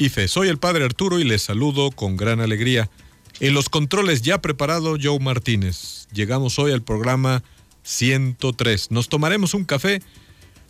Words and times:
y 0.00 0.08
Fe. 0.08 0.28
Soy 0.28 0.48
el 0.48 0.58
Padre 0.58 0.84
Arturo 0.84 1.20
y 1.20 1.24
les 1.24 1.42
saludo 1.42 1.90
con 1.90 2.16
gran 2.16 2.40
alegría. 2.40 2.90
En 3.38 3.52
los 3.52 3.68
controles 3.68 4.22
ya 4.22 4.40
preparado 4.40 4.96
Joe 5.00 5.20
Martínez. 5.20 6.08
Llegamos 6.10 6.58
hoy 6.58 6.72
al 6.72 6.82
programa 6.82 7.44
103. 7.82 8.90
Nos 8.90 9.10
tomaremos 9.10 9.52
un 9.52 9.64
café 9.64 10.00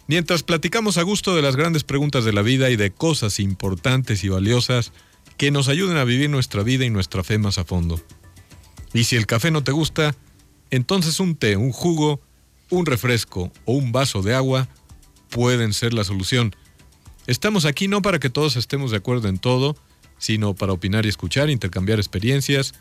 mientras 0.09 0.43
platicamos 0.43 0.99
a 0.99 1.03
gusto 1.03 1.37
de 1.37 1.43
las 1.43 1.55
grandes 1.55 1.85
preguntas 1.85 2.25
de 2.25 2.33
la 2.33 2.43
vida 2.43 2.71
y 2.71 2.77
de 2.77 2.91
cosas 2.91 3.39
importantes 3.39 4.25
y 4.25 4.29
valiosas 4.29 4.93
que 5.37 5.53
nos 5.53 5.69
ayuden 5.69 5.97
a 5.97 6.05
vivir 6.05 6.29
nuestra 6.29 6.65
vida 6.65 6.85
y 6.85 6.91
nuestra 6.91 7.23
fe 7.23 7.39
más 7.39 7.59
a 7.59 7.65
fondo. 7.65 8.01
Y 8.93 9.05
si 9.05 9.15
el 9.15 9.27
café 9.27 9.53
no 9.53 9.63
te 9.63 9.71
gusta, 9.71 10.17
entonces 10.71 11.21
un 11.21 11.37
té, 11.37 11.57
un 11.57 11.71
jugo, 11.71 12.21
un 12.69 12.85
refresco 12.85 13.53
o 13.65 13.75
un 13.75 13.93
vaso 13.93 14.23
de 14.23 14.35
agua 14.35 14.69
pueden 15.29 15.73
ser 15.73 15.95
la 15.95 16.03
solución. 16.03 16.57
Estamos 17.31 17.65
aquí 17.65 17.87
no 17.87 18.03
para 18.03 18.19
que 18.19 18.29
todos 18.29 18.57
estemos 18.57 18.91
de 18.91 18.97
acuerdo 18.97 19.29
en 19.29 19.39
todo, 19.39 19.77
sino 20.19 20.57
para 20.57 20.73
opinar 20.73 21.07
y 21.07 21.11
escuchar, 21.11 21.49
intercambiar 21.49 22.01
experiencias, 22.01 22.75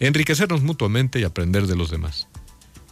enriquecernos 0.00 0.62
mutuamente 0.62 1.20
y 1.20 1.22
aprender 1.22 1.68
de 1.68 1.76
los 1.76 1.92
demás. 1.92 2.26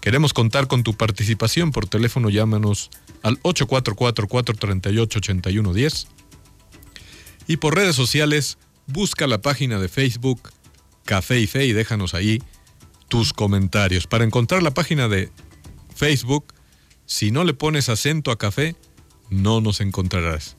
Queremos 0.01 0.33
contar 0.33 0.69
con 0.69 0.85
tu 0.85 0.95
participación 0.95 1.73
por 1.73 1.89
teléfono, 1.89 2.31
llámanos 2.31 2.89
al 3.25 3.43
844-438-8110 3.43 6.07
y 7.49 7.57
por 7.57 7.75
redes 7.75 7.97
sociales 7.97 8.59
busca 8.87 9.27
la 9.27 9.43
página 9.43 9.81
de 9.81 9.89
Facebook 9.89 10.53
Café 11.05 11.41
y 11.41 11.49
Fe 11.49 11.67
y 11.67 11.73
déjanos 11.73 12.15
ahí 12.15 12.41
tus 13.09 13.33
comentarios. 13.33 14.07
Para 14.07 14.23
encontrar 14.23 14.63
la 14.63 14.73
página 14.73 15.09
de 15.09 15.33
Facebook, 15.97 16.55
si 17.07 17.33
no 17.33 17.43
le 17.43 17.55
pones 17.55 17.89
acento 17.89 18.31
a 18.31 18.39
café, 18.39 18.77
no 19.31 19.61
nos 19.61 19.81
encontrarás. 19.81 20.55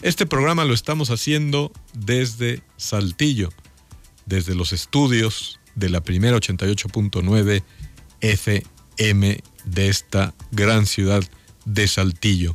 Este 0.00 0.26
programa 0.26 0.64
lo 0.64 0.74
estamos 0.74 1.10
haciendo 1.10 1.72
desde 1.92 2.62
Saltillo, 2.76 3.50
desde 4.26 4.54
los 4.54 4.72
estudios 4.72 5.58
de 5.74 5.90
la 5.90 6.00
primera 6.02 6.36
88.9 6.36 7.64
FM 8.20 9.42
de 9.64 9.88
esta 9.88 10.34
gran 10.52 10.86
ciudad 10.86 11.24
de 11.64 11.88
Saltillo. 11.88 12.54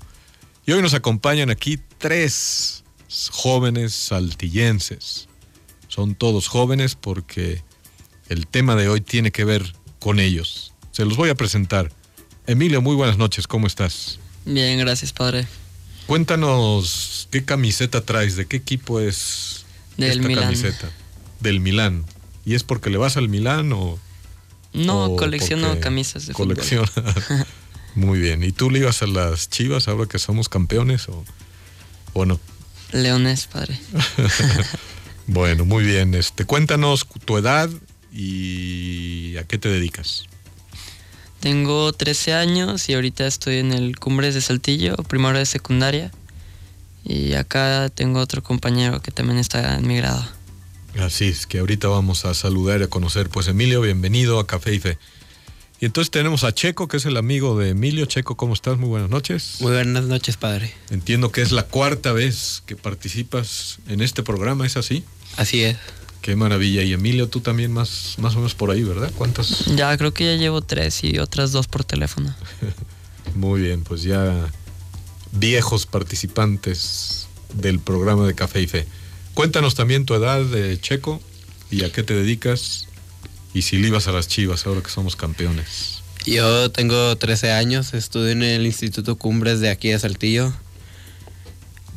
Y 0.65 0.71
hoy 0.71 0.81
nos 0.81 0.93
acompañan 0.93 1.49
aquí 1.49 1.79
tres 1.97 2.85
jóvenes 3.31 3.93
saltillenses. 3.93 5.27
Son 5.89 6.15
todos 6.15 6.47
jóvenes 6.47 6.95
porque 6.95 7.61
el 8.29 8.47
tema 8.47 8.77
de 8.77 8.87
hoy 8.87 9.01
tiene 9.01 9.31
que 9.31 9.43
ver 9.43 9.75
con 9.99 10.19
ellos. 10.19 10.73
Se 10.91 11.03
los 11.03 11.17
voy 11.17 11.29
a 11.29 11.35
presentar. 11.35 11.91
Emilio, 12.47 12.81
muy 12.81 12.95
buenas 12.95 13.17
noches, 13.17 13.47
¿cómo 13.47 13.67
estás? 13.67 14.17
Bien, 14.45 14.79
gracias, 14.79 15.11
padre. 15.11 15.45
Cuéntanos 16.07 17.27
qué 17.31 17.43
camiseta 17.45 18.01
traes, 18.01 18.35
de 18.35 18.45
qué 18.45 18.57
equipo 18.57 18.99
es 18.99 19.65
Del 19.97 20.11
esta 20.11 20.27
Milán. 20.27 20.43
camiseta. 20.45 20.89
Del 21.39 21.59
Milán. 21.59 22.05
¿Y 22.45 22.55
es 22.55 22.63
porque 22.63 22.89
le 22.89 22.97
vas 22.97 23.17
al 23.17 23.29
Milán 23.29 23.71
o...? 23.73 23.99
No, 24.73 25.05
o 25.05 25.15
colecciono 25.15 25.79
camisas 25.79 26.25
de 26.27 26.33
fútbol. 26.33 26.55
colecciona? 26.55 26.91
Muy 27.95 28.19
bien. 28.19 28.43
¿Y 28.43 28.51
tú 28.51 28.69
le 28.71 28.79
ibas 28.79 29.01
a 29.03 29.07
las 29.07 29.49
chivas 29.49 29.87
ahora 29.87 30.07
que 30.07 30.17
somos 30.17 30.49
campeones 30.49 31.07
o, 31.09 31.23
o 32.13 32.25
no? 32.25 32.39
Leones, 32.91 33.47
padre. 33.47 33.79
Bueno, 35.25 35.63
muy 35.63 35.85
bien. 35.85 36.15
Este, 36.15 36.43
cuéntanos 36.43 37.07
tu 37.23 37.37
edad 37.37 37.69
y 38.11 39.37
a 39.37 39.43
qué 39.45 39.57
te 39.57 39.69
dedicas. 39.69 40.25
Tengo 41.43 41.91
13 41.91 42.35
años 42.35 42.87
y 42.87 42.93
ahorita 42.93 43.27
estoy 43.27 43.57
en 43.57 43.73
el 43.73 43.99
Cumbres 43.99 44.33
de 44.33 44.39
Saltillo, 44.39 44.95
primero 44.95 45.37
de 45.37 45.45
secundaria. 45.45 46.09
Y 47.03 47.33
acá 47.33 47.91
tengo 47.93 48.21
otro 48.21 48.41
compañero 48.41 49.01
que 49.01 49.11
también 49.11 49.37
está 49.37 49.75
en 49.75 49.85
mi 49.85 49.97
grado. 49.97 50.25
Así 50.97 51.25
es, 51.25 51.45
que 51.45 51.59
ahorita 51.59 51.89
vamos 51.89 52.23
a 52.23 52.33
saludar 52.33 52.79
y 52.79 52.85
a 52.85 52.87
conocer. 52.87 53.27
Pues 53.27 53.49
Emilio, 53.49 53.81
bienvenido 53.81 54.39
a 54.39 54.47
Café 54.47 54.73
y 54.73 54.79
Fe. 54.79 54.97
Y 55.81 55.85
entonces 55.85 56.11
tenemos 56.11 56.45
a 56.45 56.53
Checo, 56.53 56.87
que 56.87 56.95
es 56.95 57.05
el 57.05 57.17
amigo 57.17 57.59
de 57.59 57.71
Emilio. 57.71 58.05
Checo, 58.05 58.37
¿cómo 58.37 58.53
estás? 58.53 58.77
Muy 58.77 58.87
buenas 58.87 59.09
noches. 59.09 59.57
Muy 59.59 59.73
buenas 59.73 60.05
noches, 60.05 60.37
padre. 60.37 60.73
Entiendo 60.91 61.33
que 61.33 61.41
es 61.41 61.51
la 61.51 61.63
cuarta 61.63 62.13
vez 62.13 62.63
que 62.65 62.77
participas 62.77 63.79
en 63.89 63.99
este 63.99 64.23
programa, 64.23 64.65
¿es 64.65 64.77
así? 64.77 65.03
Así 65.35 65.61
es. 65.61 65.75
Qué 66.23 66.37
maravilla. 66.37 66.83
Y 66.83 66.93
Emilio, 66.93 67.27
tú 67.27 67.41
también 67.41 67.73
más, 67.73 68.15
más 68.17 68.33
o 68.33 68.37
menos 68.37 68.55
por 68.55 68.71
ahí, 68.71 68.81
¿verdad? 68.81 69.11
¿Cuántas? 69.17 69.65
Ya 69.75 69.95
creo 69.97 70.13
que 70.13 70.23
ya 70.23 70.41
llevo 70.41 70.61
tres 70.61 71.03
y 71.03 71.19
otras 71.19 71.51
dos 71.51 71.67
por 71.67 71.83
teléfono. 71.83 72.33
Muy 73.35 73.61
bien, 73.61 73.83
pues 73.83 74.03
ya 74.03 74.49
viejos 75.33 75.85
participantes 75.85 77.27
del 77.53 77.79
programa 77.79 78.25
de 78.25 78.35
Café 78.35 78.61
y 78.61 78.67
Fe. 78.67 78.87
Cuéntanos 79.33 79.75
también 79.75 80.05
tu 80.05 80.13
edad 80.13 80.41
de 80.41 80.79
Checo 80.79 81.21
y 81.69 81.83
a 81.83 81.91
qué 81.91 82.03
te 82.03 82.13
dedicas 82.13 82.87
y 83.53 83.63
si 83.63 83.77
le 83.77 83.89
ibas 83.89 84.07
a 84.07 84.13
las 84.13 84.29
chivas 84.29 84.65
ahora 84.65 84.81
que 84.81 84.91
somos 84.91 85.17
campeones. 85.17 86.03
Yo 86.25 86.71
tengo 86.71 87.17
13 87.17 87.51
años, 87.51 87.93
estudio 87.93 88.29
en 88.29 88.43
el 88.43 88.65
Instituto 88.65 89.17
Cumbres 89.17 89.59
de 89.59 89.69
aquí 89.69 89.89
de 89.89 89.99
Saltillo. 89.99 90.53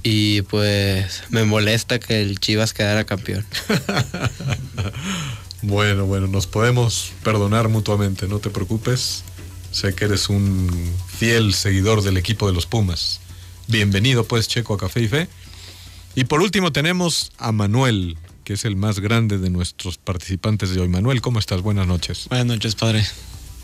Y 0.09 0.43
pues 0.43 1.25
me 1.31 1.43
molesta 1.43 1.99
que 1.99 2.23
el 2.23 2.39
Chivas 2.39 2.73
quedara 2.73 3.05
campeón. 3.05 3.45
Bueno, 5.63 6.05
bueno, 6.07 6.29
nos 6.29 6.47
podemos 6.47 7.13
perdonar 7.25 7.69
mutuamente, 7.69 8.29
no 8.29 8.39
te 8.39 8.51
preocupes. 8.51 9.25
Sé 9.73 9.97
que 9.97 10.05
eres 10.05 10.29
un 10.29 10.95
fiel 11.09 11.55
seguidor 11.55 12.03
del 12.03 12.19
equipo 12.19 12.47
de 12.47 12.53
los 12.53 12.67
Pumas. 12.67 13.21
Bienvenido 13.67 14.23
pues 14.23 14.47
Checo 14.47 14.75
a 14.75 14.79
Café 14.79 15.01
y 15.01 15.09
Fe. 15.09 15.29
Y 16.15 16.25
por 16.25 16.41
último 16.41 16.71
tenemos 16.71 17.33
a 17.39 17.51
Manuel, 17.51 18.17
que 18.45 18.53
es 18.53 18.65
el 18.65 18.77
más 18.77 19.01
grande 19.01 19.39
de 19.39 19.51
nuestros 19.51 19.99
participantes 19.99 20.71
de 20.73 20.83
hoy. 20.83 20.89
Manuel, 20.89 21.21
¿cómo 21.21 21.41
estás? 21.41 21.63
Buenas 21.63 21.89
noches. 21.89 22.29
Buenas 22.29 22.47
noches, 22.47 22.77
padre. 22.77 23.05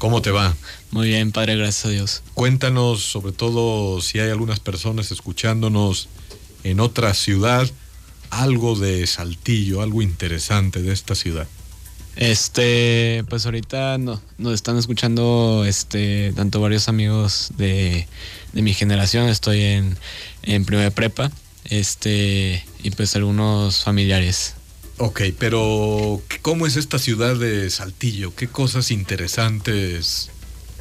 ¿Cómo 0.03 0.21
te 0.21 0.33
va? 0.33 0.57
Muy 0.91 1.11
bien, 1.11 1.31
padre, 1.31 1.55
gracias 1.55 1.85
a 1.87 1.89
Dios. 1.91 2.23
Cuéntanos 2.35 3.05
sobre 3.05 3.31
todo 3.31 4.01
si 4.01 4.19
hay 4.19 4.31
algunas 4.31 4.59
personas 4.59 5.13
escuchándonos 5.13 6.09
en 6.65 6.81
otra 6.81 7.15
ciudad, 7.15 7.71
algo 8.29 8.75
de 8.75 9.07
Saltillo, 9.07 9.81
algo 9.81 10.03
interesante 10.03 10.83
de 10.83 10.93
esta 10.93 11.15
ciudad. 11.15 11.47
Este, 12.17 13.23
pues 13.29 13.47
ahorita 13.47 13.97
no, 13.99 14.21
nos 14.39 14.55
están 14.55 14.77
escuchando 14.77 15.65
este, 15.65 16.33
tanto 16.33 16.61
varios 16.61 16.89
amigos 16.89 17.53
de, 17.57 18.09
de 18.55 18.63
mi 18.63 18.75
generación, 18.75 19.29
estoy 19.29 19.61
en, 19.63 19.97
en 20.43 20.65
primera 20.65 20.87
de 20.87 20.91
prepa, 20.91 21.31
este, 21.67 22.65
y 22.83 22.91
pues 22.91 23.15
algunos 23.15 23.85
familiares. 23.85 24.57
Ok, 25.05 25.23
pero 25.37 26.23
¿cómo 26.43 26.65
es 26.65 26.77
esta 26.77 26.97
ciudad 26.97 27.35
de 27.35 27.69
Saltillo? 27.71 28.37
¿Qué 28.37 28.47
cosas 28.47 28.93
interesantes 28.93 30.31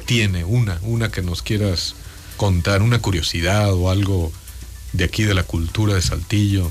tiene? 0.06 0.44
Una, 0.44 0.78
una 0.82 1.10
que 1.10 1.22
nos 1.22 1.42
quieras 1.42 1.96
contar, 2.36 2.82
una 2.82 3.00
curiosidad 3.00 3.74
o 3.74 3.90
algo 3.90 4.30
de 4.92 5.02
aquí 5.02 5.24
de 5.24 5.34
la 5.34 5.42
cultura 5.42 5.94
de 5.94 6.02
Saltillo. 6.02 6.70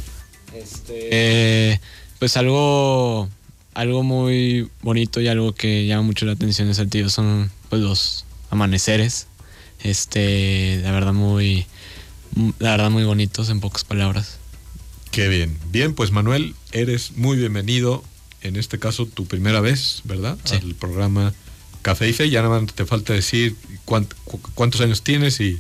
Eh, 0.88 1.78
pues 2.20 2.38
algo, 2.38 3.28
algo 3.74 4.02
muy 4.02 4.70
bonito 4.82 5.20
y 5.20 5.28
algo 5.28 5.54
que 5.54 5.86
llama 5.86 6.04
mucho 6.04 6.26
la 6.26 6.32
atención 6.32 6.70
de 6.70 6.74
Saltillo 6.74 7.10
son 7.10 7.52
pues 7.68 7.82
los 7.82 8.24
amaneceres. 8.50 9.28
Este, 9.84 10.80
la 10.84 10.92
verdad 10.94 11.12
muy, 11.12 11.66
la 12.60 12.72
verdad 12.72 12.92
muy 12.92 13.04
bonitos 13.04 13.50
en 13.50 13.60
pocas 13.60 13.84
palabras. 13.84 14.40
Qué 15.12 15.28
bien. 15.28 15.58
Bien, 15.72 15.94
pues 15.94 16.12
Manuel, 16.12 16.56
eres 16.72 17.12
muy 17.18 17.38
bienvenido. 17.38 18.04
En 18.42 18.56
este 18.56 18.80
caso, 18.80 19.06
tu 19.06 19.26
primera 19.26 19.60
vez, 19.62 20.02
¿verdad? 20.06 20.38
Sí. 20.46 20.56
Al 20.56 20.74
programa 20.76 21.34
Café 21.82 22.10
y 22.10 22.14
Fe. 22.14 22.30
Ya 22.30 22.42
nada 22.42 22.60
más 22.62 22.74
te 22.74 22.86
falta 22.86 23.14
decir 23.14 23.56
cuánt- 23.86 24.14
cu- 24.26 24.40
cuántos 24.56 24.82
años 24.82 25.04
tienes 25.04 25.40
y, 25.42 25.60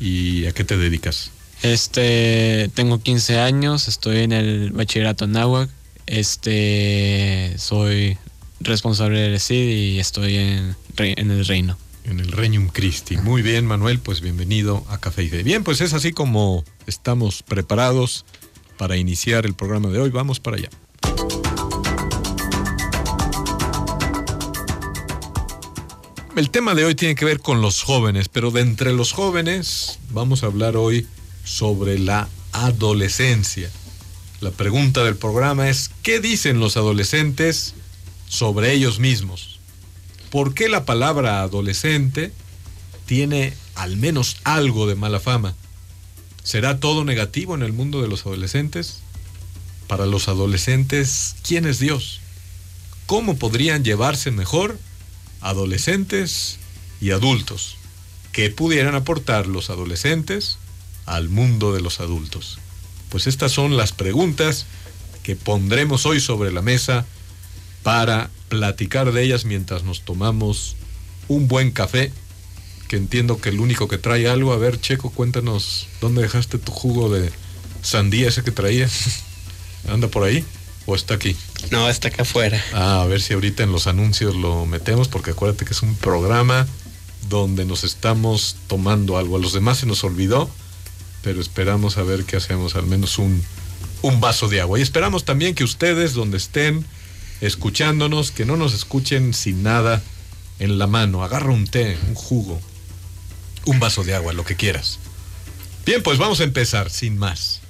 y 0.00 0.46
a 0.46 0.52
qué 0.52 0.64
te 0.64 0.76
dedicas. 0.76 1.30
Este, 1.62 2.70
tengo 2.74 3.00
15 3.00 3.38
años, 3.38 3.86
estoy 3.86 4.18
en 4.18 4.32
el 4.32 4.72
bachillerato 4.72 5.24
en 5.26 5.32
Náhuac. 5.32 5.70
Este, 6.06 7.54
soy 7.56 8.18
responsable 8.60 9.20
del 9.20 9.40
CID 9.40 9.68
y 9.94 9.98
estoy 10.00 10.36
en 10.36 10.74
el 11.30 11.46
reino. 11.46 11.78
En 12.04 12.18
el 12.18 12.32
Regnum 12.32 12.68
Christi. 12.68 13.16
Muy 13.16 13.42
bien, 13.42 13.64
Manuel, 13.64 14.00
pues 14.00 14.20
bienvenido 14.22 14.84
a 14.88 14.98
Café 14.98 15.22
y 15.22 15.28
Fe. 15.28 15.44
Bien, 15.44 15.62
pues 15.62 15.80
es 15.80 15.92
así 15.92 16.10
como 16.10 16.64
estamos 16.88 17.44
preparados 17.44 18.24
para 18.82 18.96
iniciar 18.96 19.46
el 19.46 19.54
programa 19.54 19.90
de 19.90 20.00
hoy. 20.00 20.10
Vamos 20.10 20.40
para 20.40 20.56
allá. 20.56 20.68
El 26.34 26.50
tema 26.50 26.74
de 26.74 26.84
hoy 26.84 26.96
tiene 26.96 27.14
que 27.14 27.24
ver 27.24 27.38
con 27.38 27.62
los 27.62 27.84
jóvenes, 27.84 28.28
pero 28.28 28.50
de 28.50 28.62
entre 28.62 28.92
los 28.92 29.12
jóvenes 29.12 30.00
vamos 30.10 30.42
a 30.42 30.46
hablar 30.46 30.76
hoy 30.76 31.06
sobre 31.44 32.00
la 32.00 32.28
adolescencia. 32.50 33.70
La 34.40 34.50
pregunta 34.50 35.04
del 35.04 35.14
programa 35.14 35.68
es, 35.68 35.92
¿qué 36.02 36.18
dicen 36.18 36.58
los 36.58 36.76
adolescentes 36.76 37.74
sobre 38.28 38.72
ellos 38.72 38.98
mismos? 38.98 39.60
¿Por 40.28 40.54
qué 40.54 40.68
la 40.68 40.84
palabra 40.84 41.42
adolescente 41.42 42.32
tiene 43.06 43.54
al 43.76 43.96
menos 43.96 44.38
algo 44.42 44.88
de 44.88 44.96
mala 44.96 45.20
fama? 45.20 45.54
¿Será 46.44 46.80
todo 46.80 47.04
negativo 47.04 47.54
en 47.54 47.62
el 47.62 47.72
mundo 47.72 48.02
de 48.02 48.08
los 48.08 48.26
adolescentes? 48.26 48.98
Para 49.86 50.06
los 50.06 50.28
adolescentes, 50.28 51.36
¿quién 51.46 51.66
es 51.66 51.78
Dios? 51.78 52.20
¿Cómo 53.06 53.36
podrían 53.36 53.84
llevarse 53.84 54.30
mejor 54.30 54.78
adolescentes 55.40 56.58
y 57.00 57.10
adultos? 57.10 57.76
¿Qué 58.32 58.50
pudieran 58.50 58.94
aportar 58.94 59.46
los 59.46 59.70
adolescentes 59.70 60.58
al 61.06 61.28
mundo 61.28 61.72
de 61.74 61.80
los 61.80 62.00
adultos? 62.00 62.58
Pues 63.08 63.26
estas 63.26 63.52
son 63.52 63.76
las 63.76 63.92
preguntas 63.92 64.66
que 65.22 65.36
pondremos 65.36 66.06
hoy 66.06 66.20
sobre 66.20 66.50
la 66.50 66.62
mesa 66.62 67.06
para 67.82 68.30
platicar 68.48 69.12
de 69.12 69.22
ellas 69.22 69.44
mientras 69.44 69.84
nos 69.84 70.00
tomamos 70.02 70.76
un 71.28 71.48
buen 71.48 71.70
café, 71.70 72.12
que 72.92 72.98
entiendo 72.98 73.40
que 73.40 73.48
el 73.48 73.58
único 73.58 73.88
que 73.88 73.96
trae 73.96 74.28
algo, 74.28 74.52
a 74.52 74.58
ver 74.58 74.78
Checo, 74.78 75.08
cuéntanos 75.08 75.88
dónde 76.02 76.20
dejaste 76.20 76.58
tu 76.58 76.72
jugo 76.72 77.08
de 77.08 77.32
sandía 77.80 78.28
ese 78.28 78.42
que 78.42 78.50
traía. 78.50 78.86
¿Anda 79.88 80.08
por 80.08 80.24
ahí? 80.24 80.44
¿O 80.84 80.94
está 80.94 81.14
aquí? 81.14 81.34
No, 81.70 81.88
está 81.88 82.08
acá 82.08 82.20
afuera. 82.24 82.62
Ah, 82.74 83.00
a 83.00 83.06
ver 83.06 83.22
si 83.22 83.32
ahorita 83.32 83.62
en 83.62 83.72
los 83.72 83.86
anuncios 83.86 84.36
lo 84.36 84.66
metemos, 84.66 85.08
porque 85.08 85.30
acuérdate 85.30 85.64
que 85.64 85.72
es 85.72 85.80
un 85.80 85.94
programa 85.94 86.66
donde 87.30 87.64
nos 87.64 87.82
estamos 87.82 88.56
tomando 88.66 89.16
algo. 89.16 89.36
A 89.36 89.40
los 89.40 89.54
demás 89.54 89.78
se 89.78 89.86
nos 89.86 90.04
olvidó, 90.04 90.50
pero 91.22 91.40
esperamos 91.40 91.96
a 91.96 92.02
ver 92.02 92.24
qué 92.24 92.36
hacemos, 92.36 92.76
al 92.76 92.84
menos 92.84 93.16
un, 93.16 93.42
un 94.02 94.20
vaso 94.20 94.48
de 94.48 94.60
agua. 94.60 94.78
Y 94.78 94.82
esperamos 94.82 95.24
también 95.24 95.54
que 95.54 95.64
ustedes, 95.64 96.12
donde 96.12 96.36
estén 96.36 96.84
escuchándonos, 97.40 98.32
que 98.32 98.44
no 98.44 98.58
nos 98.58 98.74
escuchen 98.74 99.32
sin 99.32 99.62
nada 99.62 100.02
en 100.58 100.76
la 100.76 100.86
mano. 100.86 101.24
Agarra 101.24 101.52
un 101.52 101.66
té, 101.66 101.96
un 102.06 102.14
jugo, 102.14 102.60
un 103.64 103.80
vaso 103.80 104.04
de 104.04 104.14
agua, 104.14 104.32
lo 104.32 104.44
que 104.44 104.56
quieras. 104.56 104.98
Bien, 105.84 106.02
pues 106.02 106.18
vamos 106.18 106.40
a 106.40 106.44
empezar, 106.44 106.90
sin 106.90 107.18
más. 107.18 107.60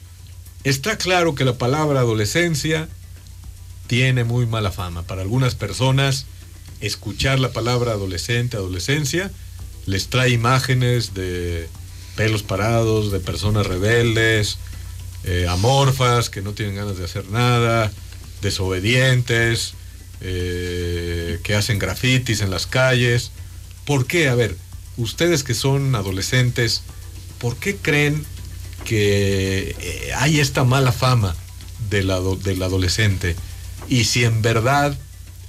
Está 0.65 0.97
claro 0.97 1.35
que 1.35 1.45
la 1.45 1.59
palabra 1.59 2.01
adolescencia 2.01 2.89
tiene 3.87 4.25
muy 4.25 4.47
mala 4.47 4.71
fama. 4.71 5.03
Para 5.03 5.23
algunas 5.23 5.55
personas, 5.55 6.27
escuchar 6.81 7.41
la 7.41 7.53
palabra 7.53 7.93
adolescente, 7.93 8.57
adolescencia, 8.57 9.31
les 9.87 10.09
trae 10.09 10.31
imágenes 10.31 11.15
de 11.15 11.69
pelos 12.17 12.43
parados, 12.43 13.11
de 13.11 13.21
personas 13.21 13.67
rebeldes, 13.67 14.59
eh, 15.25 15.47
amorfas, 15.49 16.31
que 16.31 16.43
no 16.43 16.53
tienen 16.53 16.77
ganas 16.77 16.99
de 16.99 17.05
hacer 17.05 17.29
nada, 17.31 17.91
desobedientes, 18.43 19.75
eh, 20.21 21.41
que 21.43 21.55
hacen 21.55 21.79
grafitis 21.79 22.41
en 22.41 22.51
las 22.51 22.67
calles. 22.67 23.31
¿Por 23.85 24.07
qué? 24.07 24.29
A 24.29 24.35
ver, 24.35 24.57
ustedes 24.97 25.45
que 25.45 25.55
son 25.55 25.95
adolescentes, 25.95 26.83
¿por 27.39 27.57
qué 27.57 27.77
creen 27.77 28.25
que 28.85 29.77
eh, 29.79 30.13
hay 30.17 30.41
esta 30.41 30.65
mala 30.65 30.93
fama 30.93 31.35
del, 31.91 32.11
adolescente? 32.11 33.37
Y 33.89 34.05
si 34.05 34.25
en 34.25 34.43
verdad 34.43 34.97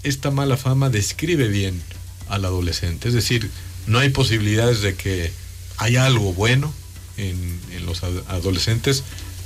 esta 0.04 0.32
mala 0.32 0.58
fama 0.58 0.90
describe 0.90 1.48
bien 1.48 1.82
al 2.30 2.46
adolescente, 2.46 3.08
es 3.08 3.14
decir, 3.14 3.50
no 3.88 4.00
hay 4.00 4.10
posibilidades 4.10 4.82
de 4.82 4.96
que 4.96 5.32
haya 5.78 6.06
algo 6.06 6.34
bueno 6.34 6.74
en, 7.18 7.60
en 7.72 7.86
los 7.86 8.04
adolescentes, 8.04 9.04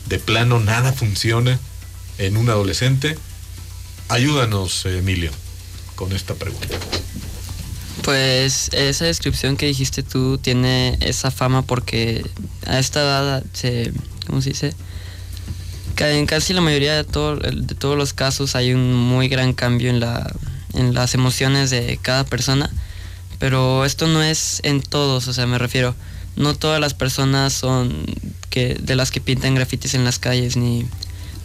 de 0.08 0.20
plano 0.20 0.60
nada 0.60 0.94
funciona 0.94 1.60
en 2.18 2.38
un 2.38 2.50
adolescente. 2.50 3.18
Ayúdanos, 4.10 4.86
Emilio, 4.86 5.32
con 5.96 6.14
esta 6.14 6.34
pregunta. 6.36 6.80
Pues 8.04 8.70
esa 8.74 9.06
descripción 9.06 9.58
que 9.58 9.66
dijiste 9.66 10.04
tú 10.04 10.38
tiene 10.38 10.98
esa 11.02 11.32
fama 11.32 11.62
porque 11.62 12.26
a 12.66 12.80
esta 12.80 13.02
edad 13.02 13.44
se, 13.54 13.92
¿cómo 14.26 14.42
se 14.42 14.50
dice? 14.50 14.74
En 16.00 16.28
casi 16.28 16.54
la 16.54 16.62
mayoría 16.62 16.94
de, 16.94 17.04
de 17.04 17.76
todos 17.76 17.98
los 17.98 18.14
casos 18.14 18.56
hay 18.56 18.74
un 18.74 18.94
muy 18.94 19.28
gran 19.30 19.54
cambio 19.54 19.90
en, 19.90 20.00
la, 20.00 20.32
en 20.74 20.94
las 20.94 21.16
emociones 21.16 21.72
de 21.72 21.98
cada 22.02 22.24
persona, 22.24 22.70
pero 23.40 23.84
esto 23.84 24.08
no 24.08 24.22
es 24.22 24.62
en 24.64 24.82
todos, 24.82 25.28
o 25.28 25.34
sea, 25.34 25.48
me 25.48 25.58
refiero, 25.58 25.96
no 26.36 26.54
todas 26.54 26.80
las 26.80 26.94
personas 26.94 27.54
son 27.54 28.06
que, 28.52 28.76
de 28.76 28.96
las 28.96 29.10
que 29.10 29.22
pintan 29.22 29.56
grafitis 29.56 29.96
en 29.96 30.04
las 30.04 30.20
calles, 30.20 30.56
ni 30.56 30.86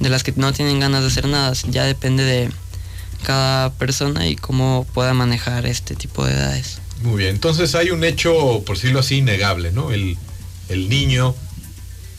de 0.01 0.11
las 0.11 0.23
que 0.23 0.35
no 0.37 0.53
tienen 0.53 0.81
ganas 0.81 1.01
de 1.01 1.09
hacer 1.09 1.29
nada, 1.29 1.55
ya 1.71 1.85
depende 1.85 2.23
de 2.25 2.51
cada 3.23 3.73
persona 3.73 4.27
y 4.27 4.37
cómo 4.37 4.87
pueda 4.93 5.15
manejar 5.15 5.67
este 5.67 5.95
tipo 5.95 6.25
de 6.27 6.33
edades. 6.33 6.79
Muy 7.03 7.19
bien, 7.19 7.35
entonces 7.35 7.75
hay 7.75 7.91
un 7.91 8.05
hecho, 8.05 8.63
por 8.65 8.77
decirlo 8.77 9.01
así, 9.01 9.19
innegable, 9.19 9.73
¿no? 9.73 9.91
El, 9.93 10.17
el 10.69 10.89
niño 10.89 11.35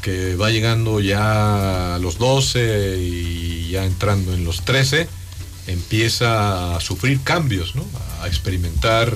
que 0.02 0.36
va 0.36 0.50
llegando 0.50 1.00
ya 1.00 1.96
a 1.96 2.00
los 2.00 2.18
12 2.18 2.98
y 3.00 3.70
ya 3.70 3.86
entrando 3.86 4.34
en 4.34 4.44
los 4.44 4.66
13, 4.66 5.08
empieza 5.68 6.76
a 6.76 6.82
sufrir 6.82 7.22
cambios, 7.24 7.76
¿no? 7.76 7.86
A 8.22 8.28
experimentar 8.28 9.16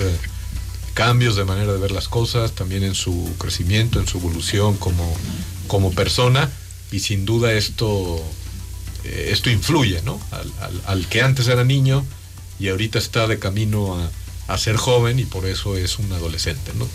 cambios 0.94 1.36
de 1.36 1.44
manera 1.44 1.74
de 1.74 1.80
ver 1.80 1.92
las 1.92 2.08
cosas, 2.08 2.54
también 2.54 2.84
en 2.84 2.96
su 2.96 3.36
crecimiento, 3.38 4.00
en 4.00 4.08
su 4.08 4.18
evolución 4.18 4.78
como, 4.78 5.14
como 5.68 5.92
persona, 5.92 6.50
y 6.92 7.02
sin 7.02 7.26
duda 7.26 7.54
esto 7.54 8.24
eh, 9.08 9.30
esto 9.32 9.50
influye, 9.50 10.02
¿no? 10.04 10.20
Al, 10.86 11.08
que 11.08 11.22
antes 11.22 11.48
era 11.48 11.64
niño 11.64 12.06
y 12.60 12.70
ahorita 12.70 13.00
está 13.00 13.28
de 13.28 13.40
camino 13.40 13.96
a, 13.96 14.54
a, 14.54 14.58
ser 14.58 14.76
joven 14.76 15.20
y 15.20 15.26
por 15.26 15.46
eso 15.46 15.78
es 15.78 16.00
un 16.00 16.12
adolescente, 16.12 16.72
¿no? 16.76 16.88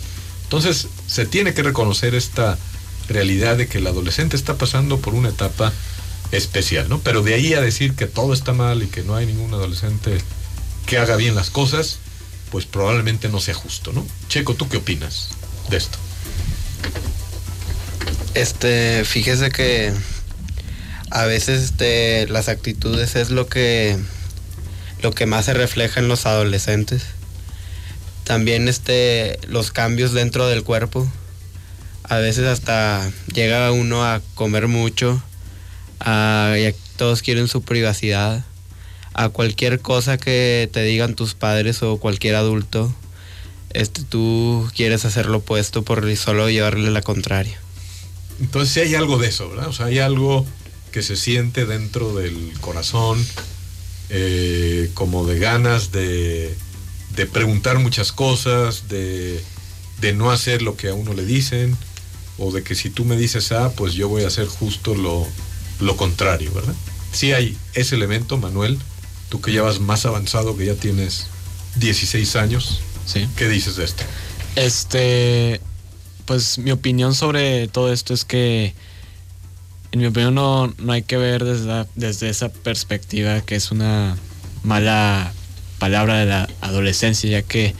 Entonces 0.43 0.87
se 1.07 1.25
tiene 1.25 1.53
que 1.53 1.63
reconocer 1.63 2.15
esta 2.15 2.57
realidad 3.09 3.57
de 3.57 3.67
que 3.67 3.79
el 3.79 3.87
adolescente 3.87 4.35
está 4.35 4.57
pasando 4.57 4.99
por 4.99 5.13
una 5.13 5.29
etapa 5.29 5.73
especial, 6.31 6.89
¿no? 6.89 6.99
Pero 6.99 7.23
de 7.23 7.33
ahí 7.33 7.53
a 7.53 7.61
decir 7.61 7.95
que 7.95 8.07
todo 8.07 8.33
está 8.33 8.53
mal 8.53 8.83
y 8.83 8.87
que 8.87 9.03
no 9.03 9.15
hay 9.15 9.25
ningún 9.25 9.53
adolescente 9.53 10.19
que 10.85 10.97
haga 10.97 11.15
bien 11.15 11.35
las 11.35 11.49
cosas, 11.49 11.99
pues 12.51 12.65
probablemente 12.65 13.29
no 13.29 13.39
sea 13.39 13.55
justo, 13.55 13.93
¿no? 13.93 14.05
Checo, 14.29 14.53
¿tú 14.55 14.69
qué 14.69 14.77
opinas 14.77 15.29
de 15.69 15.77
esto? 15.77 15.97
Este, 18.33 19.05
fíjese 19.05 19.49
que 19.49 19.93
a 21.13 21.25
veces 21.25 21.61
este, 21.61 22.27
las 22.27 22.49
actitudes 22.49 23.15
es 23.15 23.29
lo 23.29 23.45
que, 23.45 23.95
lo 25.03 25.11
que 25.11 25.27
más 25.27 25.45
se 25.45 25.53
refleja 25.53 25.99
en 25.99 26.07
los 26.07 26.25
adolescentes. 26.25 27.03
También 28.23 28.67
este, 28.67 29.37
los 29.47 29.69
cambios 29.69 30.13
dentro 30.13 30.47
del 30.47 30.63
cuerpo. 30.63 31.07
A 32.01 32.17
veces 32.17 32.47
hasta 32.47 33.11
llega 33.31 33.71
uno 33.71 34.03
a 34.03 34.21
comer 34.33 34.67
mucho, 34.67 35.21
a, 35.99 36.55
todos 36.97 37.21
quieren 37.21 37.47
su 37.47 37.61
privacidad, 37.61 38.43
a 39.13 39.29
cualquier 39.29 39.81
cosa 39.81 40.17
que 40.17 40.67
te 40.73 40.81
digan 40.81 41.13
tus 41.13 41.35
padres 41.35 41.83
o 41.83 41.97
cualquier 41.97 42.35
adulto, 42.35 42.91
este, 43.69 44.01
tú 44.01 44.67
quieres 44.75 45.05
hacer 45.05 45.27
lo 45.27 45.37
opuesto 45.37 45.83
por 45.83 46.13
solo 46.17 46.49
llevarle 46.49 46.89
la 46.89 47.03
contraria. 47.03 47.59
Entonces 48.39 48.73
sí 48.73 48.79
hay 48.79 48.95
algo 48.95 49.19
de 49.19 49.27
eso, 49.27 49.47
¿verdad? 49.49 49.67
O 49.67 49.73
sea, 49.73 49.85
hay 49.85 49.99
algo 49.99 50.47
que 50.93 51.01
se 51.01 51.15
siente 51.17 51.65
dentro 51.65 52.13
del 52.13 52.53
corazón, 52.61 53.25
eh, 54.09 54.91
como 54.93 55.25
de 55.25 55.39
ganas 55.39 55.91
de, 55.91 56.55
de, 57.15 57.25
preguntar 57.25 57.79
muchas 57.79 58.11
cosas, 58.11 58.87
de, 58.89 59.43
de, 59.99 60.13
no 60.13 60.29
hacer 60.29 60.61
lo 60.61 60.77
que 60.77 60.89
a 60.89 60.93
uno 60.93 61.15
le 61.15 61.25
dicen, 61.25 61.75
o 62.37 62.51
de 62.51 62.63
que 62.63 62.75
si 62.75 62.91
tú 62.91 63.05
me 63.05 63.17
dices 63.17 63.51
A, 63.51 63.71
pues 63.71 63.95
yo 63.95 64.07
voy 64.07 64.23
a 64.23 64.27
hacer 64.27 64.45
justo 64.45 64.93
lo, 64.93 65.27
lo 65.79 65.97
contrario, 65.97 66.53
¿verdad? 66.53 66.75
Sí 67.11 67.33
hay 67.33 67.57
ese 67.73 67.95
elemento, 67.95 68.37
Manuel, 68.37 68.77
tú 69.29 69.41
que 69.41 69.51
ya 69.51 69.63
vas 69.63 69.79
más 69.79 70.05
avanzado, 70.05 70.55
que 70.55 70.67
ya 70.67 70.75
tienes 70.75 71.25
16 71.77 72.35
años, 72.35 72.81
sí. 73.07 73.27
¿qué 73.35 73.49
dices 73.49 73.77
de 73.77 73.85
esto? 73.85 74.03
Este, 74.55 75.59
pues 76.25 76.59
mi 76.59 76.69
opinión 76.69 77.15
sobre 77.15 77.67
todo 77.67 77.91
esto 77.91 78.13
es 78.13 78.25
que 78.25 78.75
en 79.93 79.99
mi 79.99 80.07
opinión 80.07 80.33
no, 80.33 80.73
no 80.79 80.91
hay 80.91 81.03
que 81.03 81.17
ver 81.17 81.43
desde, 81.43 81.85
desde 81.93 82.27
esa 82.27 82.49
perspectiva 82.49 83.41
que 83.41 83.55
es 83.55 83.69
una 83.69 84.17
mala 84.63 85.31
palabra 85.77 86.17
de 86.17 86.25
la 86.25 86.49
adolescencia, 86.61 87.29
ya 87.29 87.43
que 87.43 87.75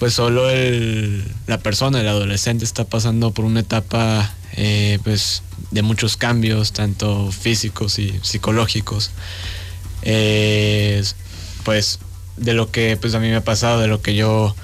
pues 0.00 0.14
solo 0.14 0.50
el, 0.50 1.22
la 1.46 1.58
persona, 1.60 2.00
el 2.00 2.08
adolescente 2.08 2.64
está 2.64 2.84
pasando 2.84 3.30
por 3.30 3.44
una 3.44 3.60
etapa 3.60 4.34
eh, 4.56 4.98
pues 5.04 5.44
de 5.70 5.82
muchos 5.82 6.16
cambios, 6.16 6.72
tanto 6.72 7.30
físicos 7.30 8.00
y 8.00 8.18
psicológicos. 8.22 9.12
Pues 11.62 12.00
de 12.36 12.52
lo 12.52 12.72
que 12.72 12.96
pues 12.96 13.14
a 13.14 13.20
mí 13.20 13.28
me 13.28 13.36
ha 13.36 13.44
pasado, 13.44 13.80
de 13.80 13.86
lo 13.86 14.02
que 14.02 14.16
yo 14.16 14.56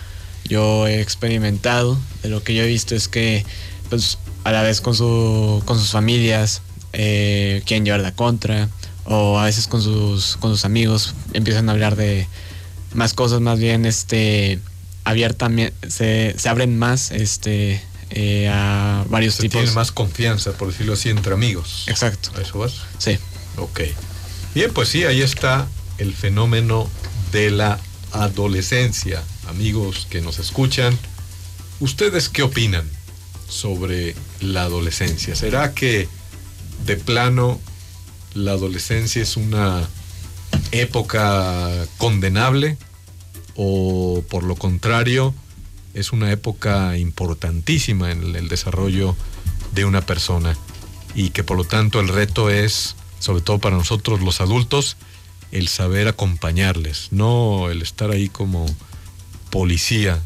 yo 0.45 0.89
he 0.89 1.01
experimentado, 1.01 1.97
de 2.25 2.31
lo 2.31 2.43
que 2.43 2.57
yo 2.57 2.65
he 2.65 2.67
visto 2.67 2.97
es 2.97 3.07
que 3.07 3.47
pues 3.91 4.19
a 4.49 4.53
la 4.53 4.63
vez 4.63 4.81
con, 4.81 4.95
su, 4.95 5.63
con 5.67 5.79
sus 5.79 5.91
familias 5.91 6.63
eh, 6.93 7.63
quieren 7.67 7.85
llevar 7.85 8.01
la 8.01 8.13
contra 8.13 8.69
o 9.05 9.39
a 9.39 9.45
veces 9.45 9.67
con 9.67 9.83
sus, 9.83 10.37
con 10.39 10.51
sus 10.51 10.65
amigos 10.65 11.15
empiezan 11.35 11.69
a 11.69 11.73
hablar 11.73 11.97
de 11.97 12.27
más 12.95 13.15
cosas 13.15 13.41
más 13.41 13.59
bien 13.59 13.85
este 13.85 14.59
abiertamente 15.05 15.75
se, 15.89 16.35
se 16.39 16.49
abren 16.49 16.79
más 16.79 17.11
este 17.11 17.83
eh, 18.11 18.49
a 18.51 19.05
varios 19.11 19.35
Se 19.35 19.43
tipos 19.43 19.61
tiene 19.61 19.75
más 19.75 19.93
confianza, 19.93 20.53
por 20.53 20.69
decirlo 20.69 20.95
así, 20.95 21.11
entre 21.11 21.35
amigos. 21.35 21.85
exacto 21.89 22.31
¿A 22.37 22.41
eso 22.41 22.59
vas? 22.59 22.73
sí 22.97 23.19
Ok. 23.57 23.81
Bien, 24.55 24.73
pues 24.73 24.89
sí, 24.89 25.05
ahí 25.05 25.21
está 25.21 25.67
el 25.99 26.15
fenómeno 26.15 26.89
de 27.33 27.51
la 27.51 27.79
adolescencia. 28.13 29.23
Amigos 29.49 30.07
que 30.09 30.21
nos 30.21 30.39
escuchan, 30.39 30.97
¿ustedes 31.81 32.29
qué 32.29 32.43
opinan 32.43 32.89
sobre 33.49 34.15
la 34.41 34.63
adolescencia? 34.63 35.35
¿Será 35.35 35.75
que 35.75 36.09
de 36.85 36.97
plano 36.97 37.61
la 38.35 38.53
adolescencia 38.53 39.23
es 39.23 39.37
una 39.37 39.89
época 40.71 41.71
condenable 41.97 42.77
o 43.57 44.23
por 44.29 44.45
lo 44.45 44.55
contrario 44.55 45.35
es 45.95 46.13
una 46.13 46.31
época 46.31 46.97
importantísima 46.97 48.13
en 48.13 48.37
el 48.37 48.49
desarrollo 48.49 49.17
de 49.75 49.85
una 49.85 50.03
persona 50.03 50.57
y 51.15 51.31
que 51.31 51.43
por 51.43 51.57
lo 51.57 51.65
tanto 51.65 52.01
el 52.01 52.09
reto 52.09 52.51
es, 52.51 52.95
sobre 53.19 53.43
todo 53.43 53.59
para 53.59 53.77
nosotros 53.77 54.21
los 54.21 54.41
adultos, 54.41 54.97
el 55.51 55.69
saber 55.69 56.09
acompañarles, 56.09 57.09
no 57.11 57.71
el 57.71 57.83
estar 57.83 58.11
ahí 58.11 58.29
como 58.29 58.67
policía, 59.51 60.23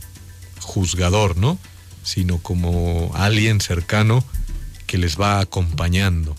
juzgador, 0.60 1.36
¿no? 1.36 1.58
Sino 2.02 2.38
como 2.38 3.12
alguien 3.14 3.60
cercano 3.60 4.24
que 4.86 4.98
les 4.98 5.20
va 5.20 5.40
acompañando. 5.40 6.36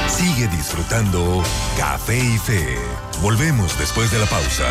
Sigue 0.08 0.46
disfrutando 0.48 1.42
Café 1.76 2.16
y 2.16 2.38
Fe. 2.38 2.78
Volvemos 3.20 3.76
después 3.78 4.10
de 4.12 4.18
la 4.20 4.26
pausa. 4.26 4.64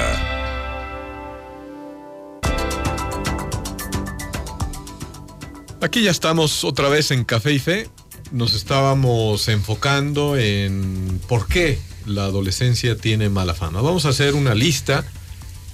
Aquí 5.81 6.03
ya 6.03 6.11
estamos 6.11 6.63
otra 6.63 6.87
vez 6.87 7.11
en 7.11 7.25
Café 7.25 7.51
y 7.51 7.59
Fe. 7.59 7.89
Nos 8.31 8.53
estábamos 8.55 9.49
enfocando 9.49 10.37
en 10.37 11.21
por 11.27 11.47
qué 11.47 11.79
la 12.05 12.23
adolescencia 12.23 12.97
tiene 12.97 13.29
mala 13.29 13.53
fama. 13.53 13.81
Vamos 13.81 14.05
a 14.05 14.09
hacer 14.09 14.35
una 14.35 14.55
lista 14.55 15.05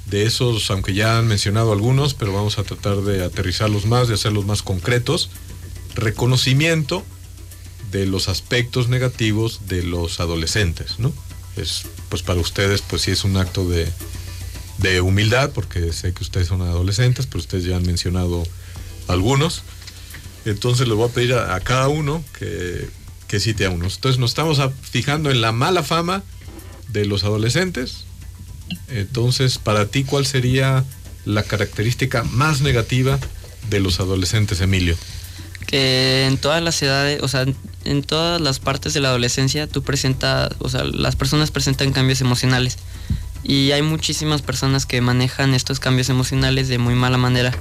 de 0.07 0.25
esos, 0.25 0.69
aunque 0.71 0.93
ya 0.95 1.19
han 1.19 1.27
mencionado 1.27 1.71
algunos, 1.71 2.15
pero 2.15 2.33
vamos 2.33 2.57
a 2.57 2.63
tratar 2.63 2.97
de 2.97 3.23
aterrizarlos 3.23 3.85
más, 3.85 4.07
de 4.07 4.15
hacerlos 4.15 4.45
más 4.45 4.63
concretos. 4.63 5.29
Reconocimiento 5.95 7.03
de 7.91 8.05
los 8.05 8.29
aspectos 8.29 8.87
negativos 8.89 9.61
de 9.67 9.83
los 9.83 10.19
adolescentes, 10.19 10.99
¿no? 10.99 11.13
Es, 11.57 11.83
pues 12.09 12.21
para 12.23 12.39
ustedes, 12.39 12.81
pues 12.81 13.01
sí 13.03 13.11
es 13.11 13.23
un 13.23 13.35
acto 13.37 13.67
de, 13.67 13.87
de 14.77 15.01
humildad, 15.01 15.51
porque 15.51 15.91
sé 15.93 16.13
que 16.13 16.23
ustedes 16.23 16.47
son 16.47 16.61
adolescentes, 16.61 17.25
pero 17.27 17.39
ustedes 17.39 17.65
ya 17.65 17.75
han 17.75 17.85
mencionado 17.85 18.43
algunos. 19.07 19.63
Entonces 20.45 20.87
les 20.87 20.95
voy 20.95 21.09
a 21.09 21.13
pedir 21.13 21.33
a, 21.33 21.55
a 21.55 21.59
cada 21.59 21.87
uno 21.89 22.23
que, 22.39 22.89
que 23.27 23.39
cite 23.39 23.65
a 23.65 23.69
unos. 23.69 23.95
Entonces 23.95 24.19
nos 24.19 24.31
estamos 24.31 24.59
a- 24.59 24.69
fijando 24.69 25.29
en 25.29 25.41
la 25.41 25.51
mala 25.51 25.83
fama 25.83 26.23
de 26.87 27.05
los 27.05 27.23
adolescentes. 27.23 28.05
Entonces, 28.87 29.57
para 29.57 29.87
ti, 29.87 30.03
¿cuál 30.05 30.25
sería 30.25 30.85
la 31.25 31.43
característica 31.43 32.23
más 32.23 32.61
negativa 32.61 33.19
de 33.69 33.79
los 33.81 33.99
adolescentes, 33.99 34.61
Emilio? 34.61 34.95
que 35.67 36.25
en 36.27 36.37
todas 36.37 36.61
las 36.61 36.81
edades, 36.81 37.21
o 37.21 37.27
sea, 37.29 37.45
en- 37.85 38.03
todas 38.03 38.39
las 38.41 38.59
partes 38.59 38.93
de 38.93 38.99
la 38.99 39.09
adolescencia 39.09 39.67
tú 39.67 39.81
presentas, 39.83 40.53
o 40.59 40.69
sea, 40.69 40.83
las 40.83 41.15
personas 41.15 41.51
presentan 41.51 41.91
cambios 41.91 42.21
emocionales 42.21 42.77
y 43.43 43.71
hay 43.71 43.81
muchísimas 43.81 44.41
personas 44.41 44.85
que 44.85 45.01
manejan 45.01 45.53
estos 45.53 45.79
cambios 45.79 46.09
emocionales 46.09 46.67
de 46.67 46.77
muy 46.77 46.93
mala 46.95 47.17
manera 47.17 47.53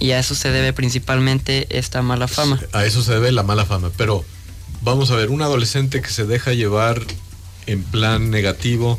y 0.00 0.12
a 0.12 0.18
eso 0.20 0.34
se 0.36 0.50
debe 0.52 0.72
principalmente 0.72 1.66
esta 1.76 2.02
mala 2.02 2.28
fama. 2.28 2.60
A 2.72 2.84
eso 2.84 3.02
se 3.02 3.12
debe 3.14 3.32
la 3.32 3.42
mala 3.42 3.66
fama. 3.66 3.90
Pero 3.96 4.24
vamos 4.82 5.10
a 5.10 5.16
ver, 5.16 5.30
un 5.30 5.42
adolescente 5.42 6.00
que 6.02 6.10
se 6.10 6.24
deja 6.24 6.52
llevar 6.52 7.02
en 7.66 7.82
plan 7.82 8.30
negativo 8.30 8.96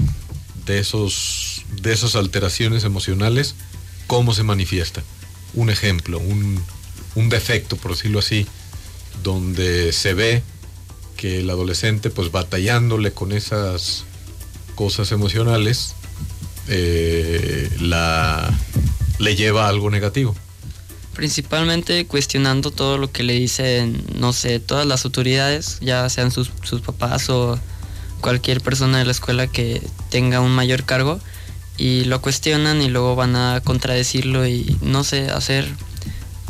de 0.65 0.79
esos 0.79 1.63
de 1.81 1.93
esas 1.93 2.15
alteraciones 2.15 2.83
emocionales, 2.83 3.55
¿cómo 4.07 4.33
se 4.33 4.43
manifiesta? 4.43 5.03
Un 5.53 5.69
ejemplo, 5.69 6.19
un, 6.19 6.61
un 7.15 7.29
defecto, 7.29 7.77
por 7.77 7.91
decirlo 7.91 8.19
así, 8.19 8.45
donde 9.23 9.91
se 9.93 10.13
ve 10.13 10.43
que 11.17 11.39
el 11.39 11.49
adolescente, 11.49 12.09
pues 12.09 12.31
batallándole 12.31 13.11
con 13.11 13.31
esas 13.31 14.05
cosas 14.75 15.11
emocionales, 15.11 15.95
eh, 16.67 17.69
la, 17.81 18.57
le 19.17 19.35
lleva 19.35 19.65
a 19.65 19.69
algo 19.69 19.89
negativo. 19.89 20.35
Principalmente 21.13 22.05
cuestionando 22.05 22.71
todo 22.71 22.97
lo 22.97 23.11
que 23.11 23.23
le 23.23 23.33
dicen, 23.33 24.01
no 24.17 24.31
sé, 24.31 24.59
todas 24.59 24.85
las 24.85 25.03
autoridades, 25.03 25.79
ya 25.81 26.07
sean 26.09 26.31
sus, 26.31 26.51
sus 26.63 26.79
papás 26.79 27.29
o 27.29 27.59
cualquier 28.21 28.61
persona 28.61 28.99
de 28.99 29.05
la 29.05 29.11
escuela 29.11 29.47
que 29.47 29.81
tenga 30.09 30.39
un 30.39 30.51
mayor 30.51 30.85
cargo, 30.85 31.19
y 31.77 32.03
lo 32.05 32.21
cuestionan 32.21 32.81
y 32.81 32.89
luego 32.89 33.15
van 33.15 33.35
a 33.35 33.61
contradecirlo 33.63 34.45
y 34.45 34.77
no 34.81 35.03
sé, 35.03 35.29
hacer, 35.29 35.67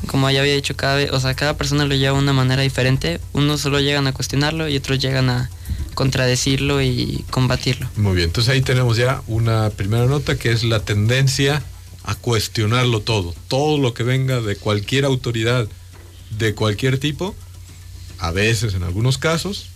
como 0.09 0.29
ya 0.31 0.39
había 0.39 0.55
dicho, 0.55 0.75
cada 0.75 1.15
o 1.15 1.19
sea, 1.19 1.35
cada 1.35 1.55
persona 1.55 1.85
lo 1.85 1.93
lleva 1.93 2.17
de 2.17 2.23
una 2.23 2.33
manera 2.33 2.63
diferente, 2.63 3.21
unos 3.33 3.61
solo 3.61 3.79
llegan 3.79 4.07
a 4.07 4.11
cuestionarlo 4.11 4.67
y 4.67 4.75
otros 4.75 4.97
llegan 4.97 5.29
a 5.29 5.51
contradecirlo 5.93 6.81
y 6.81 7.23
combatirlo. 7.29 7.87
Muy 7.95 8.15
bien, 8.15 8.29
entonces 8.29 8.51
ahí 8.51 8.61
tenemos 8.61 8.97
ya 8.97 9.21
una 9.27 9.69
primera 9.69 10.07
nota 10.07 10.35
que 10.35 10.51
es 10.51 10.63
la 10.63 10.79
tendencia 10.79 11.61
a 12.05 12.15
cuestionarlo 12.15 13.01
todo. 13.01 13.35
Todo 13.47 13.77
lo 13.77 13.93
que 13.93 14.01
venga 14.01 14.41
de 14.41 14.55
cualquier 14.55 15.05
autoridad, 15.05 15.67
de 16.31 16.55
cualquier 16.55 16.97
tipo, 16.97 17.35
a 18.17 18.31
veces, 18.31 18.73
en 18.73 18.81
algunos 18.81 19.19
casos, 19.19 19.67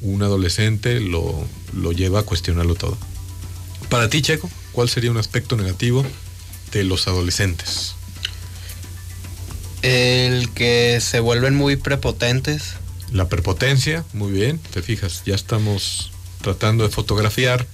un 0.00 0.22
adolescente 0.22 0.98
lo, 0.98 1.46
lo 1.74 1.92
lleva 1.92 2.20
a 2.20 2.22
cuestionarlo 2.22 2.74
todo. 2.74 2.96
Para 3.90 4.08
ti, 4.08 4.22
Checo, 4.22 4.48
¿cuál 4.72 4.88
sería 4.88 5.10
un 5.10 5.18
aspecto 5.18 5.58
negativo 5.58 6.06
de 6.72 6.84
los 6.84 7.06
adolescentes? 7.06 7.97
El 9.82 10.50
que 10.50 11.00
se 11.00 11.20
vuelven 11.20 11.54
muy 11.54 11.76
prepotentes. 11.76 12.74
La 13.12 13.28
prepotencia, 13.28 14.04
muy 14.12 14.32
bien, 14.32 14.58
te 14.72 14.82
fijas, 14.82 15.22
ya 15.24 15.34
estamos 15.34 16.10
tratando 16.42 16.84
de 16.84 16.90
fotografiar 16.90 17.66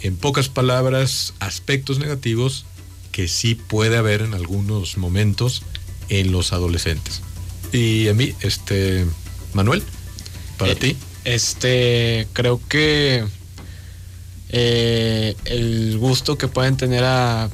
en 0.00 0.16
pocas 0.16 0.48
palabras 0.48 1.34
aspectos 1.40 1.98
negativos 1.98 2.64
que 3.12 3.28
sí 3.28 3.54
puede 3.54 3.96
haber 3.96 4.22
en 4.22 4.34
algunos 4.34 4.96
momentos 4.96 5.62
en 6.08 6.32
los 6.32 6.52
adolescentes. 6.52 7.20
Y 7.72 8.08
a 8.08 8.14
mí, 8.14 8.34
este, 8.40 9.04
Manuel, 9.52 9.82
para 10.58 10.72
Eh, 10.72 10.76
ti, 10.76 10.96
Este, 11.24 12.26
creo 12.32 12.60
que 12.68 13.24
eh, 14.48 15.36
el 15.44 15.98
gusto 15.98 16.36
que 16.36 16.48
pueden 16.48 16.76
tener 16.76 17.04
a 17.04 17.48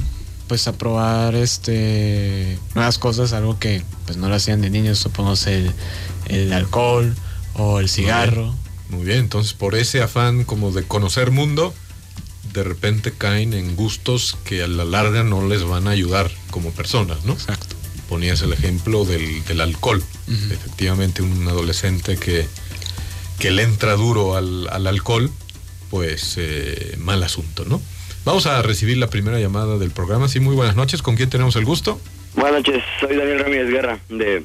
pues 0.49 0.67
a 0.67 0.73
probar 0.73 1.35
este 1.35 2.59
nuevas 2.75 2.99
cosas, 2.99 3.33
algo 3.33 3.59
que 3.59 3.83
pues 4.07 4.17
no 4.19 4.29
lo 4.29 4.35
hacían 4.35 4.61
de 4.61 4.71
niños, 4.71 4.99
supongo 4.99 5.35
el, 5.47 5.73
el 6.27 6.53
alcohol 6.53 7.15
o 7.55 7.79
el 7.79 7.89
cigarro. 7.89 8.55
muy 8.89 9.05
bien, 9.05 9.19
entonces 9.19 9.53
por 9.53 9.75
ese 9.77 10.03
afán 10.03 10.45
como 10.45 10.73
de 10.73 10.83
conocer 10.83 11.31
mundo, 11.31 11.75
de 12.55 12.65
repente 12.65 13.13
caen 13.13 13.53
en 13.53 13.77
gustos 13.77 14.37
que 14.45 14.63
a 14.63 14.67
la 14.69 14.85
larga 14.85 15.23
no 15.23 15.47
les 15.47 15.63
van 15.65 15.87
a 15.87 15.91
ayudar 15.91 16.31
como 16.51 16.71
personas, 16.71 17.25
¿no? 17.25 17.35
Exacto. 17.35 17.77
ponías 18.09 18.41
el 18.41 18.53
ejemplo 18.55 19.05
del, 19.05 19.45
del 19.45 19.61
alcohol. 19.61 20.03
Efectivamente, 20.51 21.21
un 21.23 21.47
adolescente 21.47 22.17
que, 22.17 22.47
que 23.39 23.51
le 23.51 23.63
entra 23.63 23.95
duro 23.95 24.35
al, 24.37 24.67
al 24.69 24.87
alcohol, 24.87 25.31
pues 25.91 26.35
eh, 26.39 26.97
mal 26.99 27.23
asunto, 27.23 27.65
¿no? 27.67 27.83
Vamos 28.29 28.45
a 28.45 28.61
recibir 28.61 28.99
la 28.99 29.09
primera 29.09 29.41
llamada 29.41 29.79
del 29.79 29.91
programa. 29.91 30.29
Sí, 30.29 30.39
muy 30.39 30.55
buenas 30.55 30.77
noches. 30.77 31.01
¿Con 31.01 31.17
quién 31.17 31.31
tenemos 31.31 31.57
el 31.57 31.65
gusto? 31.65 31.99
Buenas 32.35 32.59
noches, 32.59 32.85
soy 33.01 33.17
Daniel 33.17 33.39
Ramírez 33.39 33.71
Guerra 33.71 34.01
de 34.11 34.45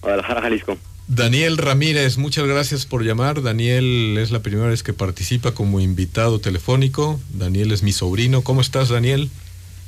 Guadalajara, 0.00 0.40
Jalisco. 0.40 0.78
Daniel 1.08 1.58
Ramírez, 1.58 2.16
muchas 2.16 2.46
gracias 2.46 2.86
por 2.86 3.02
llamar. 3.02 3.42
Daniel 3.42 4.16
es 4.18 4.30
la 4.30 4.38
primera 4.38 4.68
vez 4.68 4.84
que 4.84 4.92
participa 4.92 5.50
como 5.50 5.80
invitado 5.80 6.38
telefónico. 6.38 7.18
Daniel 7.30 7.72
es 7.72 7.82
mi 7.82 7.90
sobrino. 7.90 8.42
¿Cómo 8.42 8.60
estás, 8.60 8.88
Daniel? 8.90 9.30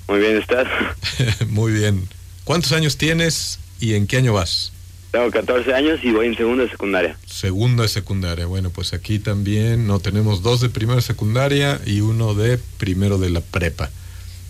Muy 0.09 0.19
bien, 0.19 0.39
¿estás? 0.39 0.67
Muy 1.49 1.71
bien. 1.71 2.09
¿Cuántos 2.43 2.73
años 2.73 2.99
tienes 2.99 3.61
y 3.79 3.95
en 3.95 4.09
qué 4.09 4.17
año 4.17 4.33
vas? 4.33 4.73
Tengo 5.15 5.31
14 5.31 5.73
años 5.73 6.01
y 6.03 6.11
voy 6.11 6.27
en 6.27 6.37
segundo 6.37 6.65
de 6.65 6.71
secundaria. 6.71 7.17
Segundo 7.25 7.85
de 7.85 7.89
secundaria. 7.89 8.47
Bueno, 8.47 8.71
pues 8.71 8.93
aquí 8.95 9.21
también 9.21 9.87
no 9.87 10.01
tenemos 10.01 10.43
dos 10.43 10.61
de 10.61 10.71
primero 10.71 10.97
de 10.97 11.03
secundaria 11.03 11.81
y 11.87 12.01
uno 12.01 12.35
de 12.35 12.59
primero 12.79 13.17
de 13.19 13.31
la 13.31 13.41
prepa. 13.41 13.91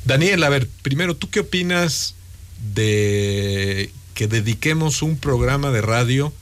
Daniel, 0.07 0.43
a 0.43 0.49
ver, 0.49 0.67
primero, 0.81 1.15
¿tú 1.17 1.29
qué 1.29 1.41
opinas 1.41 2.15
de 2.75 3.91
que 4.15 4.27
dediquemos 4.27 5.03
un 5.03 5.19
programa 5.19 5.71
de 5.71 5.83
radio 5.83 6.33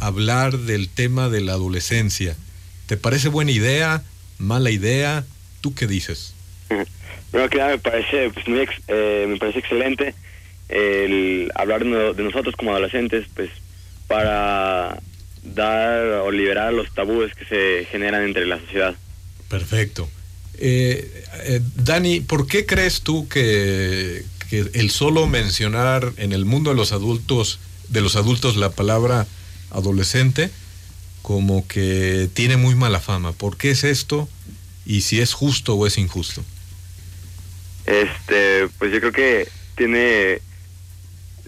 a 0.00 0.06
hablar 0.08 0.58
del 0.58 0.88
tema 0.88 1.28
de 1.28 1.40
la 1.42 1.52
adolescencia? 1.52 2.36
¿Te 2.86 2.96
parece 2.96 3.28
buena 3.28 3.52
idea? 3.52 4.02
¿Mala 4.38 4.72
idea? 4.72 5.24
¿Tú 5.60 5.72
qué 5.72 5.86
dices? 5.86 6.34
Bueno, 7.30 7.48
que 7.48 7.56
me 7.64 7.78
parece, 7.78 8.28
pues, 8.28 8.46
muy 8.46 8.60
ex- 8.60 8.82
eh, 8.88 9.24
me 9.26 9.38
parece 9.38 9.60
excelente 9.60 10.14
el 10.72 11.50
hablar 11.54 11.84
de 11.84 12.22
nosotros 12.22 12.56
como 12.56 12.72
adolescentes, 12.72 13.26
pues 13.34 13.50
para 14.06 15.00
dar 15.42 16.04
o 16.22 16.30
liberar 16.30 16.72
los 16.72 16.92
tabúes 16.94 17.34
que 17.34 17.44
se 17.44 17.84
generan 17.90 18.24
entre 18.24 18.46
la 18.46 18.60
sociedad. 18.60 18.94
Perfecto. 19.48 20.08
Eh, 20.58 21.24
eh, 21.44 21.60
Dani, 21.76 22.20
¿por 22.20 22.46
qué 22.46 22.66
crees 22.66 23.02
tú 23.02 23.28
que, 23.28 24.24
que 24.48 24.70
el 24.74 24.90
solo 24.90 25.26
mencionar 25.26 26.12
en 26.16 26.32
el 26.32 26.44
mundo 26.44 26.70
de 26.70 26.76
los 26.76 26.92
adultos, 26.92 27.58
de 27.88 28.00
los 28.00 28.16
adultos 28.16 28.56
la 28.56 28.70
palabra 28.70 29.26
adolescente, 29.70 30.50
como 31.22 31.66
que 31.66 32.28
tiene 32.32 32.56
muy 32.56 32.74
mala 32.74 33.00
fama? 33.00 33.32
¿Por 33.32 33.56
qué 33.56 33.70
es 33.70 33.84
esto? 33.84 34.28
Y 34.86 35.02
si 35.02 35.20
es 35.20 35.32
justo 35.32 35.74
o 35.74 35.86
es 35.86 35.98
injusto. 35.98 36.44
Este, 37.86 38.68
pues 38.78 38.92
yo 38.92 39.00
creo 39.00 39.12
que 39.12 39.48
tiene, 39.76 40.40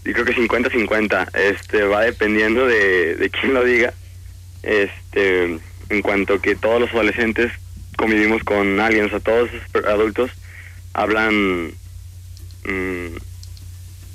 yo 0.04 0.12
creo 0.12 0.25
que 0.25 0.34
50-50, 0.37 1.28
este, 1.34 1.82
va 1.84 2.02
dependiendo 2.02 2.66
de, 2.66 3.16
de 3.16 3.30
quién 3.30 3.54
lo 3.54 3.64
diga, 3.64 3.94
este, 4.62 5.58
en 5.88 6.02
cuanto 6.02 6.40
que 6.40 6.56
todos 6.56 6.80
los 6.80 6.90
adolescentes 6.90 7.52
convivimos 7.96 8.42
con 8.44 8.80
alguien, 8.80 9.06
o 9.06 9.08
sea, 9.08 9.20
todos 9.20 9.50
los 9.73 9.84
adultos 9.87 10.30
hablan, 10.92 11.68
mm, 12.64 13.16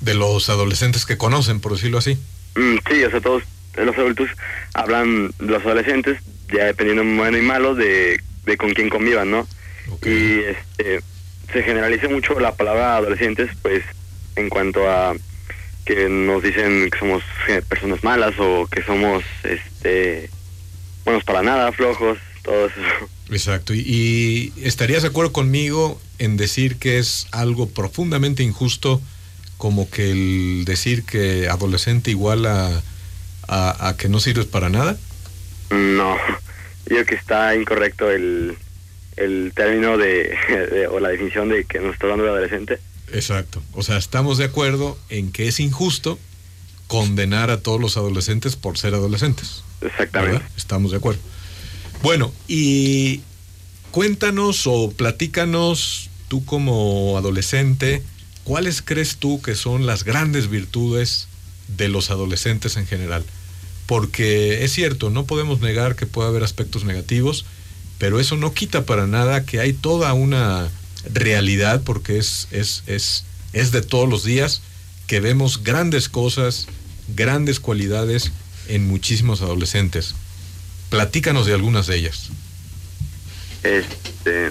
De 0.00 0.14
los 0.14 0.48
adolescentes 0.48 1.04
que 1.06 1.18
conocen, 1.18 1.60
por 1.60 1.72
decirlo 1.72 1.98
así. 1.98 2.18
mm, 2.56 2.76
sí, 2.90 3.04
o 3.04 3.10
sea, 3.10 3.20
todos 3.20 3.42
los 3.76 3.96
adultos 3.96 4.28
hablan, 4.74 5.32
los 5.38 5.64
adolescentes, 5.64 6.20
ya 6.52 6.64
dependiendo 6.64 7.04
bueno 7.16 7.38
y 7.38 7.42
malo 7.42 7.74
de, 7.74 8.20
de 8.44 8.56
con 8.56 8.72
quién 8.74 8.88
convivan, 8.90 9.30
¿no? 9.30 9.46
Ok. 9.92 10.06
y 10.06 10.40
este 10.40 11.00
se 11.52 11.62
generaliza 11.64 12.08
mucho 12.08 12.38
la 12.38 12.54
palabra 12.54 12.96
adolescentes 12.96 13.50
pues 13.60 13.82
en 14.36 14.48
cuanto 14.48 14.88
a 14.88 15.14
que 15.94 16.08
nos 16.08 16.42
dicen 16.42 16.88
que 16.90 16.98
somos 16.98 17.22
eh, 17.48 17.62
personas 17.68 18.02
malas 18.04 18.34
o 18.38 18.66
que 18.66 18.82
somos 18.82 19.24
este 19.44 20.30
buenos 21.04 21.24
para 21.24 21.42
nada 21.42 21.72
flojos 21.72 22.18
todo 22.42 22.66
eso 22.66 22.76
Exacto. 23.30 23.74
Y, 23.74 23.80
y 23.80 24.52
estarías 24.64 25.02
de 25.02 25.08
acuerdo 25.08 25.32
conmigo 25.32 26.00
en 26.18 26.36
decir 26.36 26.76
que 26.76 26.98
es 26.98 27.26
algo 27.30 27.68
profundamente 27.68 28.42
injusto 28.42 29.00
como 29.56 29.88
que 29.88 30.10
el 30.10 30.64
decir 30.64 31.04
que 31.04 31.48
adolescente 31.48 32.10
igual 32.10 32.44
a, 32.46 32.82
a, 33.46 33.88
a 33.88 33.96
que 33.96 34.08
no 34.08 34.18
sirves 34.20 34.46
para 34.46 34.68
nada. 34.68 34.96
no 35.70 36.16
yo 36.86 36.96
creo 36.96 37.06
que 37.06 37.14
está 37.14 37.54
incorrecto 37.54 38.10
el 38.10 38.56
el 39.16 39.52
término 39.54 39.96
de, 39.98 40.36
de- 40.72 40.86
o 40.88 40.98
la 40.98 41.10
definición 41.10 41.48
de 41.50 41.64
que 41.64 41.78
nos 41.78 41.94
está 41.94 42.06
dando 42.08 42.24
el 42.24 42.30
adolescente 42.30 42.78
Exacto. 43.12 43.62
O 43.72 43.82
sea, 43.82 43.96
estamos 43.96 44.38
de 44.38 44.44
acuerdo 44.44 44.98
en 45.08 45.32
que 45.32 45.48
es 45.48 45.60
injusto 45.60 46.18
condenar 46.86 47.50
a 47.50 47.60
todos 47.60 47.80
los 47.80 47.96
adolescentes 47.96 48.56
por 48.56 48.76
ser 48.76 48.94
adolescentes. 48.94 49.62
exactamente 49.80 50.38
¿verdad? 50.38 50.50
Estamos 50.56 50.90
de 50.90 50.96
acuerdo. 50.96 51.20
Bueno, 52.02 52.32
y 52.48 53.20
cuéntanos 53.90 54.66
o 54.66 54.90
platícanos 54.90 56.10
tú 56.28 56.44
como 56.44 57.16
adolescente, 57.16 58.02
¿cuáles 58.44 58.82
crees 58.82 59.16
tú 59.16 59.42
que 59.42 59.54
son 59.54 59.86
las 59.86 60.04
grandes 60.04 60.48
virtudes 60.48 61.28
de 61.68 61.88
los 61.88 62.10
adolescentes 62.10 62.76
en 62.76 62.86
general? 62.86 63.24
Porque 63.86 64.64
es 64.64 64.72
cierto, 64.72 65.10
no 65.10 65.26
podemos 65.26 65.60
negar 65.60 65.96
que 65.96 66.06
puede 66.06 66.28
haber 66.28 66.42
aspectos 66.42 66.84
negativos, 66.84 67.44
pero 67.98 68.18
eso 68.18 68.36
no 68.36 68.54
quita 68.54 68.84
para 68.84 69.06
nada 69.06 69.44
que 69.44 69.60
hay 69.60 69.72
toda 69.72 70.12
una 70.14 70.70
realidad, 71.12 71.82
porque 71.84 72.18
es, 72.18 72.48
es, 72.50 72.82
es, 72.86 73.24
es 73.52 73.72
de 73.72 73.82
todos 73.82 74.08
los 74.08 74.24
días, 74.24 74.62
que 75.06 75.20
vemos 75.20 75.62
grandes 75.62 76.08
cosas, 76.08 76.66
grandes 77.14 77.60
cualidades 77.60 78.30
en 78.68 78.86
muchísimos 78.86 79.42
adolescentes. 79.42 80.14
Platícanos 80.90 81.46
de 81.46 81.54
algunas 81.54 81.86
de 81.86 81.96
ellas. 81.96 82.30
este 83.62 84.50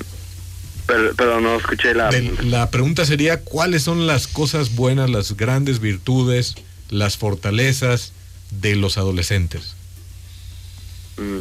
pero, 0.85 1.13
pero 1.15 1.39
no 1.39 1.55
escuché 1.57 1.93
la 1.93 2.09
De- 2.09 2.33
la 2.43 2.71
pregunta 2.71 3.05
sería, 3.05 3.41
¿cuáles 3.41 3.83
son 3.83 4.07
las 4.07 4.25
cosas 4.27 4.73
buenas, 4.75 5.09
las 5.09 5.37
grandes 5.37 5.79
virtudes, 5.79 6.55
las 6.89 7.15
fortalezas 7.15 8.11
de 8.49 8.75
los 8.75 8.97
adolescentes? 8.97 9.75
Mm, 11.17 11.39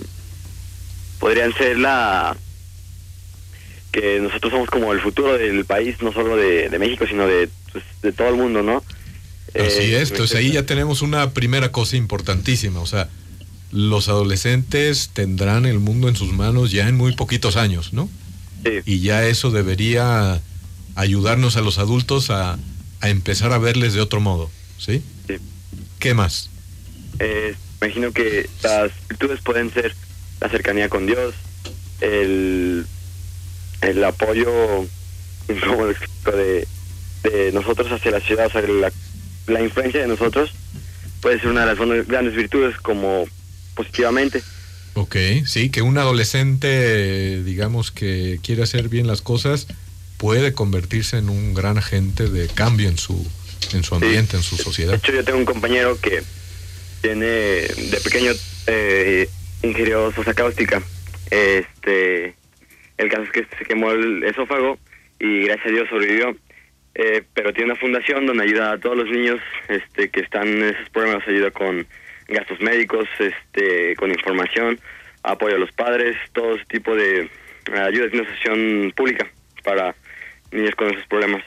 podrían 1.18 1.54
ser 1.54 1.78
la 1.78 2.36
que 4.00 4.20
nosotros 4.20 4.52
somos 4.52 4.68
como 4.70 4.92
el 4.92 5.00
futuro 5.00 5.36
del 5.36 5.64
país, 5.64 5.96
no 6.02 6.12
solo 6.12 6.36
de, 6.36 6.68
de 6.68 6.78
México, 6.78 7.04
sino 7.08 7.26
de, 7.26 7.48
pues, 7.72 7.84
de 8.02 8.12
todo 8.12 8.28
el 8.28 8.36
mundo, 8.36 8.62
¿no? 8.62 8.84
Así 9.54 9.94
Eh, 9.94 10.00
es, 10.02 10.12
pues 10.12 10.34
ahí 10.34 10.52
ya 10.52 10.66
tenemos 10.66 11.02
una 11.02 11.30
primera 11.32 11.72
cosa 11.72 11.96
importantísima, 11.96 12.80
o 12.80 12.86
sea, 12.86 13.08
los 13.70 14.08
adolescentes 14.08 15.10
tendrán 15.12 15.66
el 15.66 15.78
mundo 15.78 16.08
en 16.08 16.16
sus 16.16 16.32
manos 16.32 16.70
ya 16.70 16.88
en 16.88 16.96
muy 16.96 17.12
poquitos 17.14 17.56
años, 17.56 17.92
¿no? 17.92 18.08
sí, 18.64 18.80
Y 18.84 19.00
ya 19.00 19.26
eso 19.26 19.50
debería 19.50 20.40
ayudarnos 20.94 21.56
a 21.56 21.60
los 21.60 21.78
adultos 21.78 22.30
a, 22.30 22.58
a 23.00 23.08
empezar 23.08 23.52
a 23.52 23.58
verles 23.58 23.94
de 23.94 24.00
otro 24.00 24.20
modo, 24.20 24.50
¿sí? 24.78 25.02
sí. 25.26 25.36
¿Qué 25.98 26.14
más? 26.14 26.50
Eh, 27.18 27.54
imagino 27.82 28.12
que 28.12 28.48
las 28.62 28.90
virtudes 29.08 29.40
pueden 29.42 29.72
ser 29.72 29.94
la 30.40 30.48
cercanía 30.48 30.88
con 30.88 31.06
Dios, 31.06 31.34
el, 32.00 32.86
el 33.80 34.02
apoyo, 34.04 34.50
¿cómo 35.66 35.84
lo 35.84 35.90
explico? 35.90 36.32
De, 36.32 36.66
de 37.22 37.52
nosotros 37.52 37.90
hacia 37.90 38.10
la 38.10 38.20
ciudad, 38.20 38.46
o 38.46 38.50
sea, 38.50 38.62
la, 38.62 38.92
la 39.46 39.60
influencia 39.62 40.00
de 40.00 40.08
nosotros 40.08 40.52
puede 41.20 41.40
ser 41.40 41.48
una 41.48 41.66
de 41.66 41.74
las 41.74 42.06
grandes 42.06 42.34
virtudes 42.34 42.76
como 42.76 43.26
positivamente. 43.74 44.42
Ok, 44.94 45.16
sí, 45.46 45.70
que 45.70 45.82
un 45.82 45.96
adolescente, 45.98 47.42
digamos, 47.44 47.90
que 47.92 48.40
quiere 48.42 48.62
hacer 48.62 48.88
bien 48.88 49.06
las 49.06 49.22
cosas, 49.22 49.66
puede 50.16 50.52
convertirse 50.52 51.18
en 51.18 51.28
un 51.28 51.54
gran 51.54 51.78
agente 51.78 52.28
de 52.28 52.48
cambio 52.48 52.88
en 52.88 52.98
su, 52.98 53.24
en 53.72 53.84
su 53.84 53.94
ambiente, 53.94 54.36
en 54.36 54.42
su 54.42 54.56
De 54.56 54.62
sociedad. 54.64 54.94
hecho, 54.94 55.12
yo 55.12 55.24
tengo 55.24 55.38
un 55.38 55.44
compañero 55.44 56.00
que 56.00 56.22
tiene 57.00 57.26
de 57.26 58.00
pequeño 58.02 58.32
eh, 58.66 59.28
ingirió 59.62 60.12
sosa 60.12 60.34
cáustica. 60.34 60.82
Este, 61.30 62.34
el 62.98 63.08
caso 63.08 63.22
es 63.24 63.30
que 63.30 63.46
se 63.58 63.64
quemó 63.64 63.92
el 63.92 64.22
esófago 64.24 64.78
y 65.18 65.44
gracias 65.44 65.66
a 65.66 65.70
Dios 65.70 65.88
sobrevivió. 65.88 66.36
Eh, 66.94 67.22
pero 67.32 67.52
tiene 67.52 67.70
una 67.72 67.80
fundación 67.80 68.26
donde 68.26 68.42
ayuda 68.42 68.72
a 68.72 68.78
todos 68.78 68.96
los 68.96 69.08
niños 69.08 69.38
este, 69.68 70.08
que 70.10 70.20
están 70.20 70.48
en 70.48 70.64
esos 70.64 70.90
problemas, 70.90 71.26
ayuda 71.28 71.50
con 71.52 71.86
gastos 72.26 72.60
médicos, 72.60 73.06
este, 73.20 73.94
con 73.96 74.10
información, 74.10 74.80
apoyo 75.22 75.56
a 75.56 75.58
los 75.58 75.70
padres, 75.72 76.16
todo 76.32 76.56
ese 76.56 76.64
tipo 76.64 76.94
de 76.96 77.20
eh, 77.22 77.78
ayuda 77.78 78.04
de 78.04 78.10
financiación 78.10 78.92
pública 78.96 79.30
para 79.62 79.94
niños 80.50 80.74
con 80.74 80.90
esos 80.90 81.06
problemas. 81.06 81.44